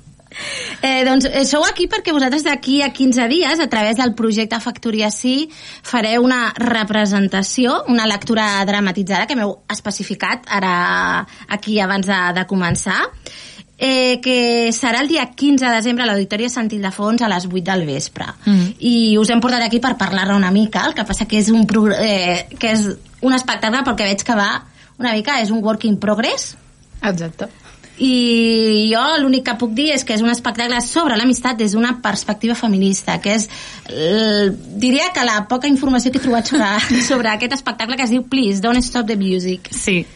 Eh, 0.82 1.04
doncs 1.04 1.26
eh, 1.28 1.44
sou 1.44 1.64
aquí 1.66 1.86
perquè 1.90 2.14
vosaltres 2.16 2.44
d'aquí 2.46 2.80
a 2.82 2.90
15 2.94 3.28
dies, 3.28 3.60
a 3.60 3.68
través 3.68 3.98
del 3.98 4.14
projecte 4.16 4.60
Factoria 4.60 5.10
Sí, 5.12 5.50
fareu 5.82 6.24
una 6.24 6.54
representació, 6.56 7.82
una 7.92 8.06
lectura 8.08 8.64
dramatitzada 8.64 9.28
que 9.28 9.36
m'heu 9.36 9.58
especificat 9.70 10.48
ara 10.48 11.26
aquí 11.48 11.78
abans 11.80 12.08
de, 12.08 12.20
de 12.38 12.46
començar, 12.48 13.02
eh, 13.76 14.20
que 14.24 14.70
serà 14.76 15.02
el 15.04 15.12
dia 15.12 15.26
15 15.34 15.66
de 15.66 15.74
desembre 15.74 16.04
a 16.04 16.08
l'Auditori 16.08 16.48
Sant 16.52 16.72
Ildefons 16.72 17.22
a 17.24 17.30
les 17.32 17.48
8 17.48 17.64
del 17.68 17.84
vespre. 17.88 18.30
Mm. 18.46 18.72
I 18.80 18.94
us 19.20 19.32
hem 19.32 19.44
portat 19.44 19.66
aquí 19.66 19.82
per 19.84 19.96
parlar-ne 20.00 20.36
una 20.36 20.52
mica, 20.54 20.86
el 20.88 20.96
que 20.96 21.04
passa 21.08 21.28
que 21.28 21.40
és 21.40 21.52
un, 21.52 21.68
eh, 21.96 22.48
que 22.56 22.72
és 22.72 22.88
un 23.20 23.36
espectacle 23.36 23.84
perquè 23.84 24.08
veig 24.08 24.24
que 24.24 24.36
va 24.36 24.50
una 25.00 25.12
mica, 25.16 25.40
és 25.40 25.52
un 25.52 25.64
work 25.64 25.86
in 25.88 25.96
progress, 26.00 26.54
Exacte. 27.00 27.48
I 28.00 28.88
jo 28.88 29.02
l'únic 29.20 29.44
que 29.44 29.56
puc 29.60 29.74
dir 29.76 29.90
és 29.94 30.04
que 30.08 30.14
és 30.16 30.22
un 30.24 30.32
espectacle 30.32 30.80
sobre 30.84 31.18
l'amistat 31.20 31.58
des 31.60 31.74
d'una 31.76 31.98
perspectiva 32.02 32.56
feminista, 32.56 33.18
que 33.20 33.34
és, 33.36 33.48
eh, 33.92 34.48
diria 34.80 35.10
que 35.14 35.24
la 35.24 35.44
poca 35.48 35.68
informació 35.68 36.10
que 36.10 36.18
he 36.18 36.24
trobat 36.24 36.48
sobre, 36.48 36.70
sobre 37.10 37.28
aquest 37.28 37.52
espectacle 37.58 37.96
que 37.96 38.08
es 38.08 38.14
diu 38.14 38.24
Please, 38.24 38.60
Don't 38.64 38.80
Stop 38.80 39.06
the 39.06 39.16
Music. 39.20 39.68
Sí. 39.70 40.06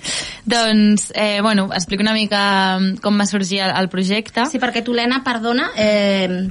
Doncs, 0.44 1.10
eh, 1.14 1.40
bueno, 1.42 1.68
explico 1.72 2.02
una 2.02 2.14
mica 2.14 2.78
com 3.02 3.20
va 3.20 3.26
sorgir 3.26 3.60
el, 3.60 3.76
el 3.76 3.88
projecte. 3.92 4.46
Sí, 4.50 4.60
perquè 4.62 4.84
tu, 4.84 4.94
Helena, 4.94 5.22
perdona, 5.26 5.70
eh, 5.76 6.48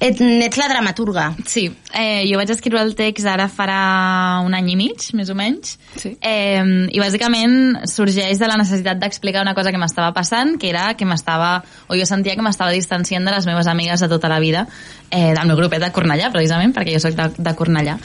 et, 0.00 0.20
ets 0.20 0.56
la 0.58 0.68
dramaturga. 0.68 1.34
Sí, 1.46 1.68
eh, 1.94 2.24
jo 2.28 2.36
vaig 2.40 2.50
escriure 2.50 2.82
el 2.82 2.94
text 2.98 3.26
ara 3.30 3.46
farà 3.48 4.42
un 4.44 4.54
any 4.54 4.72
i 4.72 4.76
mig, 4.76 5.06
més 5.14 5.30
o 5.30 5.36
menys, 5.38 5.78
Sí. 5.96 6.16
eh, 6.20 6.62
i 6.90 7.00
bàsicament 7.00 7.86
sorgeix 7.88 8.38
de 8.38 8.48
la 8.50 8.56
necessitat 8.60 8.98
d'explicar 8.98 9.42
una 9.42 9.54
cosa 9.54 9.72
que 9.72 9.78
m'estava 9.78 10.12
passant, 10.12 10.58
que 10.58 10.68
era 10.70 10.94
que 10.94 11.04
m'estava, 11.06 11.62
o 11.88 11.94
jo 11.96 12.06
sentia 12.06 12.34
que 12.36 12.42
m'estava 12.42 12.72
distanciant 12.72 13.24
de 13.24 13.30
les 13.32 13.46
meves 13.46 13.66
amigues 13.66 14.00
de 14.00 14.08
tota 14.08 14.28
la 14.28 14.40
vida, 14.40 14.66
eh, 15.10 15.32
del 15.34 15.46
meu 15.46 15.56
grupet 15.56 15.80
de 15.80 15.92
Cornellà, 15.92 16.30
precisament, 16.32 16.74
perquè 16.74 16.94
jo 16.94 17.00
sóc 17.00 17.14
de, 17.14 17.30
de 17.38 17.54
Cornellà. 17.54 17.98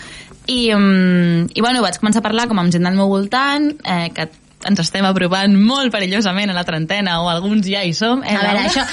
I, 0.49 0.73
um, 0.73 1.45
I, 1.53 1.61
bueno, 1.61 1.81
vaig 1.81 1.99
començar 2.01 2.23
a 2.23 2.25
parlar 2.25 2.47
com 2.49 2.57
amb 2.57 2.71
gent 2.73 2.83
del 2.83 2.95
meu 2.97 3.07
voltant, 3.07 3.69
eh, 3.85 4.09
que 4.15 4.29
ens 4.67 4.79
estem 4.83 5.05
aprovant 5.07 5.53
molt 5.55 5.91
perillosament 5.93 6.51
a 6.51 6.55
la 6.57 6.65
trentena, 6.67 7.21
o 7.23 7.29
alguns 7.31 7.63
ja 7.69 7.79
hi 7.87 7.93
som. 7.95 8.19
Eh, 8.27 8.35
A 8.35 8.41
veure, 8.43 8.65
això... 8.67 8.83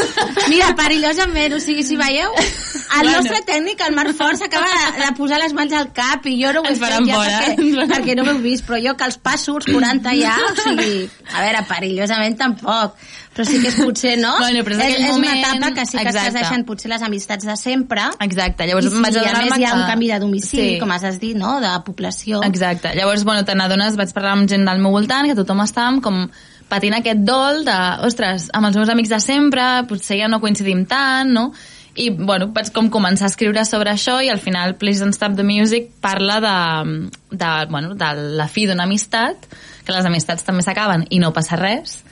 Mira, 0.52 0.68
perillosament, 0.78 1.56
o 1.56 1.60
sigui, 1.60 1.82
si 1.82 1.96
veieu, 1.98 2.30
el 2.36 3.02
Bueno. 3.02 3.16
nostre 3.18 3.40
tècnic, 3.48 3.80
el 3.82 3.94
Marc 3.96 4.14
Fort, 4.16 4.38
s'acaba 4.38 4.68
de, 4.70 5.02
de 5.02 5.08
posar 5.18 5.40
les 5.42 5.52
mans 5.58 5.72
al 5.74 5.90
cap 5.92 6.24
i 6.30 6.36
jo 6.38 6.52
no 6.54 6.62
ho 6.62 6.68
he 6.68 6.76
Ens 6.76 6.78
fet 6.78 7.08
ja 7.08 7.18
fora. 7.18 7.40
perquè, 7.48 7.86
perquè 7.90 8.14
no 8.16 8.24
m'heu 8.28 8.38
vist, 8.44 8.64
però 8.68 8.78
jo 8.84 8.94
que 8.96 9.08
els 9.10 9.18
passos 9.18 9.66
40 9.66 10.14
ja, 10.20 10.36
o 10.46 10.54
sigui, 10.60 11.08
a 11.34 11.42
veure, 11.42 11.64
perillosament 11.68 12.38
tampoc, 12.38 12.94
però 13.37 13.45
sí 13.45 13.61
que 13.61 13.68
és 13.68 13.76
potser, 13.76 14.14
no? 14.18 14.32
Bueno, 14.41 14.62
però 14.64 14.78
és 14.78 14.82
és, 14.97 15.05
és 15.11 15.14
una 15.14 15.34
etapa 15.39 15.70
que 15.76 15.84
sí 15.87 15.99
que 15.99 16.03
Exacte. 16.09 16.28
es 16.28 16.34
deixen 16.41 16.64
potser 16.64 16.89
les 16.91 17.03
amistats 17.05 17.45
de 17.45 17.57
sempre, 17.61 18.09
Exacte, 18.24 18.66
llavors 18.66 18.89
em 18.89 19.03
vaig 19.05 19.12
sí, 19.12 19.18
a 19.18 19.22
adonar-me 19.26 19.51
més 19.51 19.59
hi 19.61 19.64
ha 19.64 19.70
que- 19.74 19.78
un 19.82 19.87
canvi 19.93 20.09
de 20.09 20.18
domicili, 20.24 20.72
Sí. 20.74 20.78
com 20.80 20.91
has 20.97 21.20
dit, 21.20 21.37
no?, 21.37 21.61
de 21.61 21.74
població. 21.84 22.43
Exacte. 22.45 22.95
Llavors, 22.97 23.24
bueno, 23.24 23.45
te 23.45 23.55
n'adones, 23.55 23.97
vaig 23.97 24.12
parlar 24.16 24.32
amb 24.32 24.49
gent 24.49 24.64
del 24.66 24.78
meu 24.80 24.91
voltant, 24.91 25.28
que 25.28 25.34
tothom 25.37 25.61
estàvem 25.61 26.01
com 26.01 26.30
patint 26.68 26.95
aquest 26.95 27.20
dol 27.22 27.64
de, 27.64 27.76
ostres, 28.09 28.49
amb 28.53 28.66
els 28.66 28.76
meus 28.76 28.89
amics 28.89 29.11
de 29.12 29.20
sempre, 29.20 29.84
potser 29.87 30.18
ja 30.18 30.28
no 30.28 30.41
coincidim 30.41 30.87
tant, 30.87 31.30
no? 31.30 31.53
I, 31.99 32.11
bueno, 32.11 32.49
vaig 32.53 32.72
com 32.72 32.91
començar 32.91 33.24
a 33.24 33.30
escriure 33.30 33.62
sobre 33.64 33.91
això 33.91 34.18
i 34.24 34.28
al 34.28 34.39
final 34.39 34.74
Please 34.76 35.01
Don't 35.01 35.14
Stop 35.14 35.37
the 35.37 35.45
Music 35.45 35.93
parla 36.01 36.41
de, 36.41 37.09
de, 37.30 37.66
bueno, 37.70 37.95
de 37.95 38.11
la 38.37 38.49
fi 38.49 38.66
d'una 38.66 38.84
amistat, 38.84 39.47
que 39.87 39.93
les 39.93 40.05
amistats 40.05 40.45
també 40.45 40.61
s'acaben 40.62 41.07
i 41.11 41.18
no 41.20 41.32
passa 41.32 41.57
res. 41.57 42.03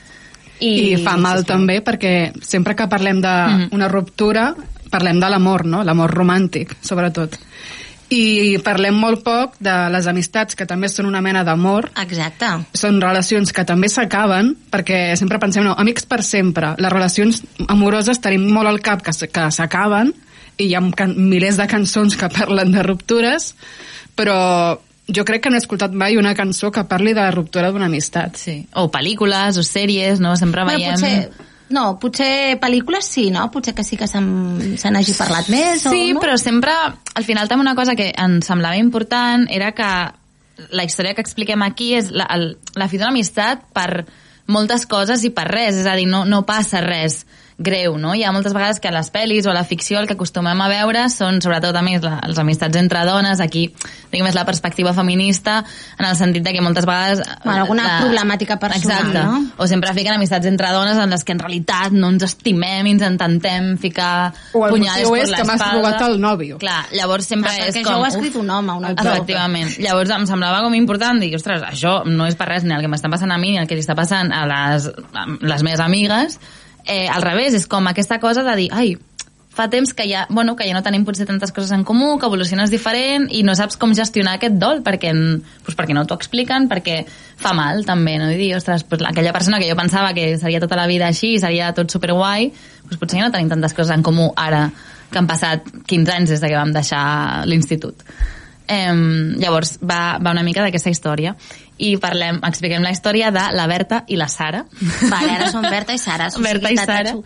I, 0.60 0.96
fa 1.02 1.16
mal 1.18 1.44
també 1.44 1.80
perquè 1.84 2.32
sempre 2.42 2.76
que 2.78 2.86
parlem 2.88 3.18
Mm. 3.24 3.68
d'una 3.70 3.88
ruptura 3.88 4.54
parlem 4.90 5.18
de 5.20 5.28
l'amor, 5.30 5.64
no? 5.66 5.82
L'amor 5.82 6.12
romàntic, 6.14 6.76
sobretot. 6.84 7.34
I 8.14 8.58
parlem 8.62 8.94
molt 8.94 9.24
poc 9.24 9.56
de 9.64 9.72
les 9.90 10.06
amistats, 10.06 10.54
que 10.54 10.66
també 10.70 10.88
són 10.92 11.08
una 11.08 11.22
mena 11.24 11.42
d'amor. 11.42 11.88
Exacte. 12.02 12.46
Són 12.76 13.00
relacions 13.02 13.50
que 13.52 13.64
també 13.66 13.88
s'acaben, 13.90 14.52
perquè 14.70 15.16
sempre 15.18 15.40
pensem, 15.42 15.64
no, 15.66 15.74
amics 15.74 16.06
per 16.06 16.22
sempre. 16.22 16.74
Les 16.78 16.92
relacions 16.92 17.42
amoroses 17.66 18.20
tenim 18.22 18.46
molt 18.52 18.70
al 18.70 18.80
cap 18.84 19.02
que, 19.02 19.10
que 19.26 19.50
s'acaben, 19.50 20.12
i 20.58 20.68
hi 20.68 20.74
ha 20.76 20.80
milers 20.84 21.56
de 21.58 21.66
cançons 21.66 22.14
que 22.20 22.28
parlen 22.38 22.70
de 22.76 22.84
ruptures, 22.86 23.54
però 24.14 24.78
jo 25.08 25.24
crec 25.24 25.42
que 25.44 25.50
no 25.52 25.58
he 25.58 25.62
escoltat 25.62 25.92
mai 25.92 26.16
una 26.16 26.34
cançó 26.34 26.70
que 26.72 26.84
parli 26.88 27.12
de 27.12 27.20
la 27.20 27.32
ruptura 27.34 27.70
d'una 27.72 27.90
amistat. 27.90 28.38
Sí. 28.40 28.56
O 28.80 28.88
pel·lícules, 28.92 29.58
o 29.60 29.64
sèries, 29.66 30.20
no? 30.20 30.36
Sempre 30.40 30.64
Bueno, 30.64 30.78
veiem... 30.78 30.94
potser, 30.94 31.48
no, 31.74 31.84
potser 32.00 32.58
pel·lícules 32.62 33.04
sí, 33.04 33.28
no? 33.34 33.50
Potser 33.52 33.74
que 33.76 33.84
sí 33.84 33.98
que 34.00 34.08
se 34.08 34.20
n'hagi 34.20 35.16
parlat 35.18 35.50
més. 35.52 35.84
Sí, 35.84 36.10
o, 36.10 36.16
no? 36.16 36.24
però 36.24 36.38
sempre, 36.40 36.72
al 37.14 37.24
final 37.24 37.48
també 37.48 37.66
una 37.66 37.76
cosa 37.76 37.96
que 37.98 38.10
ens 38.16 38.48
semblava 38.48 38.80
important 38.80 39.48
era 39.52 39.72
que 39.76 39.90
la 40.70 40.84
història 40.86 41.14
que 41.14 41.24
expliquem 41.24 41.62
aquí 41.66 41.94
és 41.98 42.12
la, 42.14 42.28
el, 42.30 42.54
la 42.78 42.88
fi 42.88 43.00
d'una 43.00 43.12
amistat 43.12 43.66
per 43.74 44.06
moltes 44.46 44.84
coses 44.86 45.24
i 45.24 45.32
per 45.34 45.48
res, 45.50 45.80
és 45.82 45.88
a 45.88 45.96
dir, 45.96 46.06
no, 46.08 46.24
no 46.28 46.44
passa 46.48 46.80
res 46.84 47.24
greu, 47.58 47.96
no? 48.02 48.14
Hi 48.18 48.24
ha 48.26 48.32
moltes 48.34 48.52
vegades 48.52 48.80
que 48.82 48.88
a 48.90 48.92
les 48.94 49.12
pel·lis 49.14 49.46
o 49.46 49.50
a 49.52 49.54
la 49.54 49.62
ficció 49.64 50.00
el 50.00 50.08
que 50.10 50.16
acostumem 50.16 50.58
a 50.60 50.66
veure 50.68 51.04
són 51.12 51.38
sobretot 51.44 51.76
a 51.78 51.82
més 51.86 52.02
la, 52.02 52.16
les 52.26 52.38
amistats 52.42 52.76
entre 52.80 53.04
dones, 53.06 53.38
aquí 53.40 53.68
diguem 54.10 54.26
és 54.26 54.34
la 54.34 54.42
perspectiva 54.44 54.92
feminista 54.96 55.60
en 55.98 56.08
el 56.08 56.16
sentit 56.18 56.42
de 56.42 56.52
que 56.52 56.62
moltes 56.64 56.86
vegades 56.88 57.22
Bueno, 57.44 57.62
alguna 57.62 58.00
problemàtica 58.02 58.56
personal, 58.58 59.06
Exacte. 59.06 59.22
no? 59.22 59.44
o 59.56 59.66
sempre 59.70 59.92
fiquen 59.94 60.16
amistats 60.16 60.46
entre 60.50 60.72
dones 60.74 60.98
en 60.98 61.10
les 61.14 61.22
que 61.24 61.32
en 61.36 61.38
realitat 61.38 61.92
no 61.94 62.10
ens 62.10 62.26
estimem 62.26 62.86
i 62.90 62.96
ens 62.96 63.06
intentem 63.06 63.76
ficar 63.78 64.32
O 64.52 64.64
el 64.66 64.74
punyades 64.74 65.06
motiu 65.06 65.14
per 65.14 65.22
és 65.22 65.36
que 65.38 65.46
m'has 65.46 65.64
robat 65.76 66.02
el 66.08 66.18
nòvio. 66.20 66.58
Clar, 66.58 66.80
llavors 66.92 67.26
sempre 67.30 67.52
Ah, 67.54 67.68
és 67.68 67.74
perquè 67.74 67.84
com... 67.84 67.92
això 67.92 68.00
ho 68.00 68.04
ha 68.04 68.10
escrit 68.10 68.36
un 68.40 68.50
home, 68.50 68.72
un 68.80 68.84
autor. 68.90 69.12
Efectivament. 69.12 69.70
Llavors 69.78 70.10
em 70.10 70.26
semblava 70.26 70.60
com 70.66 70.74
important 70.74 71.20
dir, 71.22 71.30
ostres, 71.38 71.62
això 71.62 72.00
no 72.04 72.26
és 72.26 72.34
per 72.34 72.48
res 72.50 72.64
ni 72.66 72.74
el 72.74 72.82
que 72.82 72.90
m'està 72.90 73.10
passant 73.12 73.30
a 73.30 73.38
mi 73.38 73.54
ni 73.54 73.58
el 73.62 73.66
que 73.70 73.78
li 73.78 73.84
està 73.84 73.94
passant 73.94 74.32
a 74.34 74.42
les, 74.50 74.90
a 75.14 75.26
les 75.40 75.62
meves 75.62 75.80
amigues. 75.84 76.38
Eh, 76.86 77.08
al 77.08 77.22
revés, 77.24 77.54
és 77.56 77.66
com 77.66 77.86
aquesta 77.88 78.20
cosa 78.20 78.44
de 78.44 78.56
dir, 78.58 78.68
ai, 78.72 78.94
fa 79.54 79.68
temps 79.70 79.94
que 79.94 80.08
ja, 80.10 80.26
bueno, 80.28 80.56
que 80.56 80.66
ja 80.66 80.74
no 80.74 80.82
tenim 80.82 81.04
potser 81.06 81.26
tantes 81.28 81.52
coses 81.54 81.70
en 81.72 81.84
comú, 81.86 82.18
que 82.18 82.26
evoluciones 82.26 82.72
diferent 82.74 83.28
i 83.30 83.44
no 83.46 83.54
saps 83.54 83.78
com 83.80 83.94
gestionar 83.94 84.34
aquest 84.36 84.58
dol 84.58 84.82
perquè, 84.84 85.12
pues 85.64 85.78
perquè 85.78 85.94
no 85.94 86.02
t'ho 86.10 86.18
expliquen, 86.18 86.66
perquè 86.68 87.04
fa 87.40 87.54
mal 87.54 87.84
també, 87.86 88.18
no? 88.18 88.28
I 88.34 88.38
dir, 88.40 88.50
ostres, 88.58 88.84
pues 88.88 89.04
aquella 89.06 89.32
persona 89.32 89.60
que 89.62 89.70
jo 89.70 89.78
pensava 89.78 90.12
que 90.12 90.34
seria 90.42 90.60
tota 90.60 90.76
la 90.76 90.88
vida 90.90 91.06
així, 91.06 91.36
seria 91.38 91.70
tot 91.76 91.94
superguai, 91.94 92.50
pues 92.88 92.98
potser 92.98 93.22
ja 93.22 93.28
no 93.28 93.34
tenim 93.34 93.52
tantes 93.52 93.76
coses 93.78 93.94
en 93.94 94.02
comú 94.02 94.32
ara 94.36 94.66
que 95.10 95.20
han 95.22 95.30
passat 95.30 95.70
15 95.86 96.16
anys 96.18 96.34
des 96.34 96.42
de 96.42 96.50
que 96.50 96.58
vam 96.58 96.74
deixar 96.74 97.46
l'institut. 97.46 98.02
Eh, 98.66 98.90
llavors 99.38 99.76
va, 99.84 100.16
va 100.18 100.32
una 100.32 100.42
mica 100.42 100.64
d'aquesta 100.64 100.90
història 100.90 101.36
i 101.78 101.96
parlem, 101.98 102.38
expliquem 102.46 102.82
la 102.86 102.92
història 102.94 103.32
de 103.34 103.48
la 103.56 103.66
Berta 103.66 104.04
i 104.06 104.16
la 104.20 104.28
Sara 104.28 104.64
Vale, 105.14 105.32
ara 105.40 105.50
són 105.50 105.66
Berta 105.66 105.92
i 105.96 105.98
Sara. 105.98 106.28
o 106.36 106.40
Berta 106.44 106.70
i 106.70 106.78
Sara. 106.78 107.16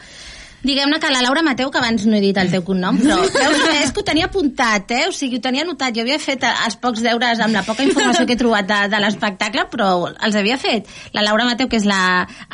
Diguem-ne 0.58 0.96
que 0.98 1.06
la 1.12 1.20
Laura 1.22 1.38
Mateu, 1.46 1.68
que 1.70 1.78
abans 1.78 2.02
no 2.10 2.16
he 2.16 2.20
dit 2.20 2.36
el 2.40 2.48
teu 2.50 2.64
cognom, 2.66 2.96
però 2.98 3.14
veus, 3.30 3.60
és 3.78 3.92
que 3.94 4.00
ho 4.00 4.04
tenia 4.08 4.26
apuntat, 4.26 4.90
eh? 4.90 5.04
O 5.06 5.12
sigui, 5.14 5.38
ho 5.38 5.42
tenia 5.44 5.62
anotat. 5.62 5.94
Jo 5.94 6.02
havia 6.02 6.16
fet 6.18 6.42
els 6.48 6.74
pocs 6.82 6.98
deures 7.04 7.38
amb 7.44 7.54
la 7.54 7.62
poca 7.62 7.84
informació 7.86 8.24
que 8.26 8.34
he 8.34 8.40
trobat 8.40 8.66
de, 8.66 8.78
de 8.90 8.98
l'espectacle, 9.04 9.68
però 9.70 9.90
els 10.10 10.34
havia 10.40 10.56
fet. 10.58 10.90
La 11.14 11.22
Laura 11.22 11.46
Mateu, 11.46 11.70
que 11.70 11.78
és 11.78 11.86
la... 11.86 12.00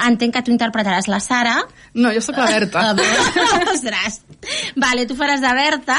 Entenc 0.05 0.37
que 0.37 0.43
tu 0.45 0.53
interpretaràs 0.53 1.09
la 1.09 1.23
Sara. 1.25 1.57
No, 1.97 2.13
jo 2.13 2.21
sóc 2.21 2.37
la 2.43 2.51
Berta. 2.53 2.85
Ostres. 3.73 4.21
Vale, 4.77 5.07
tu 5.09 5.17
faràs 5.17 5.41
de 5.41 5.55
Berta 5.57 5.97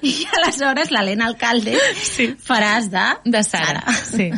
i 0.00 0.14
aleshores 0.40 0.94
l'Helena 0.96 1.28
Alcalde 1.28 1.76
Sí. 2.08 2.30
faràs 2.40 2.88
de... 2.88 3.04
de 3.36 3.44
Sara. 3.44 3.84
Sí. 4.00 4.30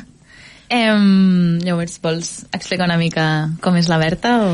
Em, 0.69 1.59
llavors, 1.63 1.99
vols 2.03 2.31
explicar 2.55 2.89
una 2.89 2.99
mica 2.99 3.27
com 3.63 3.77
és 3.79 3.91
la 3.91 3.99
Berta? 4.03 4.33
O... 4.43 4.49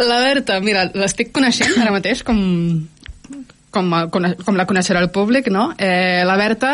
La 0.00 0.20
Berta, 0.24 0.58
mira, 0.64 0.86
l'estic 0.96 1.32
coneixent 1.36 1.76
ara 1.82 1.92
mateix 1.92 2.22
com, 2.24 2.38
com, 3.74 3.90
com, 4.12 4.56
la 4.56 4.66
coneixerà 4.68 5.02
el 5.04 5.10
públic, 5.12 5.50
no? 5.52 5.70
Eh, 5.76 6.24
la 6.24 6.38
Berta, 6.40 6.72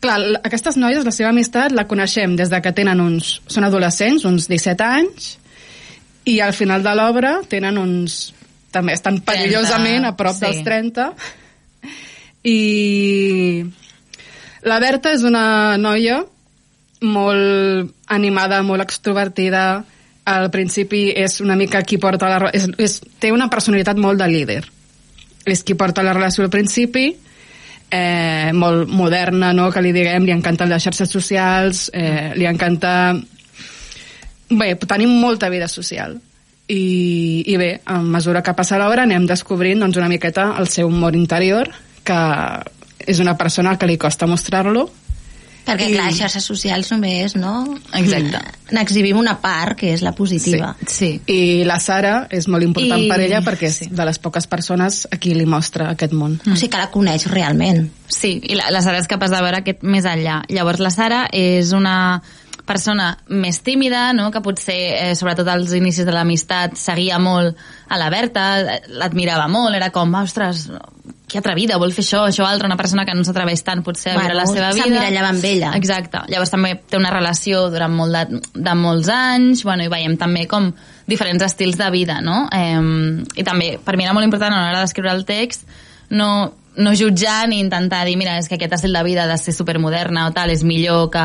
clar, 0.00 0.18
aquestes 0.40 0.80
noies, 0.80 1.04
la 1.04 1.12
seva 1.14 1.34
amistat, 1.34 1.74
la 1.76 1.84
coneixem 1.90 2.36
des 2.38 2.52
de 2.52 2.62
que 2.64 2.72
tenen 2.76 3.02
uns... 3.04 3.38
Són 3.50 3.68
adolescents, 3.68 4.24
uns 4.28 4.48
17 4.48 4.88
anys, 4.88 5.34
i 6.24 6.40
al 6.40 6.56
final 6.56 6.84
de 6.86 6.96
l'obra 6.96 7.40
tenen 7.48 7.78
uns... 7.80 8.30
També 8.70 8.94
estan 8.94 9.18
30, 9.18 9.26
perillosament 9.26 10.04
a 10.06 10.14
prop 10.16 10.36
sí. 10.36 10.44
dels 10.46 10.60
30. 10.62 11.08
I 12.46 12.58
la 14.62 14.78
Berta 14.80 15.10
és 15.16 15.24
una 15.26 15.76
noia 15.80 16.20
molt 17.00 17.94
animada, 18.12 18.62
molt 18.62 18.84
extrovertida. 18.84 19.64
Al 20.30 20.50
principi 20.52 21.08
és 21.16 21.40
una 21.40 21.56
mica 21.56 21.82
qui 21.82 21.98
porta 21.98 22.28
la... 22.28 22.50
És, 22.54 22.68
és, 22.78 23.00
té 23.18 23.32
una 23.32 23.48
personalitat 23.50 23.98
molt 23.98 24.20
de 24.20 24.28
líder. 24.30 24.62
És 25.48 25.64
qui 25.64 25.74
porta 25.74 26.04
la 26.04 26.12
relació 26.14 26.44
al 26.44 26.52
principi, 26.52 27.08
eh, 27.90 28.50
molt 28.54 28.88
moderna, 28.88 29.52
no?, 29.56 29.70
que 29.72 29.82
li 29.82 29.92
diguem, 29.96 30.26
li 30.28 30.34
encanten 30.36 30.68
les 30.70 30.84
xarxes 30.84 31.10
socials, 31.10 31.88
eh, 31.92 32.32
li 32.36 32.46
encanta... 32.46 33.14
Bé, 34.50 34.74
tenim 34.82 35.12
molta 35.22 35.48
vida 35.48 35.68
social. 35.70 36.18
I, 36.70 37.42
i 37.50 37.56
bé, 37.58 37.70
a 37.86 37.98
mesura 38.02 38.44
que 38.46 38.54
passa 38.54 38.78
l'obra 38.78 39.02
anem 39.06 39.24
descobrint 39.26 39.80
doncs, 39.82 39.98
una 39.98 40.10
miqueta 40.10 40.52
el 40.60 40.68
seu 40.70 40.90
humor 40.90 41.16
interior, 41.18 41.70
que 42.06 42.18
és 43.10 43.18
una 43.22 43.36
persona 43.38 43.76
que 43.78 43.88
li 43.90 43.98
costa 43.98 44.28
mostrar-lo, 44.30 44.86
Perquè, 45.66 45.90
I- 45.90 45.94
clar, 45.94 46.08
xarxes 46.16 46.44
socials 46.44 46.90
només, 46.90 47.36
no? 47.36 47.76
Exacte. 47.94 48.40
N'exhibim 48.72 49.18
una 49.18 49.36
part, 49.42 49.76
que 49.78 49.92
és 49.94 50.02
la 50.02 50.12
positiva. 50.12 50.74
Sí. 50.86 51.20
I 51.26 51.64
la 51.68 51.78
Sara 51.82 52.26
és 52.30 52.48
molt 52.48 52.64
important 52.64 53.02
I- 53.02 53.08
per 53.10 53.20
ella 53.20 53.40
perquè 53.46 53.68
és 53.68 53.80
de 53.90 54.04
les 54.08 54.18
poques 54.18 54.46
persones 54.46 55.06
a 55.10 55.16
qui 55.18 55.34
li 55.34 55.46
mostra 55.46 55.90
aquest 55.90 56.12
món. 56.12 56.40
O 56.46 56.56
sigui 56.56 56.70
que 56.70 56.78
la 56.78 56.90
coneix 56.90 57.26
realment. 57.30 57.90
Sí, 58.08 58.40
i 58.42 58.54
la, 58.58 58.70
la 58.70 58.82
Sara 58.82 58.98
és 58.98 59.06
capaç 59.10 59.30
de 59.30 59.40
veure 59.42 59.62
aquest 59.62 59.82
més 59.82 60.04
enllà. 60.04 60.42
Llavors, 60.48 60.80
la 60.80 60.90
Sara 60.90 61.26
és 61.32 61.72
una 61.72 62.22
persona 62.70 63.18
més 63.26 63.62
tímida, 63.66 64.12
no? 64.12 64.30
que 64.30 64.40
potser, 64.44 64.76
eh, 65.10 65.14
sobretot 65.18 65.48
als 65.48 65.72
inicis 65.74 66.06
de 66.06 66.12
l'amistat, 66.14 66.76
seguia 66.78 67.18
molt 67.18 67.56
a 67.88 67.98
la 67.98 68.10
Berta, 68.12 68.44
l'admirava 68.88 69.48
molt, 69.50 69.74
era 69.74 69.90
com, 69.90 70.12
ostres, 70.14 70.68
que 71.30 71.38
atrevida, 71.40 71.78
vol 71.80 71.92
fer 71.94 72.02
això, 72.04 72.24
això 72.28 72.44
altre, 72.46 72.66
una 72.68 72.76
persona 72.76 73.04
que 73.06 73.14
no 73.16 73.24
s'atreveix 73.26 73.62
tant 73.66 73.82
potser 73.86 74.12
a 74.12 74.18
Bueno, 74.18 74.34
la 74.34 74.46
seva 74.46 74.72
vida. 74.74 74.84
s'emmirallava 74.84 75.28
amb 75.32 75.44
ella. 75.44 75.72
Exacte. 75.78 76.24
Llavors 76.28 76.50
també 76.50 76.74
té 76.90 76.98
una 76.98 77.10
relació 77.14 77.68
durant 77.70 77.94
molt 77.94 78.16
de, 78.16 78.40
de 78.54 78.74
molts 78.78 79.08
anys, 79.14 79.64
bueno, 79.64 79.86
i 79.86 79.92
veiem 79.92 80.16
també 80.20 80.46
com 80.50 80.72
diferents 81.10 81.42
estils 81.46 81.78
de 81.78 81.90
vida, 81.90 82.20
no? 82.20 82.48
Eh, 82.52 82.80
I 83.40 83.44
també, 83.46 83.78
per 83.84 83.96
mi 83.96 84.04
era 84.04 84.12
molt 84.14 84.26
important 84.26 84.54
a 84.54 84.64
l'hora 84.66 84.82
d'escriure 84.84 85.12
el 85.14 85.24
text, 85.26 85.66
no, 86.10 86.30
no 86.76 86.92
jutjar 86.94 87.48
ni 87.48 87.58
intentar 87.60 88.04
dir, 88.06 88.16
mira, 88.18 88.36
és 88.38 88.48
que 88.48 88.54
aquest 88.58 88.72
estil 88.78 88.94
de 88.94 89.02
vida 89.06 89.24
ha 89.24 89.30
de 89.30 89.38
ser 89.38 89.54
supermoderna 89.54 90.28
o 90.28 90.32
tal, 90.34 90.50
és 90.50 90.62
millor 90.66 91.08
que 91.10 91.24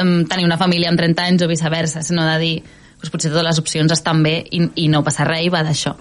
um, 0.00 0.24
tenir 0.28 0.44
una 0.48 0.56
família 0.60 0.88
amb 0.92 1.00
30 1.00 1.24
anys 1.28 1.44
o 1.44 1.48
viceversa, 1.48 2.02
sinó 2.02 2.24
de 2.28 2.38
dir, 2.40 2.56
doncs 2.98 3.12
potser 3.14 3.30
totes 3.30 3.46
les 3.46 3.60
opcions 3.62 3.92
estan 3.94 4.22
bé 4.26 4.36
i, 4.50 4.62
i 4.84 4.88
no 4.90 5.04
passa 5.06 5.26
res 5.28 5.46
i 5.46 5.52
va 5.54 5.62
d'això. 5.66 5.94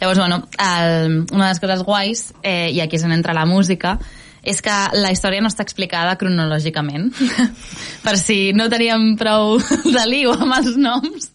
Llavors, 0.00 0.20
bueno, 0.22 0.42
el, 0.54 1.24
una 1.32 1.48
de 1.48 1.50
les 1.50 1.62
coses 1.62 1.82
guais, 1.86 2.28
eh, 2.42 2.70
i 2.70 2.80
aquí 2.84 2.98
és 2.98 3.06
on 3.06 3.14
entra 3.14 3.34
la 3.36 3.46
música, 3.48 3.98
és 4.44 4.60
que 4.62 4.74
la 5.00 5.10
història 5.12 5.42
no 5.42 5.50
està 5.50 5.64
explicada 5.64 6.18
cronològicament. 6.20 7.08
per 8.06 8.18
si 8.20 8.52
no 8.56 8.68
teníem 8.72 9.14
prou 9.20 9.56
de 9.84 10.04
lío 10.10 10.36
amb 10.36 10.60
els 10.60 10.76
noms. 10.76 11.32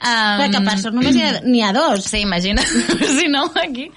Um, 0.00 0.40
Perquè 0.40 0.64
per 0.64 0.78
sort 0.80 0.96
només 0.96 1.12
n'hi 1.12 1.60
ha, 1.62 1.68
ha 1.68 1.76
dos. 1.76 2.08
Sí, 2.08 2.24
imagina, 2.24 2.64
si 3.18 3.28
no, 3.30 3.46
aquí... 3.62 3.90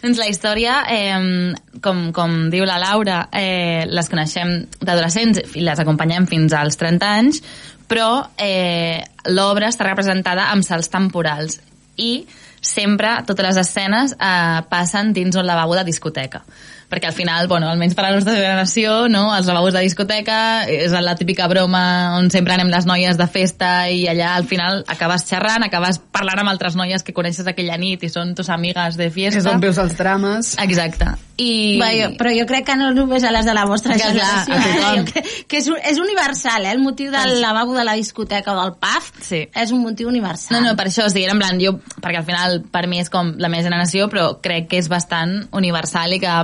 Doncs 0.00 0.16
la 0.16 0.30
història, 0.30 0.78
eh, 0.88 1.52
com, 1.84 2.06
com 2.16 2.36
diu 2.48 2.64
la 2.64 2.78
Laura, 2.80 3.26
eh, 3.36 3.84
les 3.84 4.08
coneixem 4.08 4.54
d'adolescents 4.80 5.42
i 5.60 5.64
les 5.66 5.82
acompanyem 5.82 6.24
fins 6.30 6.54
als 6.56 6.80
30 6.80 7.10
anys, 7.18 7.42
però 7.90 8.22
eh, 8.38 9.02
l'obra 9.34 9.68
està 9.72 9.88
representada 9.88 10.48
amb 10.54 10.66
salts 10.66 10.92
temporals 10.92 11.58
i 11.98 12.24
sempre 12.60 13.16
totes 13.26 13.46
les 13.48 13.58
escenes 13.64 14.14
eh, 14.14 14.60
passen 14.70 15.14
dins 15.16 15.36
un 15.36 15.48
lavabo 15.48 15.74
de 15.78 15.86
discoteca 15.88 16.44
perquè 16.90 17.06
al 17.08 17.14
final, 17.14 17.46
bueno, 17.48 17.68
almenys 17.70 17.94
per 17.94 18.04
a 18.04 18.10
la 18.10 18.16
nostra 18.18 18.34
generació, 18.34 19.06
no? 19.08 19.28
els 19.36 19.46
lavabos 19.46 19.72
de 19.76 19.80
discoteca 19.86 20.66
és 20.68 20.90
la 20.92 21.14
típica 21.16 21.46
broma 21.48 22.16
on 22.18 22.30
sempre 22.34 22.54
anem 22.56 22.68
les 22.72 22.86
noies 22.88 23.16
de 23.16 23.26
festa 23.30 23.88
i 23.88 24.04
allà 24.10 24.34
al 24.34 24.44
final 24.50 24.82
acabes 24.90 25.24
xerrant, 25.28 25.62
acabes 25.66 26.00
parlant 26.12 26.42
amb 26.42 26.50
altres 26.50 26.74
noies 26.76 27.04
que 27.06 27.14
coneixes 27.14 27.46
aquella 27.46 27.78
nit 27.78 28.02
i 28.02 28.10
són 28.10 28.34
tus 28.34 28.50
amigues 28.50 28.98
de 28.98 29.10
fiesta. 29.14 29.38
És 29.40 29.46
on 29.46 29.62
veus 29.62 29.78
els 29.78 29.96
drames. 29.98 30.56
Exacte. 30.60 31.12
I... 31.40 31.78
Va, 31.80 31.88
jo, 31.96 32.10
però 32.20 32.32
jo 32.36 32.44
crec 32.44 32.66
que 32.68 32.74
no 32.76 32.90
només 32.92 33.24
a 33.24 33.30
les 33.32 33.46
de 33.48 33.54
la 33.56 33.62
vostra 33.64 33.94
Que 33.96 34.10
clar, 34.12 34.42
generació, 34.44 34.84
a 34.84 34.90
eh? 34.98 35.04
crec 35.08 35.30
que 35.48 35.60
és, 35.62 35.70
és 35.88 36.00
universal, 36.02 36.66
eh? 36.66 36.74
El 36.74 36.82
motiu 36.84 37.08
del 37.14 37.36
Sí. 37.36 37.40
lavabo 37.40 37.72
de 37.78 37.84
la 37.86 37.94
discoteca 37.96 38.52
o 38.52 38.58
del 38.60 38.74
pub 38.82 39.22
Sí. 39.24 39.46
és 39.54 39.70
un 39.72 39.80
motiu 39.80 40.08
universal. 40.10 40.58
No, 40.58 40.68
no, 40.68 40.76
per 40.76 40.88
això, 40.90 41.06
o 41.06 41.12
sigui, 41.12 41.24
en 41.30 41.38
plan, 41.40 41.56
jo, 41.62 41.78
perquè 42.02 42.18
al 42.20 42.26
final 42.28 42.60
per 42.70 42.84
mi 42.90 43.00
és 43.00 43.08
com 43.08 43.32
la 43.38 43.48
meva 43.48 43.62
generació, 43.64 44.10
però 44.12 44.34
crec 44.42 44.68
que 44.68 44.82
és 44.82 44.90
bastant 44.92 45.46
universal 45.56 46.12
i 46.12 46.20
que 46.20 46.34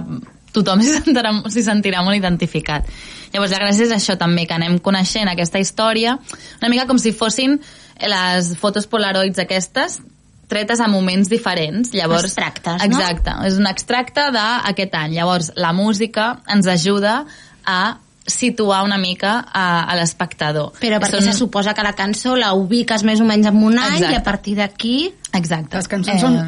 tothom 0.56 0.80
s'hi 0.84 0.96
sentirà, 0.98 1.32
s'hi 1.52 1.62
sentirà 1.66 2.02
molt 2.06 2.16
identificat. 2.18 2.88
Llavors, 3.34 3.52
la 3.52 3.60
gràcia 3.62 3.86
és 3.88 3.94
això 3.96 4.16
també, 4.18 4.46
que 4.48 4.56
anem 4.56 4.78
coneixent 4.82 5.28
aquesta 5.28 5.60
història, 5.62 6.16
una 6.62 6.72
mica 6.72 6.86
com 6.88 6.98
si 7.02 7.12
fossin 7.12 7.58
les 8.00 8.52
fotos 8.60 8.86
polaroids 8.90 9.38
aquestes, 9.42 10.00
tretes 10.46 10.78
a 10.80 10.86
moments 10.86 11.28
diferents. 11.28 11.90
Llavors, 11.96 12.28
Extractes, 12.28 12.78
no? 12.78 12.86
Exacte, 12.86 13.32
és 13.48 13.56
un 13.58 13.66
extracte 13.66 14.28
d'aquest 14.34 14.94
any. 14.94 15.16
Llavors, 15.18 15.52
la 15.58 15.72
música 15.74 16.36
ens 16.54 16.68
ajuda 16.70 17.24
a 17.66 17.80
situar 18.26 18.80
una 18.86 18.96
mica 18.98 19.36
a, 19.54 19.84
a 19.86 19.94
l'espectador. 19.98 20.72
Però 20.82 20.98
perquè 21.02 21.20
Són- 21.20 21.28
se 21.30 21.34
suposa 21.38 21.74
que 21.78 21.82
la 21.86 21.92
cançó 21.98 22.34
la 22.38 22.52
ubiques 22.58 23.04
més 23.06 23.20
o 23.22 23.26
menys 23.26 23.46
en 23.50 23.58
un 23.62 23.78
any 23.78 24.00
Exacte. 24.00 24.12
i 24.14 24.18
a 24.18 24.22
partir 24.26 24.54
d'aquí... 24.58 24.96
Exacte. 25.36 25.76
Les 25.78 25.86
cançons 25.90 26.22
són, 26.24 26.38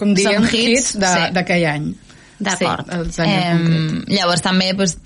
com 0.00 0.12
diguem, 0.16 0.44
són 0.46 0.54
hits 0.56 0.94
de- 1.00 1.12
sí. 1.12 1.26
d'aquell 1.36 1.66
any. 1.72 1.90
D'acord. 2.38 2.90
En 2.92 3.08
concret. 3.08 4.12
llavors 4.12 4.44
també 4.44 4.72
pues, 4.76 4.96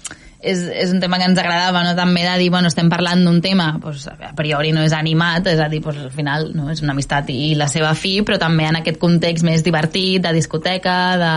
és, 0.41 0.62
és 0.64 0.93
un 0.93 1.01
tema 1.01 1.18
que 1.20 1.28
ens 1.28 1.39
agradava 1.39 1.83
no? 1.85 1.95
també 1.97 2.24
de 2.24 2.37
dir, 2.41 2.51
bueno, 2.53 2.70
estem 2.72 2.91
parlant 2.91 3.22
d'un 3.26 3.41
tema 3.45 3.74
pues, 3.83 4.07
a 4.09 4.33
priori 4.37 4.72
no 4.72 4.85
és 4.87 4.95
animat 4.97 5.51
és 5.53 5.61
a 5.61 5.68
dir, 5.72 5.83
pues, 5.85 5.99
al 6.01 6.12
final 6.14 6.51
no? 6.57 6.70
és 6.72 6.83
una 6.83 6.95
amistat 6.97 7.31
i 7.35 7.55
la 7.59 7.68
seva 7.68 7.93
fi 7.95 8.20
però 8.26 8.41
també 8.41 8.66
en 8.68 8.81
aquest 8.81 9.01
context 9.03 9.47
més 9.47 9.66
divertit 9.66 10.22
de 10.24 10.37
discoteca 10.37 11.01
de... 11.20 11.35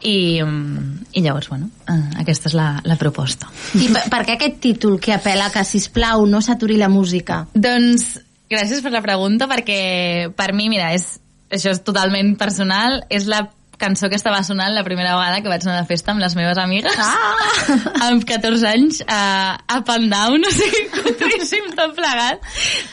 I, 0.00 0.40
i 0.40 1.20
llavors, 1.20 1.50
bueno, 1.50 1.66
eh, 1.84 2.20
aquesta 2.22 2.48
és 2.48 2.54
la, 2.56 2.70
la 2.88 2.94
proposta. 2.96 3.50
I 3.76 3.90
per, 3.92 4.06
per 4.08 4.22
què 4.24 4.38
aquest 4.38 4.56
títol 4.64 4.94
que 4.96 5.12
apela 5.12 5.50
que, 5.52 5.60
sisplau, 5.68 6.24
no 6.24 6.40
s'aturi 6.40 6.78
la 6.80 6.88
música? 6.88 7.42
Doncs 7.52 8.14
gràcies 8.48 8.80
per 8.80 8.94
la 8.94 9.02
pregunta 9.04 9.44
perquè 9.50 10.30
per 10.32 10.54
mi, 10.56 10.70
mira, 10.72 10.94
és, 10.96 11.18
això 11.52 11.74
és 11.76 11.82
totalment 11.84 12.32
personal, 12.40 13.02
és 13.12 13.28
la 13.28 13.42
cançó 13.80 14.10
que 14.12 14.18
estava 14.20 14.42
sonant 14.44 14.74
la 14.76 14.84
primera 14.84 15.16
vegada 15.16 15.40
que 15.40 15.48
vaig 15.48 15.64
anar 15.66 15.80
de 15.80 15.88
festa 15.88 16.12
amb 16.12 16.20
les 16.22 16.36
meves 16.38 16.58
amigues 16.60 16.94
Ah! 17.00 18.08
amb 18.10 18.24
14 18.28 18.66
anys 18.68 19.00
a 19.08 19.58
up 19.78 19.88
and 19.94 20.12
down, 20.12 20.44
o 20.48 20.52
sigui, 20.52 20.82
cutríssim 20.94 21.70
tot 21.76 21.94
plegat 21.96 22.40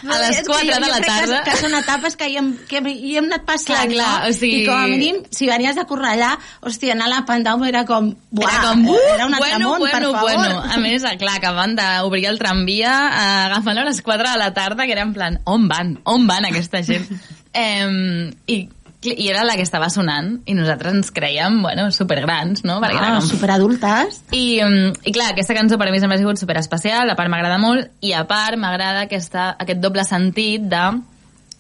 a 0.08 0.20
les 0.24 0.40
És 0.40 0.42
que 0.48 0.54
4 0.54 0.66
jo- 0.72 0.80
de 0.86 0.92
la 0.92 1.02
tarda 1.04 1.42
Que, 1.44 1.52
que 1.52 1.58
són 1.62 1.76
etapes 1.78 2.16
que 2.18 2.30
hi 2.32 2.38
hem, 2.40 2.54
que 2.70 2.82
hi 2.88 3.18
hem 3.20 3.28
anat 3.30 3.46
passant, 3.48 3.68
Clar, 3.68 3.88
clar, 3.92 4.12
no? 4.24 4.30
o 4.32 4.34
sigui- 4.38 4.64
I 4.64 4.66
com 4.70 4.80
a 4.80 4.88
mínim, 4.88 5.22
si 5.32 5.48
venies 5.50 5.76
de 5.78 5.86
Cornellà, 5.90 6.34
hòstia, 6.62 6.94
anar 6.96 7.08
a 7.12 7.14
la 7.18 7.22
Pandau 7.28 7.64
era 7.68 7.84
com... 7.86 8.14
Buah, 8.32 8.50
era 8.52 8.62
com, 8.70 8.86
uh, 8.90 8.98
era 9.16 9.26
un 9.28 9.34
altre 9.36 9.50
bueno, 9.52 9.70
món, 9.70 9.80
bueno, 9.80 9.98
per 9.98 10.04
favor. 10.16 10.36
bueno. 10.38 10.62
A 10.74 10.78
més, 10.82 11.04
clar, 11.20 11.36
acaben 11.42 11.76
d'obrir 11.78 12.26
el 12.32 12.40
tramvia 12.40 12.94
eh, 13.08 13.46
agafant 13.48 13.78
a 13.82 13.86
les 13.88 14.02
4 14.02 14.32
de 14.32 14.38
la 14.40 14.54
tarda, 14.56 14.86
que 14.86 14.96
era 14.96 15.04
en 15.08 15.14
plan, 15.14 15.40
on 15.46 15.68
van? 15.68 15.98
On 16.06 16.28
van 16.28 16.46
aquesta 16.50 16.82
gent? 16.84 17.08
eh, 17.54 18.32
i, 18.48 18.58
I 19.06 19.28
era 19.30 19.44
la 19.46 19.54
que 19.56 19.62
estava 19.62 19.92
sonant, 19.94 20.40
i 20.50 20.56
nosaltres 20.58 20.96
ens 20.96 21.12
creiem, 21.14 21.60
bueno, 21.62 21.92
supergrans, 21.94 22.64
no? 22.66 22.80
Perquè 22.82 22.98
Ah, 22.98 23.12
com... 23.20 23.28
superadultes. 23.30 24.24
I, 24.34 24.60
um, 24.66 24.90
I 25.06 25.14
clar, 25.14 25.30
aquesta 25.36 25.54
cançó 25.54 25.78
per 25.78 25.88
a 25.88 25.92
mi 25.94 26.00
sempre 26.02 26.18
ha 26.18 26.22
sigut 26.24 26.40
super 26.42 26.58
especial, 26.58 27.10
a 27.10 27.16
part 27.16 27.30
m'agrada 27.30 27.60
molt, 27.62 27.92
i 28.02 28.16
a 28.18 28.24
part 28.26 28.58
m'agrada 28.58 29.06
aquest 29.06 29.38
doble 29.84 30.04
sentit 30.04 30.66
de 30.72 30.82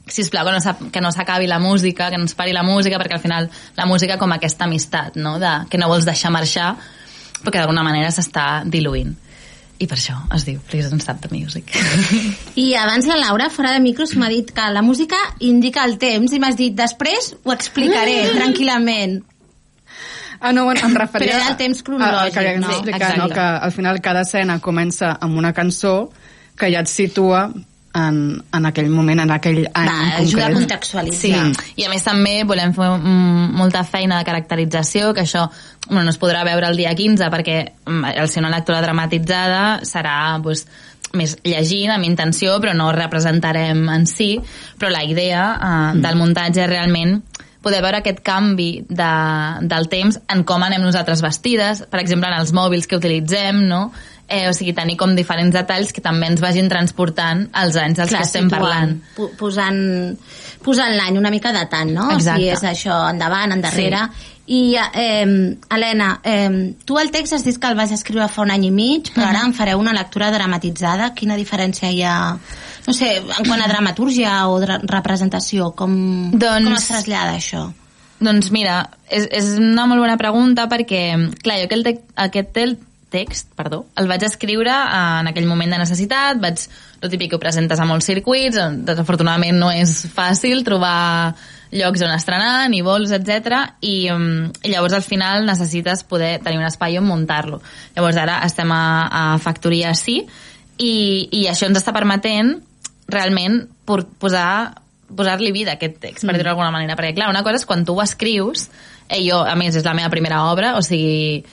sisplau, 0.08 0.48
que 0.48 0.56
no, 0.56 0.90
que 0.92 1.02
no 1.04 1.12
s'acabi 1.12 1.46
la 1.48 1.60
música, 1.60 2.10
que 2.10 2.18
no 2.18 2.26
es 2.26 2.34
pari 2.34 2.54
la 2.56 2.64
música, 2.64 2.98
perquè 2.98 3.20
al 3.20 3.24
final 3.24 3.50
la 3.78 3.86
música 3.86 4.18
com 4.18 4.32
aquesta 4.34 4.66
amistat, 4.66 5.16
no? 5.16 5.38
De, 5.38 5.54
que 5.70 5.78
no 5.78 5.90
vols 5.92 6.06
deixar 6.08 6.32
marxar, 6.32 6.74
però 7.44 7.52
que 7.52 7.60
d'alguna 7.60 7.84
manera 7.86 8.10
s'està 8.10 8.64
diluint. 8.66 9.14
I 9.78 9.86
per 9.86 9.98
això 10.00 10.16
es 10.34 10.44
diu 10.48 10.60
Please 10.70 10.90
Don't 10.90 11.04
Stop 11.04 11.22
the 11.22 11.30
Music. 11.30 11.70
I 12.58 12.72
abans 12.82 13.06
la 13.10 13.18
Laura, 13.20 13.52
fora 13.54 13.76
de 13.76 13.82
micros, 13.84 14.16
m'ha 14.18 14.30
dit 14.34 14.50
que 14.54 14.68
la 14.74 14.82
música 14.82 15.20
indica 15.46 15.86
el 15.86 15.98
temps 16.02 16.34
i 16.34 16.42
m'has 16.42 16.58
dit, 16.58 16.74
després 16.78 17.36
ho 17.44 17.54
explicaré 17.54 18.24
tranquil·lament. 18.34 19.20
Ah, 20.40 20.52
no, 20.54 20.66
bueno, 20.66 20.82
em 20.86 20.96
referia... 20.98 21.32
Però 21.32 21.38
era 21.42 21.52
el 21.54 21.58
temps 21.58 21.82
cronològic, 21.86 22.38
a, 22.38 22.44
que 22.46 22.60
no? 22.62 22.74
Explicar, 22.74 23.14
no? 23.18 23.30
Que 23.32 23.46
al 23.68 23.74
final 23.74 24.02
cada 24.06 24.22
escena 24.26 24.60
comença 24.62 25.16
amb 25.22 25.38
una 25.38 25.54
cançó 25.54 26.12
que 26.58 26.70
ja 26.74 26.84
et 26.86 26.92
situa 26.92 27.48
en, 27.96 28.44
en 28.54 28.68
aquell 28.70 28.90
moment, 28.94 29.22
en 29.24 29.32
aquell 29.34 29.64
any 29.66 29.88
Va, 29.90 29.96
en 30.18 30.26
ajuda 30.26 30.48
a 30.48 30.54
contextualitzar. 30.54 31.46
Sí, 31.56 31.72
i 31.82 31.88
a 31.88 31.92
més 31.92 32.06
també 32.06 32.42
volem 32.48 32.76
fer 32.76 32.90
mm, 32.98 33.56
molta 33.58 33.84
feina 33.88 34.20
de 34.20 34.28
caracterització, 34.28 35.14
que 35.16 35.24
això 35.26 35.48
bueno, 35.88 36.04
no 36.04 36.14
es 36.14 36.20
podrà 36.20 36.44
veure 36.48 36.70
el 36.70 36.78
dia 36.78 36.94
15 36.96 37.32
perquè 37.34 37.58
mm, 37.86 38.14
al 38.14 38.30
ser 38.30 38.44
una 38.44 38.54
lectura 38.54 38.82
dramatitzada 38.84 39.64
serà 39.88 40.38
pues, 40.44 40.68
més 41.18 41.38
llegint 41.48 41.94
amb 41.96 42.08
intenció 42.08 42.58
però 42.64 42.76
no 42.76 42.92
representarem 42.96 43.88
en 43.94 44.08
si 44.10 44.36
però 44.78 44.92
la 44.92 45.06
idea 45.08 45.50
eh, 45.56 46.00
del 46.04 46.20
muntatge 46.20 46.66
és 46.66 46.72
realment 46.72 47.22
poder 47.68 47.82
veure 47.84 48.00
aquest 48.00 48.22
canvi 48.24 48.70
de, 48.88 49.14
del 49.68 49.90
temps 49.92 50.20
en 50.32 50.44
com 50.48 50.64
anem 50.64 50.84
nosaltres 50.86 51.24
vestides, 51.26 51.84
per 51.92 52.00
exemple 52.00 52.30
en 52.30 52.38
els 52.40 52.54
mòbils 52.56 52.88
que 52.88 53.00
utilitzem, 53.00 53.66
no? 53.68 53.90
Eh, 54.30 54.50
o 54.50 54.54
sigui, 54.54 54.74
tenir 54.76 54.98
com 55.00 55.14
diferents 55.16 55.54
detalls 55.56 55.94
que 55.96 56.02
també 56.04 56.28
ens 56.28 56.42
vagin 56.44 56.68
transportant 56.68 57.46
als 57.54 57.78
anys 57.80 57.96
dels 58.02 58.10
Clar, 58.10 58.20
que 58.20 58.28
estem 58.28 58.50
situant, 58.50 58.62
parlant. 58.62 58.98
po- 59.16 59.30
Posant, 59.40 60.18
posant 60.66 60.96
l'any 60.98 61.16
una 61.18 61.30
mica 61.32 61.54
datant, 61.56 61.94
no? 61.96 62.10
Exacte. 62.12 62.42
Si 62.42 62.50
és 62.50 62.64
això 62.68 62.98
endavant, 63.10 63.54
endarrere. 63.56 64.02
I, 64.48 64.76
eh, 64.76 65.56
Helena, 65.70 66.20
eh, 66.24 66.74
tu 66.86 66.98
el 67.00 67.10
text 67.12 67.34
has 67.34 67.44
dit 67.46 67.58
que 67.58 67.68
el 67.68 67.76
vas 67.76 67.92
escriure 67.92 68.28
fa 68.28 68.42
un 68.44 68.52
any 68.52 68.66
i 68.68 68.72
mig, 68.72 69.14
però 69.16 69.28
ara 69.30 69.46
en 69.46 69.54
fareu 69.54 69.80
una 69.80 69.94
lectura 69.94 70.30
dramatitzada. 70.32 71.14
Quina 71.14 71.36
diferència 71.40 71.90
hi 71.92 72.02
ha, 72.04 72.38
no 72.88 72.94
sé, 72.94 73.18
en 73.18 73.46
quant 73.48 73.62
a 73.62 73.68
dramatúrgia 73.68 74.48
o 74.48 74.60
dra 74.60 74.80
representació? 74.84 75.74
Com, 75.76 76.32
Doncs- 76.32 76.64
com 76.68 76.74
es 76.78 76.88
trasllada 76.88 77.36
això? 77.38 77.70
Doncs 78.20 78.52
mira, 78.52 78.90
és, 79.10 79.28
és 79.32 79.54
una 79.60 79.86
molt 79.86 80.02
bona 80.02 80.18
pregunta 80.18 80.68
perquè, 80.68 81.04
clar, 81.44 81.60
jo 81.60 81.66
aquell 81.70 81.84
te 81.84 82.00
aquest 82.16 82.52
tel 82.56 82.78
text, 83.18 83.50
perdó, 83.58 83.84
el 83.98 84.08
vaig 84.10 84.24
escriure 84.30 84.72
eh, 84.72 85.04
en 85.24 85.32
aquell 85.34 85.50
moment 85.50 85.74
de 85.74 85.82
necessitat, 85.82 86.40
vaig, 86.44 86.64
el 87.02 87.14
típic 87.14 87.34
que 87.34 87.38
ho 87.38 87.42
presentes 87.42 87.82
a 87.82 87.86
molts 87.90 88.08
circuits, 88.10 88.58
desafortunadament 88.88 89.58
no 89.60 89.74
és 89.74 90.00
fàcil 90.14 90.64
trobar 90.66 91.36
llocs 91.72 92.02
on 92.06 92.14
estrenar, 92.16 92.70
ni 92.72 92.82
vols, 92.86 93.12
etc. 93.12 93.60
I, 93.84 93.96
um, 94.14 94.48
I 94.64 94.72
llavors 94.72 94.96
al 94.96 95.04
final 95.04 95.46
necessites 95.48 96.06
poder 96.08 96.38
tenir 96.44 96.62
un 96.62 96.68
espai 96.68 96.98
on 97.00 97.08
muntar-lo. 97.10 97.60
Llavors 97.96 98.20
ara 98.22 98.40
estem 98.48 98.72
a, 98.72 98.84
a 99.12 99.24
Factoria 99.44 99.94
Sí 99.98 100.22
i, 100.78 100.94
i 101.32 101.48
això 101.52 101.68
ens 101.68 101.82
està 101.82 101.94
permetent 101.96 102.56
realment 103.12 103.66
posar 104.22 104.50
posar-li 105.08 105.54
vida 105.56 105.72
a 105.72 105.78
aquest 105.78 106.02
text, 106.04 106.26
per 106.26 106.34
Mm. 106.34 106.38
dir-ho 106.38 106.50
d'alguna 106.50 106.72
manera. 106.72 106.96
Perquè, 106.98 107.14
clar, 107.16 107.30
una 107.32 107.44
cosa 107.44 107.56
és 107.62 107.66
quan 107.66 107.86
tu 107.86 107.96
ho 107.96 108.02
escrius, 108.04 108.70
eh, 109.08 109.22
jo, 109.24 109.40
a 109.40 109.56
més, 109.56 109.76
és 109.76 109.86
la 109.86 109.94
meva 109.94 110.10
primera 110.10 110.44
obra, 110.52 110.76
o 110.76 110.82
sigui, 110.82 111.46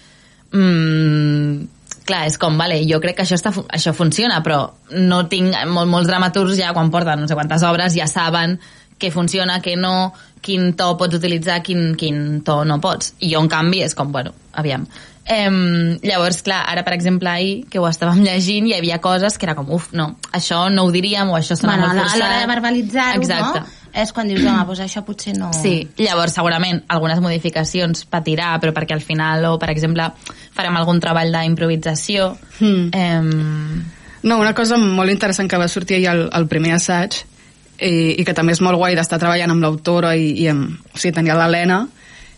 mm, 0.55 1.99
clar, 2.09 2.25
és 2.31 2.39
com, 2.41 2.57
vale, 2.61 2.79
jo 2.89 3.01
crec 3.03 3.19
que 3.19 3.27
això, 3.27 3.39
està, 3.39 3.53
això 3.75 3.95
funciona, 3.97 4.41
però 4.45 4.63
no 5.01 5.25
tinc, 5.31 5.57
mol, 5.71 5.91
molts 5.91 6.11
dramaturgs 6.11 6.61
ja 6.61 6.73
quan 6.77 6.93
porten 6.95 7.25
no 7.25 7.31
sé 7.31 7.37
quantes 7.39 7.65
obres 7.67 7.97
ja 7.99 8.09
saben 8.11 8.59
què 9.01 9.11
funciona, 9.13 9.59
què 9.61 9.75
no, 9.77 10.13
quin 10.45 10.73
to 10.79 10.93
pots 11.01 11.19
utilitzar, 11.19 11.61
quin, 11.67 11.95
quin 11.99 12.41
to 12.47 12.61
no 12.69 12.79
pots. 12.81 13.15
I 13.21 13.33
jo, 13.33 13.43
en 13.43 13.51
canvi, 13.51 13.83
és 13.85 13.97
com, 13.99 14.13
bueno, 14.15 14.35
aviam. 14.55 14.87
Em, 15.27 15.97
llavors, 16.05 16.43
clar, 16.45 16.63
ara, 16.69 16.83
per 16.85 16.93
exemple, 16.93 17.31
ahir, 17.31 17.65
que 17.73 17.79
ho 17.81 17.87
estàvem 17.89 18.21
llegint, 18.27 18.67
hi 18.69 18.75
havia 18.77 18.99
coses 19.01 19.39
que 19.39 19.47
era 19.49 19.55
com, 19.57 19.71
uf, 19.73 19.89
no, 19.97 20.17
això 20.37 20.67
no 20.73 20.85
ho 20.85 20.93
diríem, 20.93 21.31
o 21.33 21.39
això 21.39 21.57
sona 21.57 21.79
Bueno, 21.79 21.87
molt 21.89 21.97
la- 21.97 22.03
a 22.03 22.11
forçat. 22.11 22.21
l'hora 22.21 22.41
de 22.43 22.51
verbalitzar-ho, 22.53 23.23
Exacte. 23.23 23.61
no? 23.65 23.81
És 23.95 24.11
quan 24.13 24.27
dius, 24.27 24.43
home, 24.43 24.65
doncs 24.67 24.81
això 24.83 25.05
potser 25.07 25.37
no... 25.39 25.53
Sí, 25.55 25.89
llavors 26.03 26.35
segurament 26.35 26.81
algunes 26.91 27.21
modificacions 27.23 28.03
patirà, 28.11 28.49
però 28.61 28.73
perquè 28.75 28.91
al 28.97 29.01
final, 29.07 29.45
o 29.47 29.59
per 29.63 29.69
exemple, 29.71 30.09
farem 30.53 30.75
algun 30.81 30.99
treball 31.01 31.31
d'improvisació. 31.31 32.33
Mm. 32.59 32.89
Em... 32.93 33.85
No, 34.25 34.41
una 34.43 34.51
cosa 34.53 34.77
molt 34.83 35.13
interessant 35.15 35.47
que 35.49 35.61
va 35.63 35.69
sortir 35.71 36.01
ahir 36.01 36.09
al, 36.11 36.25
al 36.33 36.49
primer 36.51 36.73
assaig 36.75 37.21
i, 37.79 38.17
i 38.19 38.25
que 38.27 38.35
també 38.35 38.57
és 38.57 38.61
molt 38.67 38.81
guai 38.83 38.97
d'estar 38.99 39.21
treballant 39.23 39.55
amb 39.55 39.63
l'autora 39.63 40.17
i, 40.19 40.33
i 40.43 40.49
amb, 40.51 40.75
o 40.91 40.99
sigui, 40.99 41.15
tenia 41.15 41.39
l'Helena 41.39 41.85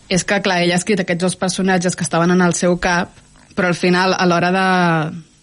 és 0.09 0.23
que, 0.23 0.41
clar, 0.41 0.61
ella 0.63 0.75
ha 0.77 0.81
escrit 0.81 1.01
aquests 1.03 1.23
dos 1.23 1.35
personatges 1.39 1.95
que 1.95 2.05
estaven 2.05 2.31
en 2.31 2.41
el 2.41 2.53
seu 2.55 2.77
cap 2.79 3.23
però 3.57 3.71
al 3.73 3.75
final, 3.75 4.13
a 4.13 4.25
l'hora 4.29 4.51
de, 4.53 4.67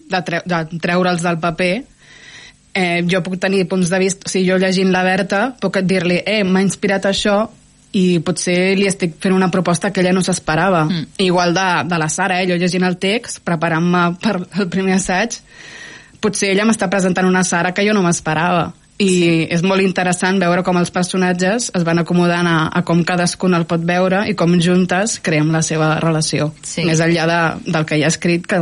de, 0.06 0.22
treu, 0.22 0.46
de 0.46 0.78
treure'ls 0.78 1.24
del 1.26 1.40
paper 1.42 1.72
eh, 2.74 3.02
jo 3.10 3.20
puc 3.26 3.40
tenir 3.42 3.66
punts 3.70 3.90
de 3.90 3.98
vista, 3.98 4.28
o 4.28 4.30
sigui, 4.30 4.46
jo 4.52 4.58
llegint 4.62 4.92
la 4.94 5.02
Berta 5.06 5.48
puc 5.60 5.80
dir-li, 5.82 6.20
eh, 6.22 6.42
m'ha 6.46 6.62
inspirat 6.62 7.10
això 7.10 7.40
i 7.94 8.20
potser 8.26 8.74
li 8.78 8.86
estic 8.90 9.18
fent 9.22 9.34
una 9.34 9.50
proposta 9.54 9.92
que 9.94 10.02
ella 10.02 10.14
no 10.14 10.22
s'esperava. 10.26 10.84
Mm. 10.86 11.02
Igual 11.26 11.54
de, 11.54 11.66
de 11.90 11.98
la 12.02 12.08
Sara, 12.10 12.40
eh, 12.42 12.48
jo 12.50 12.58
llegint 12.58 12.86
el 12.86 12.98
text, 13.02 13.42
preparant-me 13.46 14.06
per 14.22 14.36
el 14.62 14.70
primer 14.70 14.96
assaig, 15.00 15.40
potser 16.22 16.54
ella 16.54 16.66
m'està 16.66 16.88
presentant 16.90 17.26
una 17.26 17.44
Sara 17.46 17.74
que 17.74 17.86
jo 17.86 17.94
no 17.94 18.02
m'esperava. 18.06 18.70
I 19.02 19.08
sí. 19.10 19.30
és 19.50 19.62
molt 19.66 19.82
interessant 19.82 20.38
veure 20.38 20.62
com 20.62 20.76
els 20.78 20.92
personatges 20.94 21.70
es 21.74 21.84
van 21.86 21.98
acomodant 21.98 22.46
a, 22.46 22.58
a 22.70 22.84
com 22.86 23.02
cadascun 23.06 23.56
el 23.58 23.66
pot 23.66 23.82
veure 23.82 24.22
i 24.30 24.36
com 24.38 24.54
juntes 24.62 25.18
creem 25.24 25.50
la 25.50 25.64
seva 25.66 25.96
relació. 26.04 26.52
Sí. 26.62 26.86
Més 26.86 27.02
enllà 27.02 27.26
de, 27.26 27.40
del 27.72 27.88
que 27.88 27.98
hi 27.98 28.04
ha 28.06 28.12
escrit, 28.12 28.46
que, 28.46 28.60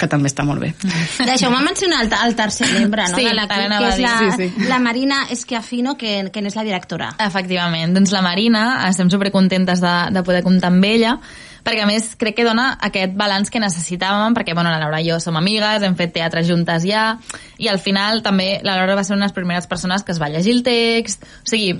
que 0.00 0.08
també 0.08 0.30
està 0.32 0.46
molt 0.48 0.64
bé. 0.64 0.72
Deixeu-me 1.30 1.60
mencionar 1.66 2.00
el, 2.06 2.10
el 2.16 2.34
tercer 2.38 2.70
membre, 2.72 3.04
no? 3.12 3.20
Sí, 3.20 3.28
de 3.28 3.36
l'equip, 3.36 3.76
que 3.76 3.92
és 3.92 4.02
la. 4.02 4.16
Sí, 4.22 4.32
sí. 4.40 4.66
la 4.72 4.80
Marina 4.80 5.22
Esquiafino, 5.36 5.98
que, 6.00 6.16
que 6.32 6.44
n'és 6.44 6.56
la 6.56 6.64
directora. 6.64 7.12
Efectivament, 7.20 7.92
doncs 7.98 8.14
la 8.14 8.24
Marina, 8.24 8.66
estem 8.88 9.12
supercontentes 9.12 9.84
de, 9.84 9.96
de 10.16 10.24
poder 10.24 10.40
comptar 10.46 10.72
amb 10.72 10.88
ella, 10.88 11.18
perquè 11.62 11.84
a 11.84 11.88
més 11.88 12.12
crec 12.18 12.36
que 12.38 12.46
dona 12.46 12.72
aquest 12.82 13.16
balanç 13.18 13.50
que 13.52 13.62
necessitàvem, 13.62 14.34
perquè 14.36 14.54
bueno, 14.54 14.70
la 14.72 14.82
Laura 14.82 15.00
i 15.02 15.08
jo 15.10 15.18
som 15.22 15.38
amigues, 15.38 15.82
hem 15.86 15.96
fet 15.98 16.14
teatre 16.14 16.44
juntes 16.46 16.86
ja, 16.88 17.16
i 17.58 17.70
al 17.70 17.80
final 17.82 18.22
també 18.26 18.60
la 18.66 18.76
Laura 18.80 18.98
va 18.98 19.06
ser 19.06 19.16
una 19.16 19.26
de 19.26 19.30
les 19.30 19.36
primeres 19.36 19.68
persones 19.70 20.02
que 20.02 20.14
es 20.14 20.22
va 20.22 20.30
llegir 20.32 20.56
el 20.58 20.62
text, 20.66 21.26
o 21.42 21.52
sigui, 21.54 21.76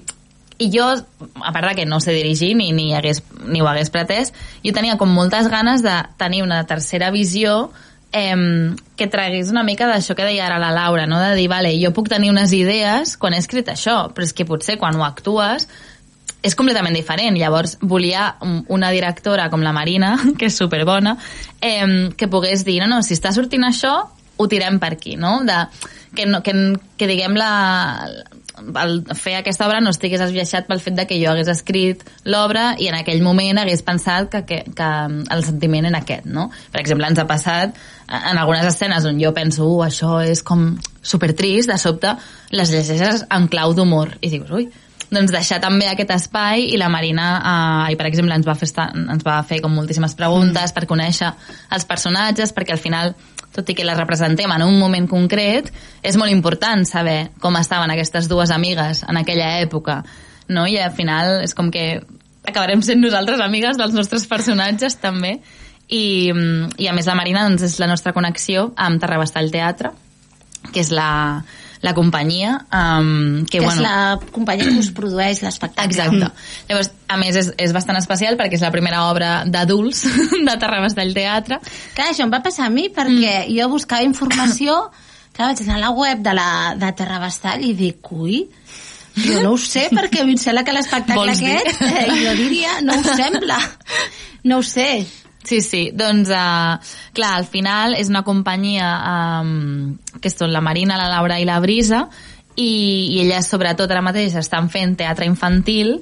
i 0.63 0.69
jo, 0.71 0.87
a 1.43 1.53
part 1.53 1.71
de 1.71 1.77
que 1.81 1.87
no 1.89 1.99
sé 2.01 2.15
dirigir 2.15 2.55
ni, 2.57 2.71
ni, 2.73 2.93
hagués, 2.95 3.23
ni 3.47 3.63
ho 3.63 3.67
hagués 3.67 3.91
pretès, 3.91 4.31
jo 4.63 4.75
tenia 4.75 4.99
com 5.01 5.11
moltes 5.11 5.49
ganes 5.51 5.83
de 5.83 5.97
tenir 6.21 6.45
una 6.45 6.63
tercera 6.69 7.11
visió 7.11 7.73
que 8.13 9.07
tragués 9.09 9.49
una 9.51 9.63
mica 9.65 9.87
d'això 9.89 10.13
que 10.15 10.27
deia 10.27 10.45
ara 10.45 10.59
la 10.61 10.71
Laura, 10.71 11.07
no? 11.09 11.17
de 11.19 11.33
dir, 11.35 11.49
vale, 11.49 11.73
jo 11.81 11.95
puc 11.97 12.11
tenir 12.13 12.29
unes 12.31 12.53
idees 12.53 13.17
quan 13.17 13.33
he 13.33 13.41
escrit 13.41 13.71
això, 13.73 14.13
però 14.13 14.27
és 14.27 14.35
que 14.37 14.45
potser 14.45 14.77
quan 14.79 14.99
ho 14.99 15.07
actues 15.07 15.65
és 16.43 16.57
completament 16.59 16.95
diferent. 16.97 17.37
Llavors, 17.39 17.77
volia 17.81 18.37
un- 18.43 18.65
una 18.69 18.91
directora 18.91 19.49
com 19.51 19.63
la 19.63 19.73
Marina, 19.73 20.17
que 20.39 20.47
és 20.51 20.57
superbona, 20.59 21.17
eh, 21.61 22.11
que 22.17 22.29
pogués 22.29 22.65
dir, 22.65 22.81
no, 22.83 22.91
no, 22.91 23.03
si 23.03 23.15
està 23.15 23.33
sortint 23.33 23.65
això, 23.69 23.95
ho 24.37 24.49
tirem 24.49 24.79
per 24.83 24.95
aquí, 24.97 25.17
no? 25.17 25.43
De, 25.47 25.59
que, 26.17 26.27
no, 26.27 26.43
que, 26.43 26.53
que 26.99 27.07
diguem 27.07 27.37
la, 27.39 27.51
el 28.83 29.03
fer 29.17 29.37
aquesta 29.39 29.67
obra 29.67 29.81
no 29.81 29.93
estigués 29.93 30.21
esbiaixat 30.25 30.67
pel 30.69 30.81
fet 30.83 30.97
de 30.99 31.07
que 31.09 31.19
jo 31.21 31.31
hagués 31.31 31.49
escrit 31.53 32.03
l'obra 32.29 32.73
i 32.81 32.89
en 32.91 32.97
aquell 32.99 33.23
moment 33.25 33.61
hagués 33.63 33.85
pensat 33.87 34.29
que, 34.33 34.43
que, 34.49 34.59
que 34.77 34.91
el 35.37 35.45
sentiment 35.47 35.89
era 35.89 36.03
aquest, 36.03 36.27
no? 36.27 36.49
Per 36.73 36.81
exemple, 36.83 37.09
ens 37.09 37.21
ha 37.23 37.27
passat 37.29 37.77
en 38.09 38.41
algunes 38.41 38.67
escenes 38.69 39.07
on 39.09 39.21
jo 39.21 39.33
penso, 39.37 39.69
uh, 39.69 39.85
això 39.87 40.19
és 40.25 40.43
com 40.45 40.73
supertrist, 41.03 41.71
de 41.71 41.79
sobte 41.81 42.17
les 42.53 42.73
llegeixes 42.73 43.27
en 43.31 43.49
clau 43.53 43.73
d'humor 43.77 44.17
i 44.21 44.33
dius, 44.33 44.51
ui, 44.53 44.69
doncs 45.13 45.33
deixar 45.35 45.61
també 45.61 45.89
aquest 45.91 46.11
espai 46.15 46.67
i 46.73 46.79
la 46.81 46.89
Marina, 46.93 47.27
eh, 47.39 47.93
i 47.93 47.99
per 48.01 48.09
exemple 48.09 48.35
ens 48.37 48.49
va, 48.49 48.57
fer 48.59 48.71
ens 48.89 49.27
va 49.27 49.41
fer 49.47 49.61
com 49.65 49.75
moltíssimes 49.77 50.17
preguntes 50.19 50.71
mm. 50.71 50.75
per 50.77 50.89
conèixer 50.91 51.31
els 51.77 51.87
personatges 51.89 52.55
perquè 52.57 52.77
al 52.77 52.83
final, 52.83 53.15
tot 53.53 53.69
i 53.69 53.77
que 53.77 53.87
les 53.87 53.99
representem 53.99 54.51
en 54.55 54.65
un 54.65 54.79
moment 54.81 55.09
concret, 55.11 55.69
és 56.03 56.17
molt 56.17 56.33
important 56.33 56.87
saber 56.89 57.33
com 57.43 57.57
estaven 57.61 57.93
aquestes 57.93 58.29
dues 58.31 58.51
amigues 58.51 59.05
en 59.09 59.21
aquella 59.21 59.59
època 59.61 60.01
no? 60.49 60.67
i 60.67 60.79
al 60.81 60.95
final 60.97 61.43
és 61.43 61.55
com 61.55 61.71
que 61.71 62.01
acabarem 62.49 62.83
sent 62.83 63.03
nosaltres 63.03 63.43
amigues 63.45 63.79
dels 63.79 63.95
nostres 63.95 64.25
personatges 64.27 64.97
també 64.99 65.37
i, 65.89 66.33
mm, 66.33 66.79
i 66.81 66.89
a 66.89 66.95
més 66.97 67.07
la 67.07 67.19
Marina 67.19 67.45
doncs, 67.47 67.67
és 67.69 67.79
la 67.83 67.91
nostra 67.91 68.15
connexió 68.17 68.71
amb 68.77 69.03
Terrabastall 69.03 69.53
Teatre 69.53 69.93
que 70.73 70.81
és 70.81 70.93
la, 70.95 71.43
la 71.83 71.93
companyia 71.95 72.55
um, 72.71 73.43
que, 73.45 73.59
Que, 73.59 73.61
bueno, 73.61 73.75
és 73.75 73.83
la 73.83 74.33
companyia 74.33 74.71
que 74.71 74.79
us 74.79 74.93
produeix 74.95 75.43
l'espectacle. 75.43 75.91
Exacte. 75.91 76.31
Llavors, 76.69 76.93
a 77.11 77.19
més, 77.21 77.37
és, 77.37 77.51
és 77.59 77.75
bastant 77.75 77.99
especial 77.99 78.39
perquè 78.39 78.57
és 78.57 78.63
la 78.65 78.71
primera 78.75 79.03
obra 79.11 79.33
d'adults 79.45 80.05
de 80.49 80.55
Terrabastall 80.63 81.11
Teatre. 81.17 81.59
Clar, 81.97 82.13
això 82.13 82.23
em 82.25 82.33
va 82.33 82.41
passar 82.45 82.69
a 82.69 82.73
mi 82.73 82.87
perquè 82.95 83.43
mm. 83.43 83.57
jo 83.59 83.69
buscava 83.75 84.07
informació, 84.07 84.79
clar, 85.35 85.51
vaig 85.51 85.65
anar 85.67 85.81
a 85.81 85.85
la 85.89 85.93
web 85.99 86.23
de, 86.23 86.37
la, 86.39 86.51
de 86.79 86.93
Terrabastall 87.03 87.67
i 87.67 87.75
dic, 87.79 88.13
ui, 88.15 88.45
jo 89.19 89.43
no 89.43 89.57
ho 89.57 89.59
sé 89.61 89.89
perquè 89.93 90.23
a 90.23 90.29
mi 90.29 90.39
em 90.39 90.41
sembla 90.41 90.63
que 90.65 90.73
l'espectacle 90.77 91.35
aquest, 91.35 91.83
eh, 91.85 92.07
jo 92.15 92.37
diria, 92.39 92.79
no 92.87 93.01
ho 93.01 93.17
sembla. 93.17 93.59
No 94.43 94.57
ho 94.59 94.63
sé. 94.67 95.05
Sí, 95.43 95.61
sí, 95.61 95.83
doncs, 95.95 96.31
uh, 96.31 96.79
clar, 97.17 97.33
al 97.37 97.47
final 97.51 97.97
és 97.99 98.11
una 98.13 98.23
companyia 98.23 98.89
um, 99.43 99.97
que 100.23 100.31
són 100.31 100.53
la 100.55 100.63
Marina, 100.63 100.99
la 101.01 101.11
Laura 101.11 101.41
i 101.43 101.47
la 101.49 101.59
Brisa, 101.61 102.07
i, 102.55 102.73
i 103.17 103.23
elles 103.25 103.49
sobretot 103.49 103.91
ara 103.91 104.05
mateix 104.05 104.37
estan 104.39 104.69
fent 104.71 104.99
teatre 105.01 105.27
infantil 105.27 105.97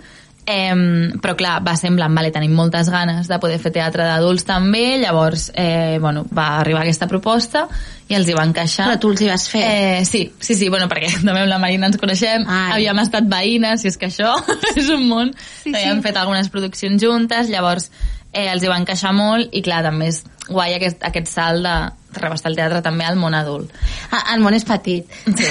Eh, 0.50 0.74
però 1.20 1.36
clar, 1.36 1.60
va 1.62 1.76
ser 1.76 1.90
en 1.90 1.96
plan, 1.98 2.14
vale, 2.16 2.32
tenim 2.34 2.54
moltes 2.56 2.88
ganes 2.90 3.28
de 3.28 3.38
poder 3.38 3.58
fer 3.62 3.70
teatre 3.74 4.06
d'adults 4.08 4.46
també, 4.48 4.96
llavors 4.98 5.50
eh, 5.54 5.98
bueno, 6.00 6.24
va 6.34 6.56
arribar 6.58 6.82
aquesta 6.82 7.06
proposta 7.10 7.66
i 8.08 8.16
els 8.18 8.26
hi 8.26 8.34
va 8.34 8.46
encaixar. 8.48 8.88
Però 8.88 9.00
tu 9.02 9.12
els 9.12 9.22
hi 9.22 9.28
vas 9.30 9.46
fer? 9.52 9.62
Eh, 9.62 10.04
sí, 10.08 10.24
sí, 10.40 10.56
sí, 10.58 10.70
bueno, 10.72 10.88
perquè 10.90 11.12
també 11.26 11.44
amb 11.44 11.52
la 11.52 11.60
Marina 11.62 11.90
ens 11.90 12.00
coneixem, 12.00 12.46
Ai. 12.48 12.78
havíem 12.78 13.02
estat 13.04 13.28
veïnes, 13.30 13.84
i 13.84 13.92
és 13.92 14.00
que 14.00 14.08
això 14.10 14.32
és 14.80 14.90
un 14.90 15.06
món. 15.10 15.34
Sí, 15.62 15.74
Havíem 15.74 16.00
sí. 16.00 16.08
fet 16.08 16.18
algunes 16.18 16.50
produccions 16.50 17.04
juntes, 17.04 17.52
llavors 17.52 17.90
eh, 18.32 18.46
els 18.52 18.62
hi 18.62 18.68
va 18.70 18.78
encaixar 18.80 19.12
molt 19.16 19.50
i 19.56 19.62
clar, 19.62 19.82
també 19.86 20.08
és 20.12 20.22
guai 20.50 20.74
aquest, 20.74 21.02
aquest 21.06 21.28
salt 21.30 21.62
de 21.62 21.74
rebastar 22.20 22.50
el 22.50 22.56
teatre 22.58 22.80
també 22.82 23.04
al 23.06 23.14
món 23.14 23.34
adult. 23.38 23.70
Ah, 24.10 24.32
El 24.34 24.40
món 24.42 24.54
és 24.56 24.64
petit. 24.66 25.06
Sí. 25.28 25.46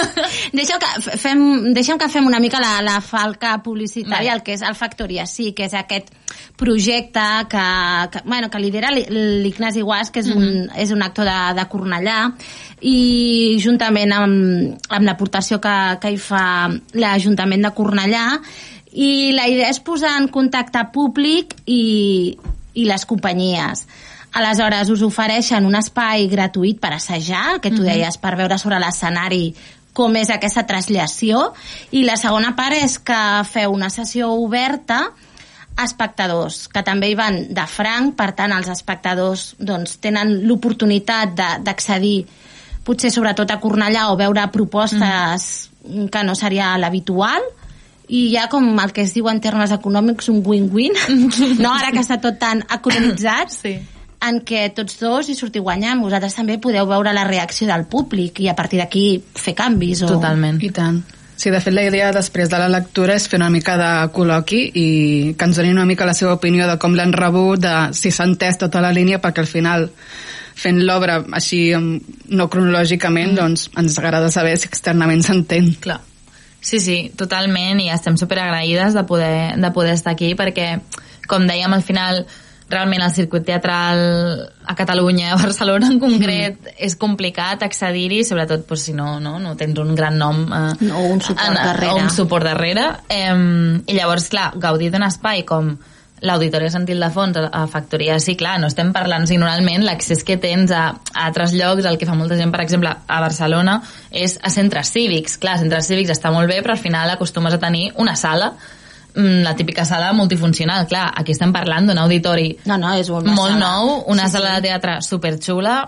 Deixa'm 0.58 0.80
que 0.82 1.16
fem, 1.22 1.42
deixa'm 1.76 2.00
que 2.02 2.08
fem 2.10 2.26
una 2.26 2.40
mica 2.42 2.58
la, 2.58 2.80
la 2.82 2.96
falca 3.04 3.52
publicitària, 3.62 4.32
Vale. 4.32 4.40
el 4.40 4.42
que 4.42 4.56
és 4.56 4.64
el 4.66 4.74
Factoria 4.74 5.26
Sí, 5.30 5.52
que 5.54 5.68
és 5.68 5.74
aquest 5.78 6.10
projecte 6.58 7.22
que, 7.48 7.62
que, 8.10 8.22
bueno, 8.26 8.50
que 8.50 8.58
lidera 8.58 8.90
l'I- 8.90 9.06
l'Ignasi 9.44 9.82
Guas, 9.86 10.10
que 10.10 10.20
és, 10.24 10.32
un, 10.34 10.66
és 10.74 10.90
un 10.90 11.02
actor 11.06 11.30
de, 11.30 11.38
de 11.60 11.68
Cornellà, 11.70 12.18
i 12.82 13.58
juntament 13.62 14.12
amb, 14.16 14.90
amb 14.90 15.06
l'aportació 15.06 15.60
que, 15.62 15.76
que 16.02 16.10
hi 16.14 16.18
fa 16.20 16.42
l'Ajuntament 16.98 17.68
de 17.68 17.72
Cornellà, 17.76 18.24
i 18.92 19.32
la 19.32 19.46
idea 19.48 19.68
és 19.70 19.80
posar 19.80 20.16
en 20.18 20.28
contacte 20.28 20.82
públic 20.92 21.54
i, 21.66 22.36
i 22.74 22.84
les 22.84 23.04
companyies. 23.06 23.86
Aleshores, 24.32 24.90
us 24.90 25.02
ofereixen 25.02 25.66
un 25.66 25.74
espai 25.74 26.28
gratuït 26.30 26.78
per 26.80 26.92
assajar, 26.94 27.54
el 27.54 27.60
que 27.60 27.70
tu 27.70 27.82
Mhm. 27.82 27.88
deies, 27.88 28.18
per 28.18 28.36
veure 28.36 28.58
sobre 28.58 28.78
l'escenari 28.78 29.54
com 29.92 30.14
és 30.16 30.30
aquesta 30.30 30.66
traslació, 30.66 31.52
i 31.90 32.04
la 32.04 32.16
segona 32.16 32.54
part 32.54 32.76
és 32.78 32.98
que 32.98 33.42
feu 33.50 33.72
una 33.72 33.90
sessió 33.90 34.30
oberta 34.30 35.10
a 35.76 35.84
espectadors, 35.84 36.68
que 36.68 36.82
també 36.82 37.10
hi 37.10 37.14
van 37.14 37.52
de 37.54 37.66
franc, 37.66 38.14
per 38.14 38.32
tant, 38.36 38.52
els 38.52 38.68
espectadors 38.68 39.56
doncs, 39.58 39.98
tenen 39.98 40.46
l'oportunitat 40.46 41.34
de- 41.34 41.58
d'accedir 41.64 42.26
potser 42.84 43.10
sobretot 43.10 43.50
a 43.50 43.60
Cornellà 43.60 44.10
o 44.12 44.16
veure 44.16 44.46
propostes 44.52 45.70
que 46.10 46.22
no 46.24 46.34
seria 46.34 46.76
l'habitual, 46.78 47.42
i 48.10 48.26
hi 48.32 48.36
ha 48.36 48.48
com 48.50 48.66
el 48.82 48.92
que 48.92 49.04
es 49.06 49.14
diu 49.14 49.28
en 49.30 49.38
termes 49.42 49.70
econòmics 49.74 50.30
un 50.32 50.42
win-win, 50.46 50.98
no? 51.62 51.70
ara 51.72 51.92
que 51.94 52.02
està 52.02 52.18
tot 52.22 52.40
tan 52.42 52.64
economitzat, 52.66 53.54
sí. 53.54 53.76
en 54.26 54.42
què 54.46 54.66
tots 54.74 54.98
dos 54.98 55.30
hi 55.30 55.38
sortiu 55.38 55.62
guanyant. 55.66 56.02
Vosaltres 56.02 56.34
també 56.34 56.58
podeu 56.58 56.88
veure 56.90 57.14
la 57.14 57.24
reacció 57.28 57.70
del 57.70 57.86
públic 57.90 58.42
i 58.42 58.50
a 58.50 58.56
partir 58.58 58.82
d'aquí 58.82 59.06
fer 59.38 59.54
canvis. 59.54 60.02
O... 60.02 60.10
Totalment. 60.16 60.58
I 60.66 60.72
tant. 60.74 61.00
Sí, 61.40 61.48
de 61.48 61.62
fet, 61.64 61.72
la 61.72 61.86
idea 61.86 62.10
després 62.12 62.50
de 62.52 62.58
la 62.60 62.68
lectura 62.68 63.14
és 63.16 63.24
fer 63.30 63.38
una 63.38 63.48
mica 63.48 63.78
de 63.80 63.92
col·loqui 64.12 64.58
i 64.76 64.88
que 65.38 65.46
ens 65.48 65.56
donin 65.56 65.78
una 65.78 65.86
mica 65.88 66.04
la 66.04 66.12
seva 66.12 66.34
opinió 66.36 66.66
de 66.68 66.76
com 66.82 66.92
l'han 66.98 67.14
rebut, 67.16 67.62
de 67.62 67.76
si 67.96 68.12
s'ha 68.12 68.26
entès 68.28 68.60
tota 68.60 68.82
la 68.84 68.90
línia, 68.92 69.22
perquè 69.22 69.40
al 69.40 69.48
final 69.48 69.88
fent 70.60 70.82
l'obra 70.84 71.22
així 71.38 71.70
em, 71.72 71.94
no 72.36 72.50
cronològicament, 72.52 73.32
mm. 73.32 73.38
doncs 73.40 73.70
ens 73.80 73.96
agrada 74.02 74.28
saber 74.34 74.58
si 74.60 74.68
externament 74.68 75.24
s'entén. 75.24 75.72
Clar. 75.80 76.02
Sí, 76.60 76.78
sí, 76.80 76.98
totalment, 77.16 77.80
i 77.80 77.88
estem 77.92 78.18
superagraïdes 78.20 78.94
de 78.94 79.04
poder, 79.08 79.56
de 79.56 79.72
poder 79.72 79.96
estar 79.96 80.12
aquí, 80.12 80.34
perquè, 80.36 80.74
com 81.28 81.46
dèiem, 81.48 81.72
al 81.72 81.84
final, 81.86 82.24
realment 82.70 83.02
el 83.02 83.12
circuit 83.12 83.44
teatral 83.44 84.00
a 84.64 84.74
Catalunya, 84.78 85.32
a 85.32 85.38
Barcelona 85.40 85.88
en 85.90 85.98
concret, 86.02 86.60
mm. 86.60 86.76
és 86.86 86.94
complicat 87.00 87.64
accedir-hi, 87.66 88.22
sobretot 88.28 88.66
pues, 88.68 88.84
si 88.86 88.94
no, 88.94 89.18
no, 89.20 89.38
no 89.42 89.56
tens 89.58 89.78
un 89.82 89.94
gran 89.98 90.20
nom 90.20 90.44
eh, 90.46 90.90
O 90.94 91.08
un 91.10 91.20
suport 91.20 91.48
en- 91.48 91.58
darrere. 91.58 91.92
O 91.96 92.04
un 92.04 92.10
suport 92.14 92.46
darrere. 92.46 92.86
Eh, 93.08 93.32
I 93.86 93.96
llavors, 93.98 94.28
clar, 94.30 94.52
gaudir 94.62 94.92
d'un 94.94 95.08
espai 95.08 95.42
com 95.48 95.74
l'Auditori 96.22 96.68
Sant 96.70 96.84
Ildefons 96.88 97.36
a, 97.40 97.46
a 97.52 97.66
Factoria, 97.70 98.18
sí, 98.20 98.34
clar, 98.36 98.58
no 98.60 98.68
estem 98.68 98.90
parlant 98.92 99.24
si 99.26 99.38
normalment 99.40 99.84
l'accés 99.86 100.24
que 100.26 100.36
tens 100.40 100.70
a, 100.72 100.82
a 101.14 101.26
altres 101.26 101.54
llocs, 101.56 101.86
el 101.88 101.96
que 102.00 102.06
fa 102.08 102.14
molta 102.18 102.36
gent, 102.36 102.52
per 102.52 102.60
exemple, 102.64 102.90
a 102.92 103.20
Barcelona, 103.24 103.78
és 104.10 104.38
a 104.42 104.50
centres 104.52 104.90
cívics. 104.92 105.38
Clar, 105.40 105.58
centres 105.62 105.88
cívics 105.88 106.12
està 106.12 106.32
molt 106.34 106.50
bé, 106.50 106.60
però 106.62 106.76
al 106.76 106.82
final 106.82 107.10
acostumes 107.14 107.56
a 107.56 107.60
tenir 107.62 107.92
una 107.96 108.16
sala 108.20 108.52
mm, 109.14 109.40
la 109.46 109.54
típica 109.56 109.84
sala 109.84 110.12
multifuncional, 110.12 110.86
clar, 110.86 111.08
aquí 111.16 111.32
estem 111.32 111.52
parlant 111.52 111.88
d'un 111.88 111.98
auditori 111.98 112.52
no, 112.66 112.76
no, 112.78 112.92
és 113.00 113.08
molt 113.10 113.26
sala. 113.32 113.56
nou, 113.58 114.04
una 114.12 114.28
Sí, 114.28 114.36
sala 114.36 114.52
sí. 114.54 114.60
de 114.60 114.68
teatre 114.68 115.00
superxula, 115.02 115.78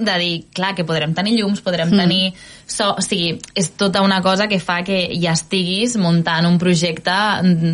de 0.00 0.14
dir, 0.18 0.32
clar, 0.56 0.74
que 0.74 0.84
podrem 0.88 1.12
tenir 1.14 1.36
llums, 1.38 1.60
podrem 1.64 1.90
Mm. 1.92 1.98
tenir... 2.02 2.32
So, 2.70 2.92
o 2.94 3.02
sigui, 3.02 3.32
és 3.58 3.72
tota 3.74 4.00
una 4.00 4.20
cosa 4.22 4.46
que 4.46 4.60
fa 4.62 4.84
que 4.86 5.08
ja 5.18 5.32
estiguis 5.34 5.96
muntant 5.98 6.46
un 6.46 6.56
projecte 6.58 7.10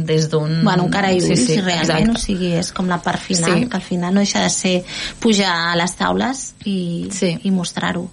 des 0.09 0.31
d'un... 0.33 0.63
Bueno, 0.65 0.87
encara 0.89 1.11
hi 1.13 1.21
sí, 1.21 1.37
sí, 1.37 1.61
realment, 1.61 1.85
exacte. 1.85 2.15
o 2.17 2.23
sigui, 2.23 2.53
és 2.57 2.71
com 2.73 2.89
la 2.89 2.97
part 3.05 3.21
final, 3.21 3.59
sí. 3.61 3.67
que 3.69 3.77
al 3.77 3.83
final 3.85 4.15
no 4.15 4.21
deixa 4.25 4.41
de 4.43 4.51
ser 4.51 4.77
pujar 5.21 5.53
a 5.73 5.77
les 5.77 5.95
taules 5.97 6.55
i, 6.65 7.09
Sí. 7.13 7.35
i 7.45 7.51
mostrar-ho. 7.53 8.09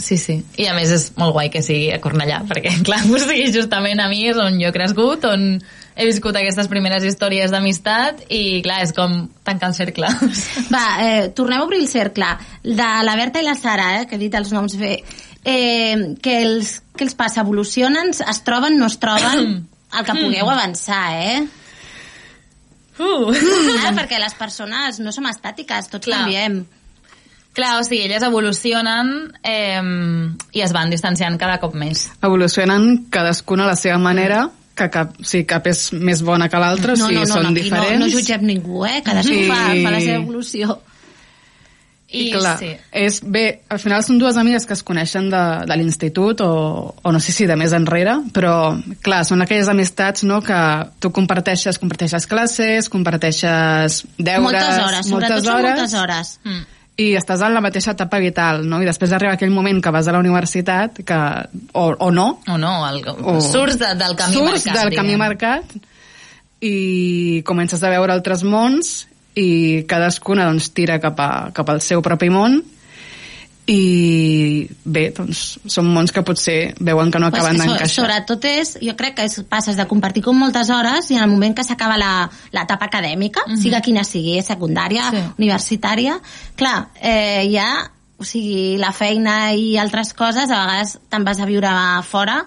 Sí, 0.00 0.16
sí. 0.16 0.38
I 0.56 0.64
a 0.70 0.72
més 0.72 0.88
és 0.88 1.10
molt 1.20 1.34
guai 1.36 1.50
que 1.52 1.60
sigui 1.60 1.90
a 1.92 2.00
Cornellà, 2.00 2.40
perquè, 2.48 2.72
clar, 2.88 3.02
o 3.04 3.18
sigui, 3.20 3.50
justament 3.52 4.00
a 4.00 4.08
mi 4.08 4.22
és 4.30 4.38
on 4.40 4.56
jo 4.58 4.70
he 4.70 4.72
crescut, 4.72 5.26
on 5.28 5.58
he 5.96 6.06
viscut 6.06 6.36
aquestes 6.38 6.68
primeres 6.70 7.04
històries 7.04 7.52
d'amistat 7.52 8.24
i, 8.28 8.60
clar, 8.64 8.80
és 8.86 8.94
com 8.96 9.24
tancar 9.46 9.70
el 9.72 9.76
cercle. 9.76 10.10
Va, 10.74 10.84
eh, 11.04 11.28
tornem 11.36 11.60
a 11.60 11.66
obrir 11.66 11.82
el 11.82 11.88
cercle. 11.90 12.30
De 12.64 12.90
la 13.06 13.16
Berta 13.18 13.42
i 13.42 13.46
la 13.46 13.56
Sara, 13.58 13.90
eh, 14.00 14.06
que 14.08 14.16
he 14.16 14.22
dit 14.22 14.34
els 14.34 14.52
noms 14.54 14.76
bé, 14.80 14.98
eh, 15.44 16.16
que 16.22 16.36
els, 16.44 16.76
què 16.96 17.08
els 17.08 17.16
passa? 17.18 17.44
Evolucionen? 17.44 18.14
Es 18.14 18.42
troben? 18.46 18.78
No 18.80 18.90
es 18.90 18.98
troben? 19.02 19.64
El 19.98 20.04
que 20.06 20.14
pugueu 20.14 20.46
avançar, 20.46 21.06
eh? 21.18 21.40
Uh. 23.00 23.32
Ara, 23.80 23.94
perquè 23.96 24.20
les 24.20 24.36
persones 24.38 25.00
no 25.02 25.10
som 25.10 25.26
estàtiques, 25.26 25.88
tots 25.90 26.06
Clar. 26.06 26.20
canviem. 26.22 26.60
Clar, 27.56 27.72
o 27.80 27.82
sigui, 27.82 28.04
elles 28.06 28.22
evolucionen 28.22 29.32
eh, 29.42 29.82
i 30.54 30.62
es 30.62 30.74
van 30.76 30.92
distanciant 30.92 31.34
cada 31.40 31.58
cop 31.58 31.74
més. 31.74 32.06
Evolucionen 32.22 33.08
cadascuna 33.10 33.66
a 33.66 33.72
la 33.72 33.78
seva 33.80 33.98
manera, 33.98 34.44
que 34.76 34.86
cap, 34.92 35.16
sí, 35.26 35.42
cap 35.48 35.66
és 35.68 35.90
més 35.92 36.22
bona 36.24 36.48
que 36.48 36.60
l'altra, 36.62 36.94
no, 36.96 37.08
sigui, 37.08 37.20
no, 37.20 37.26
no, 37.26 37.34
són 37.34 37.48
no, 37.50 37.56
diferents. 37.56 37.98
no, 37.98 38.06
no 38.06 38.12
jutgem 38.12 38.46
ningú, 38.48 38.84
eh? 38.88 39.00
Cadascú 39.04 39.34
I- 39.36 39.48
fa, 39.50 39.64
fa 39.74 39.92
la 39.96 40.00
seva 40.00 40.22
evolució. 40.22 40.78
I, 42.10 42.24
I 42.26 42.30
clar, 42.32 42.56
sí. 42.58 42.72
és, 42.90 43.20
bé, 43.22 43.42
al 43.70 43.78
final 43.78 44.02
són 44.02 44.16
dues 44.18 44.34
amigues 44.40 44.64
que 44.66 44.74
es 44.74 44.80
coneixen 44.82 45.28
de, 45.30 45.42
de 45.70 45.76
l'institut 45.78 46.40
o, 46.42 46.48
o 46.90 47.12
no 47.14 47.20
sé 47.22 47.30
si 47.30 47.46
de 47.46 47.54
més 47.54 47.70
enrere, 47.76 48.16
però 48.34 48.54
clar, 49.04 49.20
són 49.28 49.44
aquelles 49.44 49.70
amistats 49.70 50.24
no, 50.26 50.40
que 50.42 50.58
tu 50.98 51.12
comparteixes, 51.14 51.78
comparteixes 51.78 52.26
classes, 52.26 52.90
comparteixes 52.90 54.00
deures, 54.18 54.42
moltes 54.42 54.82
hores, 54.82 55.06
sobretot 55.06 55.36
moltes 55.36 55.46
són 55.46 55.54
hores, 55.54 55.78
moltes 55.78 55.94
hores. 56.02 56.34
Mm. 56.42 56.66
I 57.00 57.10
estàs 57.16 57.40
en 57.46 57.54
la 57.56 57.62
mateixa 57.64 57.94
etapa 57.96 58.18
vital, 58.20 58.64
no? 58.68 58.80
I 58.82 58.88
després 58.88 59.12
arriba 59.16 59.32
aquell 59.38 59.52
moment 59.54 59.78
que 59.80 59.92
vas 59.94 60.08
a 60.10 60.12
la 60.12 60.20
universitat, 60.20 61.00
que, 61.06 61.20
o, 61.72 61.84
o 61.96 62.10
no, 62.12 62.26
O 62.50 62.58
no, 62.60 62.74
el, 62.90 63.00
o 63.24 63.38
surts 63.40 63.78
de, 63.80 63.94
del 64.00 64.16
camí 64.18 64.36
surts 64.36 64.66
marcat. 64.66 64.82
del 64.82 64.96
camí 64.98 65.14
diguem. 65.14 65.22
marcat 65.22 65.78
i 66.60 67.42
comences 67.48 67.80
a 67.82 67.88
veure 67.92 68.12
altres 68.12 68.42
mons 68.44 69.06
i 69.40 69.84
cadascuna 69.88 70.44
doncs, 70.50 70.68
tira 70.76 70.98
cap, 71.00 71.16
a, 71.24 71.30
cap 71.56 71.68
al 71.72 71.80
seu 71.80 72.02
propi 72.04 72.28
món 72.28 72.60
i 73.70 74.66
bé, 74.84 75.04
doncs 75.14 75.60
són 75.70 75.86
mons 75.94 76.10
que 76.14 76.22
potser 76.26 76.74
veuen 76.82 77.10
que 77.12 77.20
no 77.22 77.28
acaben 77.30 77.54
Pues 77.54 77.60
que 77.60 77.62
so- 77.62 77.70
d'encaixar. 77.72 78.04
Sobretot 78.04 78.44
és, 78.50 78.72
jo 78.82 78.96
crec 78.98 79.14
que 79.16 79.24
és, 79.28 79.36
passes 79.48 79.76
de 79.78 79.86
compartir 79.86 80.22
com 80.26 80.36
moltes 80.38 80.70
hores 80.74 81.10
i 81.10 81.16
en 81.18 81.22
el 81.22 81.30
moment 81.30 81.54
que 81.56 81.64
s'acaba 81.64 81.96
la- 82.00 82.28
l'etapa 82.52 82.86
acadèmica, 82.90 83.44
Mhm. 83.46 83.56
siga 83.62 83.80
quina 83.80 84.02
sigui, 84.04 84.38
eh, 84.38 84.42
secundària, 84.42 85.10
Sí. 85.10 85.22
universitària, 85.38 86.20
clar, 86.56 86.88
eh, 87.00 87.48
ja, 87.52 87.90
o 88.18 88.24
sigui, 88.24 88.76
la 88.76 88.92
feina 88.92 89.54
i 89.54 89.76
altres 89.78 90.12
coses, 90.14 90.50
a 90.50 90.66
vegades 90.66 90.98
te'n 91.08 91.24
vas 91.24 91.38
a 91.40 91.46
viure 91.46 91.68
a 91.68 92.02
fora, 92.02 92.46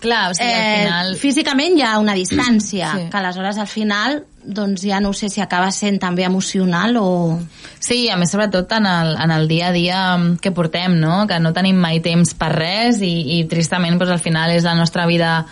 Clar, 0.00 0.30
o 0.30 0.34
sigui, 0.34 0.48
al 0.52 0.78
final... 0.86 1.16
físicament 1.16 1.76
hi 1.76 1.82
ha 1.82 1.98
una 1.98 2.14
distància, 2.14 2.92
Sí. 2.94 3.08
que 3.10 3.16
aleshores 3.16 3.58
al 3.58 3.66
final 3.66 4.24
doncs 4.48 4.82
ja 4.88 4.98
no 5.04 5.12
sé 5.12 5.28
si 5.28 5.42
acaba 5.44 5.68
sent 5.74 5.98
també 6.00 6.24
emocional 6.24 6.96
o... 6.96 7.38
Sí, 7.78 8.08
a 8.08 8.16
més, 8.16 8.32
sobretot 8.32 8.72
en 8.78 8.88
el, 8.88 9.14
en 9.20 9.32
el 9.34 9.48
dia 9.48 9.68
a 9.68 9.74
dia 9.76 10.00
que 10.40 10.52
portem, 10.56 10.96
no? 10.98 11.26
Que 11.28 11.36
no 11.40 11.52
tenim 11.56 11.76
mai 11.80 12.00
temps 12.04 12.32
per 12.38 12.50
res 12.56 13.02
i, 13.04 13.12
i 13.36 13.42
tristament, 13.50 13.98
doncs, 14.00 14.14
al 14.16 14.24
final 14.24 14.54
és 14.56 14.64
la 14.64 14.74
nostra 14.78 15.06
vida 15.06 15.42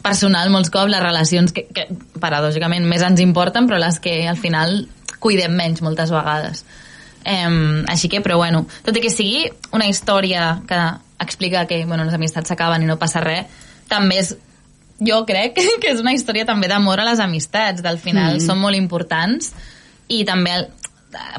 personal, 0.00 0.48
molts 0.48 0.72
cops, 0.72 0.90
les 0.90 1.04
relacions 1.04 1.52
que, 1.52 1.66
que 1.68 1.86
paradògicament 2.20 2.88
més 2.88 3.04
ens 3.04 3.20
importen, 3.20 3.68
però 3.68 3.80
les 3.82 4.00
que 4.00 4.22
al 4.28 4.40
final 4.40 4.86
cuidem 5.20 5.52
menys 5.52 5.84
moltes 5.84 6.12
vegades. 6.14 6.64
Um, 7.20 7.84
així 7.92 8.08
que, 8.08 8.22
però 8.24 8.38
bueno, 8.40 8.64
tot 8.86 8.96
i 8.96 9.04
que 9.04 9.12
sigui 9.12 9.44
una 9.76 9.90
història 9.90 10.54
que 10.66 10.80
explica 11.20 11.66
que 11.68 11.84
bueno, 11.84 12.06
les 12.08 12.16
amistats 12.16 12.48
s'acaben 12.48 12.80
i 12.80 12.88
no 12.88 12.96
passa 12.96 13.20
res, 13.20 13.60
també 13.90 14.22
és 14.22 14.32
jo 15.00 15.24
crec 15.26 15.56
que 15.82 15.94
és 15.94 16.00
una 16.00 16.14
història 16.16 16.46
també 16.48 16.68
d'amor 16.68 17.00
a 17.00 17.08
les 17.08 17.20
amistats, 17.20 17.82
del 17.82 17.98
final 17.98 18.36
Mm. 18.36 18.46
són 18.46 18.60
molt 18.60 18.76
importants 18.76 19.52
i 20.08 20.24
també 20.24 20.54
el, 20.58 20.68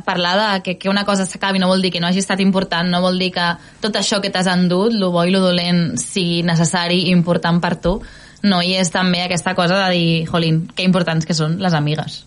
parlar 0.03 0.55
de 0.55 0.63
que, 0.63 0.77
que 0.77 0.89
una 0.89 1.05
cosa 1.05 1.25
s'acabi 1.25 1.59
no 1.59 1.67
vol 1.67 1.81
dir 1.81 1.91
que 1.91 1.99
no 1.99 2.07
hagi 2.07 2.19
estat 2.19 2.39
important, 2.39 2.89
no 2.89 3.01
vol 3.01 3.19
dir 3.19 3.31
que 3.31 3.45
tot 3.79 3.95
això 3.95 4.21
que 4.21 4.29
t'has 4.29 4.49
endut, 4.51 4.93
lo 4.93 5.11
bo 5.11 5.23
i 5.25 5.31
lo 5.31 5.39
dolent, 5.39 5.97
sigui 5.97 6.41
necessari 6.43 7.05
i 7.07 7.11
important 7.11 7.61
per 7.61 7.77
tu, 7.79 8.01
no 8.43 8.61
hi 8.61 8.75
és 8.81 8.91
també 8.91 9.21
aquesta 9.23 9.55
cosa 9.55 9.85
de 9.85 9.95
dir, 9.95 10.27
jolín, 10.27 10.65
que 10.75 10.83
importants 10.83 11.25
que 11.25 11.37
són 11.37 11.59
les 11.61 11.73
amigues. 11.77 12.25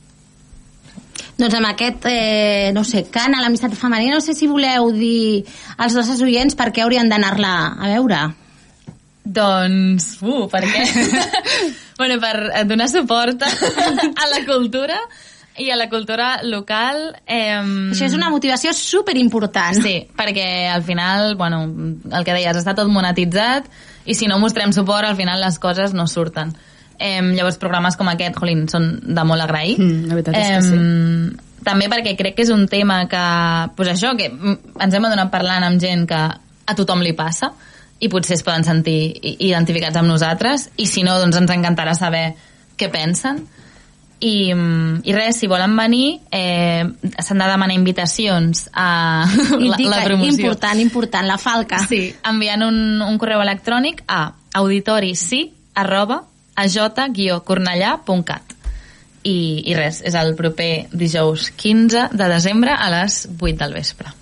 Doncs 1.37 1.57
amb 1.59 1.67
aquest, 1.67 2.07
eh, 2.07 2.71
no 2.75 2.85
sé, 2.87 3.09
cant 3.11 3.35
a 3.35 3.43
l'amistat 3.43 3.75
femenina, 3.75 4.15
no 4.15 4.23
sé 4.23 4.35
si 4.35 4.47
voleu 4.47 4.93
dir 4.95 5.45
als 5.77 5.95
nostres 5.95 6.23
oients 6.23 6.55
per 6.55 6.71
què 6.71 6.85
haurien 6.85 7.11
d'anar-la 7.11 7.75
a 7.75 7.91
veure. 7.91 8.21
Doncs, 9.25 10.19
uh, 10.21 10.45
per 10.53 10.61
què? 10.69 10.83
bueno, 12.01 12.19
per 12.21 12.65
donar 12.69 12.91
suport 12.93 13.45
a 13.47 14.27
la 14.29 14.43
cultura 14.45 14.99
i 15.57 15.71
a 15.71 15.77
la 15.79 15.89
cultura 15.89 16.43
local. 16.43 17.15
Eh, 17.27 17.57
Això 17.95 18.09
és 18.09 18.17
una 18.17 18.29
motivació 18.33 18.75
super 18.77 19.17
important. 19.17 19.81
Sí, 19.81 19.97
perquè 20.17 20.69
al 20.69 20.85
final, 20.85 21.37
bueno, 21.41 21.65
el 22.11 22.27
que 22.27 22.37
deies, 22.37 22.61
està 22.61 22.75
tot 22.77 22.91
monetitzat 22.93 23.69
i 24.05 24.17
si 24.19 24.29
no 24.29 24.39
mostrem 24.43 24.75
suport, 24.77 25.09
al 25.09 25.17
final 25.17 25.41
les 25.41 25.59
coses 25.63 25.95
no 25.97 26.09
surten. 26.11 26.53
Eh, 26.99 27.23
llavors, 27.35 27.59
programes 27.59 27.97
com 27.97 28.11
aquest, 28.11 28.37
jolín, 28.39 28.67
són 28.71 28.91
de 29.03 29.25
molt 29.27 29.47
agrair. 29.47 29.79
Mm, 29.81 30.09
la 30.11 30.19
veritat 30.19 30.41
és 30.41 30.53
que 30.53 30.63
sí. 30.69 30.81
També 31.65 31.89
perquè 31.89 32.13
crec 32.19 32.35
que 32.37 32.45
és 32.45 32.51
un 32.53 32.67
tema 32.69 33.07
que, 33.09 33.23
pues 33.79 33.89
això, 33.89 34.13
que 34.19 34.29
ens 34.29 34.95
hem 34.95 35.07
adonat 35.09 35.31
parlant 35.33 35.65
amb 35.65 35.81
gent 35.81 36.05
que 36.11 36.19
a 36.21 36.75
tothom 36.77 37.01
li 37.01 37.15
passa 37.17 37.55
i 38.05 38.11
potser 38.13 38.37
es 38.37 38.45
poden 38.45 38.67
sentir 38.67 38.99
identificats 39.35 39.97
amb 39.97 40.13
nosaltres 40.13 40.69
i 40.77 40.89
si 40.91 41.07
no, 41.07 41.17
doncs 41.23 41.41
ens 41.41 41.55
encantarà 41.55 41.95
saber 41.97 42.27
què 42.77 42.91
pensen 42.93 43.47
i, 44.25 44.55
mm, 44.55 45.03
i 45.05 45.13
res, 45.13 45.37
si 45.41 45.47
volen 45.51 45.75
venir 45.77 46.21
eh, 46.33 46.85
s'han 47.19 47.43
de 47.43 47.49
demanar 47.51 47.75
invitacions 47.77 48.69
a 48.73 49.27
la, 49.61 49.79
la 49.79 50.05
promoció 50.05 50.47
important, 50.47 50.81
important, 50.81 51.29
la 51.29 51.39
falca. 51.39 51.83
Sí, 51.89 52.15
enviant 52.31 52.63
un, 52.67 53.03
un 53.05 53.19
correu 53.21 53.43
electrònic 53.45 54.03
a 54.09 54.33
auditorici 54.61 55.53
arroba 55.75 56.23
aj-cornellà.cat 56.55 58.55
i, 59.25 59.65
i 59.67 59.75
res, 59.75 60.03
és 60.07 60.15
el 60.17 60.35
proper 60.39 60.87
dijous 60.93 61.51
15 61.57 62.09
de 62.15 62.29
desembre 62.31 62.77
a 62.77 62.91
les 62.93 63.29
8 63.35 63.57
del 63.65 63.75
vespre. 63.75 64.13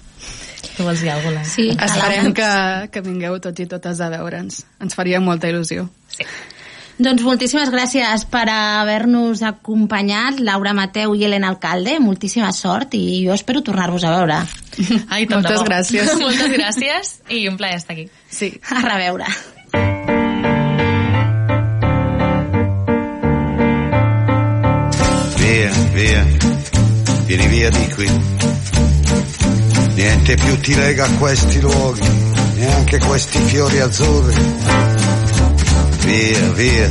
Tu 0.77 0.83
vols 0.87 1.01
dir 1.05 1.11
alguna 1.13 1.43
cosa? 1.43 1.51
Sí, 1.53 1.69
Esperem 1.77 2.33
que, 2.37 2.49
que 2.95 3.03
vingueu 3.05 3.37
tots 3.45 3.61
i 3.61 3.67
totes 3.69 4.01
a 4.01 4.09
veure'ns. 4.13 4.63
Ens 4.81 4.97
faria 4.97 5.21
molta 5.21 5.51
il·lusió. 5.53 5.87
Sí. 6.13 6.25
Doncs 7.03 7.23
moltíssimes 7.25 7.71
gràcies 7.73 8.27
per 8.31 8.45
haver-nos 8.53 9.41
acompanyat, 9.49 10.39
Laura 10.45 10.75
Mateu 10.77 11.15
i 11.17 11.25
Helena 11.27 11.49
Alcalde. 11.51 11.97
Moltíssima 12.05 12.53
sort 12.57 12.95
i 12.95 13.23
jo 13.27 13.33
espero 13.35 13.63
tornar-vos 13.65 14.05
a 14.05 14.13
veure. 14.17 14.39
Ai, 15.13 15.25
tant 15.27 15.41
de 15.43 15.49
Moltes 15.49 15.61
bo. 15.61 15.69
gràcies. 15.71 16.13
Moltes 16.25 16.53
gràcies 16.57 17.17
i 17.33 17.47
un 17.51 17.57
plaer 17.61 17.81
estar 17.81 17.97
aquí. 17.97 18.09
Sí. 18.31 18.53
A 18.71 18.85
reveure. 18.87 19.29
Via, 25.37 25.71
via, 25.95 26.27
vieni 27.27 27.47
via 27.49 27.71
di 27.71 27.87
qui. 27.95 28.07
Niente 29.95 30.35
più 30.37 30.59
ti 30.61 30.75
lega 30.75 31.05
a 31.05 31.11
questi 31.19 31.61
luoghi, 31.61 32.09
neanche 32.57 32.99
questi 32.99 33.39
fiori 33.41 33.79
azzurri. 33.79 34.35
Via, 36.05 36.53
via, 36.53 36.91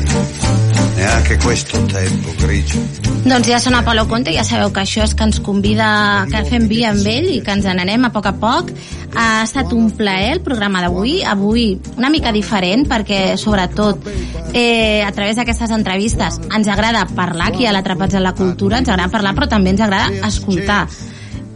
neanche 0.96 1.38
questo 1.38 1.84
tempo 1.86 2.30
grigio. 2.38 2.80
Doncs 3.24 3.48
ja 3.48 3.60
sona 3.60 3.84
Palo 3.84 4.08
Conte, 4.10 4.32
ja 4.34 4.42
sabeu 4.42 4.72
que 4.74 4.82
això 4.82 5.04
és 5.06 5.12
que 5.14 5.26
ens 5.28 5.38
convida 5.46 6.26
que 6.32 6.42
fem 6.48 6.66
via 6.70 6.90
amb 6.90 7.06
ell 7.06 7.28
i 7.30 7.42
que 7.46 7.54
ens 7.54 7.68
n'anem 7.70 8.08
a 8.08 8.10
poc 8.14 8.30
a 8.30 8.34
poc. 8.34 8.72
Ha 9.14 9.44
estat 9.44 9.74
un 9.78 9.92
plaer 9.94 10.38
el 10.38 10.42
programa 10.42 10.82
d'avui, 10.82 11.20
avui 11.22 11.76
una 11.98 12.10
mica 12.10 12.34
diferent 12.34 12.88
perquè 12.90 13.38
sobretot 13.38 14.10
eh, 14.54 15.02
a 15.06 15.12
través 15.14 15.38
d'aquestes 15.38 15.74
entrevistes 15.76 16.42
ens 16.50 16.70
agrada 16.70 17.06
parlar 17.14 17.52
aquí 17.52 17.66
a 17.66 17.74
l'Atrapats 17.76 18.18
en 18.18 18.26
la 18.26 18.34
Cultura, 18.38 18.82
ens 18.82 18.90
agrada 18.90 19.14
parlar 19.14 19.36
però 19.38 19.50
també 19.52 19.76
ens 19.76 19.86
agrada 19.86 20.26
escoltar 20.30 20.86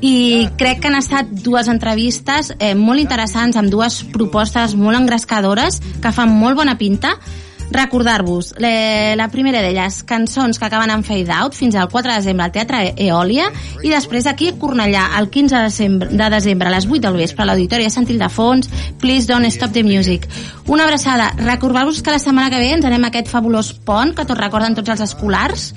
i 0.05 0.47
crec 0.59 0.83
que 0.83 0.91
han 0.91 0.99
estat 0.99 1.31
dues 1.45 1.69
entrevistes 1.71 2.51
eh, 2.59 2.75
molt 2.77 3.01
interessants 3.01 3.57
amb 3.57 3.71
dues 3.73 4.03
propostes 4.13 4.75
molt 4.77 4.99
engrescadores 4.99 5.81
que 6.03 6.11
fan 6.13 6.29
molt 6.35 6.59
bona 6.61 6.77
pinta. 6.77 7.15
Recordar-vos, 7.71 8.51
le- 8.61 9.15
la 9.17 9.25
primera 9.33 9.63
d'elles 9.63 10.03
cançons 10.05 10.59
que 10.61 10.65
acaben 10.67 10.91
en 10.93 11.01
fade 11.03 11.31
out 11.33 11.55
fins 11.57 11.73
al 11.75 11.89
4 11.89 12.11
de 12.11 12.17
desembre 12.19 12.45
al 12.45 12.51
Teatre 12.53 12.93
Eòlia 13.07 13.47
i 13.81 13.89
després 13.89 14.27
aquí 14.29 14.51
a 14.51 14.53
Cornellà 14.61 15.07
el 15.17 15.31
15 15.33 15.55
de 15.57 15.63
desembre, 15.63 16.09
de 16.13 16.29
desembre 16.29 16.69
a 16.69 16.75
les 16.75 16.85
8 16.85 17.01
del 17.07 17.17
vespre 17.23 17.41
a 17.41 17.47
l'Auditori 17.49 17.89
Sant 17.89 18.05
Ildefons 18.13 18.69
Please 19.01 19.25
Don't 19.25 19.49
Stop 19.49 19.73
the 19.73 19.83
Music. 19.83 20.29
Una 20.67 20.85
abraçada, 20.85 21.31
recordar-vos 21.41 22.03
que 22.05 22.13
la 22.13 22.19
setmana 22.21 22.51
que 22.53 22.61
ve 22.61 22.69
ens 22.77 22.85
anem 22.85 23.03
a 23.03 23.09
aquest 23.09 23.33
fabulós 23.33 23.73
pont 23.73 24.13
que 24.13 24.25
tots 24.29 24.39
recorden 24.45 24.77
tots 24.77 24.93
els 24.93 25.01
escolars 25.09 25.71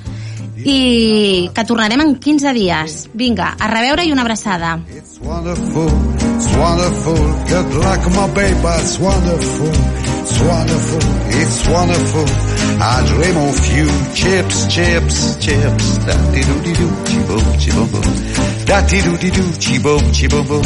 i 0.65 1.51
que 1.55 1.65
tornarem 1.65 2.01
en 2.01 2.17
15 2.17 2.53
dies 2.55 3.09
vinga, 3.15 3.55
a 3.59 3.69
reveure 3.69 4.05
i 4.05 4.13
una 4.13 4.23
abraçada 4.23 4.81
It's 4.91 5.21
wonderful, 5.21 5.87
it's 5.87 6.57
wonderful. 6.57 7.17
Good 7.49 7.75
luck, 7.75 8.07
my 8.11 8.27
baby, 8.35 8.69
it's 8.81 8.99
wonderful. 8.99 9.71
It's 10.29 10.41
wonderful, 10.41 11.01
it's 11.41 11.69
wonderful. 11.69 12.27
I 12.81 13.03
dream 13.07 13.37
of 13.37 13.77
you. 13.77 13.89
Chips, 14.15 14.67
chips, 14.69 15.37
chips. 15.39 15.99
Da 16.05 16.15
di 16.33 16.43
do 16.43 16.61
di 16.61 16.73
do, 16.75 16.89
chi 19.59 20.29
boom, 20.29 20.63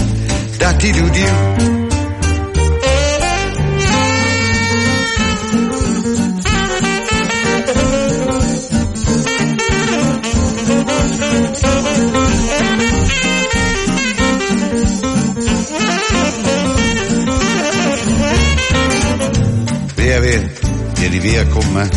via 21.23 21.47
con 21.47 21.65
me. 21.73 21.89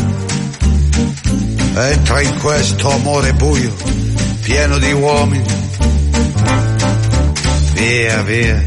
Entra 1.90 2.22
in 2.22 2.38
questo 2.38 2.90
amore 2.92 3.32
buio, 3.34 3.74
pieno 4.42 4.78
di 4.78 4.92
uomini. 4.92 5.44
Via, 7.72 8.22
via, 8.22 8.64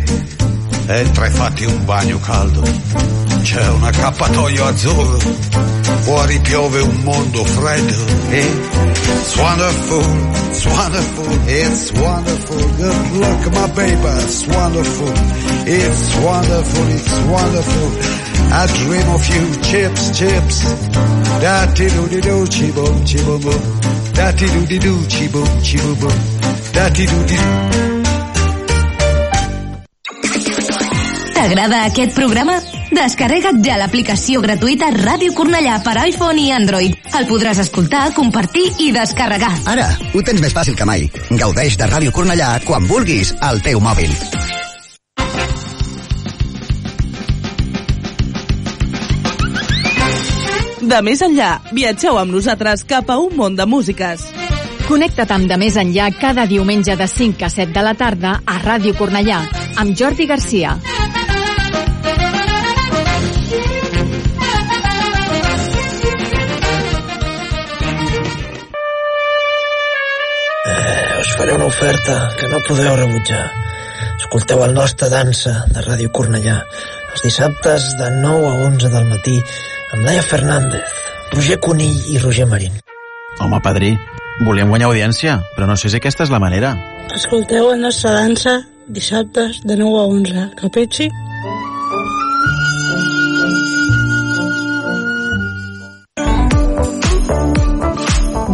entra 0.86 1.26
e 1.26 1.30
fatti 1.30 1.64
un 1.64 1.86
bagno 1.86 2.20
caldo. 2.20 2.62
C'è 3.42 3.68
un 3.70 3.84
accappatoio 3.84 4.66
azzurro, 4.66 5.20
fuori 6.10 6.40
piove 6.40 6.82
un 6.82 7.02
mondo 7.04 7.46
freddo. 7.46 8.06
E 8.32 8.40
it's 8.40 9.36
wonderful, 9.36 10.04
it's 10.50 10.66
wonderful, 10.66 11.28
it's 11.48 11.92
wonderful. 11.92 12.58
Good 12.78 13.12
luck, 13.20 13.54
my 13.54 13.68
baby, 13.76 14.10
it's 14.26 14.48
wonderful. 14.48 15.14
It's 15.68 16.16
wonderful, 16.26 16.88
it's 16.90 17.14
wonderful. 17.30 17.88
I 18.52 18.66
dream 18.66 19.10
of 19.10 19.28
you, 19.30 19.62
chips, 19.62 20.18
chips. 20.18 20.64
Da 21.42 21.68
ti 21.74 21.86
do 21.86 22.08
di 22.08 22.20
do, 22.22 22.46
chi 22.48 22.72
boom, 22.72 23.04
chi 23.06 23.22
boom 23.22 23.42
boom. 23.42 23.62
Da 24.14 24.32
ti 24.32 24.46
do 24.48 24.66
di 24.66 24.78
do, 24.80 25.06
chi 25.08 25.28
boom, 25.28 25.62
chi 25.62 25.78
boom 25.78 26.00
boom. 26.00 26.20
Da 26.72 26.90
ti 26.90 27.06
do 27.06 27.24
di 27.26 27.36
do. 27.36 27.78
T'agrada 31.34 31.86
aquest 31.86 32.16
programa? 32.16 32.79
Descarrega't 32.90 33.62
ja 33.66 33.78
l'aplicació 33.78 34.42
gratuïta 34.42 34.90
Ràdio 34.96 35.34
Cornellà 35.38 35.78
per 35.86 35.96
iPhone 36.08 36.42
i 36.42 36.50
Android. 36.56 36.96
El 37.20 37.28
podràs 37.30 37.62
escoltar, 37.62 38.10
compartir 38.18 38.66
i 38.82 38.90
descarregar. 38.96 39.52
Ara, 39.70 39.92
ho 40.14 40.24
tens 40.26 40.42
més 40.42 40.56
fàcil 40.56 40.78
que 40.78 40.88
mai. 40.90 41.06
Gaudeix 41.30 41.78
de 41.78 41.90
Ràdio 41.90 42.16
Cornellà 42.16 42.56
quan 42.66 42.90
vulguis 42.90 43.36
al 43.46 43.62
teu 43.62 43.82
mòbil. 43.84 44.14
De 50.90 51.02
més 51.06 51.22
enllà, 51.22 51.60
viatgeu 51.76 52.18
amb 52.18 52.34
nosaltres 52.34 52.82
cap 52.90 53.12
a 53.14 53.20
un 53.22 53.36
món 53.38 53.58
de 53.60 53.68
músiques. 53.70 54.24
Connecta't 54.88 55.36
amb 55.36 55.46
De 55.52 55.58
Més 55.62 55.76
Enllà 55.78 56.08
cada 56.18 56.48
diumenge 56.50 56.96
de 56.98 57.06
5 57.06 57.46
a 57.46 57.50
7 57.54 57.76
de 57.76 57.84
la 57.86 57.94
tarda 57.94 58.40
a 58.42 58.56
Ràdio 58.64 58.96
Cornellà, 58.98 59.44
amb 59.78 59.94
Jordi 59.94 60.26
Garcia. 60.26 60.80
Faré 71.40 71.54
una 71.54 71.68
oferta 71.68 72.30
que 72.38 72.50
no 72.52 72.60
podeu 72.68 72.98
rebutjar. 73.00 73.46
Escolteu 74.20 74.60
el 74.66 74.74
nostre 74.76 75.08
dansa 75.08 75.54
de 75.72 75.80
Ràdio 75.86 76.12
Cornellà 76.12 76.58
els 77.14 77.22
dissabtes 77.24 77.86
de 77.96 78.10
9 78.18 78.50
a 78.50 78.56
11 78.68 78.90
del 78.92 79.06
matí 79.08 79.38
amb 79.94 80.04
Laia 80.04 80.22
Fernández, 80.22 80.98
Roger 81.32 81.56
Conill 81.64 81.96
i 82.12 82.20
Roger 82.20 82.44
Marín. 82.52 82.76
Home, 83.40 83.62
padrí, 83.64 83.94
volíem 84.44 84.68
guanyar 84.68 84.90
audiència, 84.90 85.38
però 85.56 85.70
no 85.70 85.78
sé 85.80 85.88
si 85.88 86.02
aquesta 86.02 86.28
és 86.28 86.34
la 86.34 86.42
manera. 86.44 86.74
Escolteu 87.16 87.70
la 87.72 87.80
nostra 87.86 88.12
dansa 88.18 88.58
dissabtes 88.92 89.62
de 89.64 89.78
9 89.80 89.96
a 89.96 90.10
11. 90.12 90.44
Capitxi? 90.60 91.08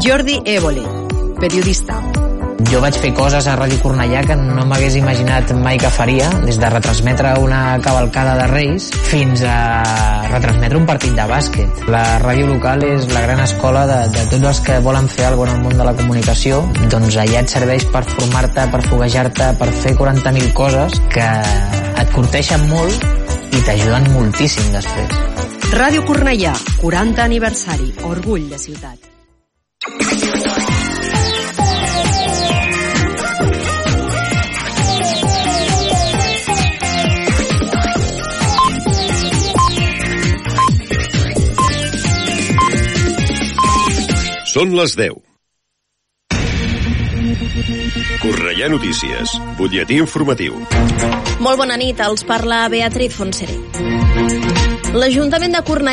Jordi 0.05 0.37
Évole, 0.45 0.85
periodista. 1.41 2.14
Jo 2.63 2.79
vaig 2.79 2.95
fer 3.03 3.11
coses 3.15 3.47
a 3.51 3.55
Ràdio 3.59 3.81
Cornellà 3.83 4.21
que 4.23 4.35
no 4.39 4.63
m'hagués 4.67 4.95
imaginat 4.95 5.51
mai 5.59 5.77
que 5.81 5.89
faria, 5.91 6.29
des 6.45 6.55
de 6.59 6.69
retransmetre 6.71 7.33
una 7.43 7.77
cavalcada 7.83 8.37
de 8.39 8.45
Reis 8.47 8.87
fins 9.09 9.43
a 9.43 9.57
retransmetre 10.31 10.79
un 10.79 10.87
partit 10.87 11.11
de 11.17 11.25
bàsquet. 11.27 11.83
La 11.91 12.03
ràdio 12.23 12.47
local 12.47 12.85
és 12.87 13.09
la 13.11 13.25
gran 13.27 13.43
escola 13.43 13.85
de, 13.91 13.99
de 14.15 14.25
tots 14.31 14.49
els 14.53 14.61
que 14.65 14.79
volen 14.87 15.09
fer 15.11 15.27
alguna 15.27 15.51
en 15.51 15.59
el 15.59 15.67
món 15.67 15.77
de 15.77 15.87
la 15.87 15.95
comunicació. 15.99 16.61
Doncs 16.91 17.19
allà 17.19 17.43
et 17.43 17.51
serveix 17.51 17.87
per 17.91 18.05
formar-te, 18.15 18.67
per 18.71 18.83
foguejar-te, 18.87 19.51
per 19.59 19.69
fer 19.83 19.95
40.000 19.99 20.53
coses 20.55 20.99
que 21.11 21.29
et 22.01 22.13
curteixen 22.15 22.69
molt 22.71 23.07
i 23.51 23.63
t'ajuden 23.67 24.11
moltíssim 24.15 24.71
després. 24.75 25.19
Ràdio 25.75 26.05
Cornellà, 26.07 26.55
40 26.79 27.25
aniversari, 27.25 27.91
orgull 28.07 28.47
de 28.51 28.61
ciutat. 28.61 29.11
Són 44.55 44.69
les 44.71 44.93
10. 44.95 45.17
Correia 48.21 48.69
Notícies, 48.71 49.33
butlletí 49.57 49.97
informatiu. 49.99 50.55
Molt 51.43 51.59
bona 51.59 51.75
nit, 51.75 51.99
els 51.99 52.23
parla 52.23 52.61
Beatriz 52.71 53.17
Fonseré. 53.17 53.57
L'Ajuntament 54.95 55.51
de 55.57 55.61
Cornellà 55.67 55.91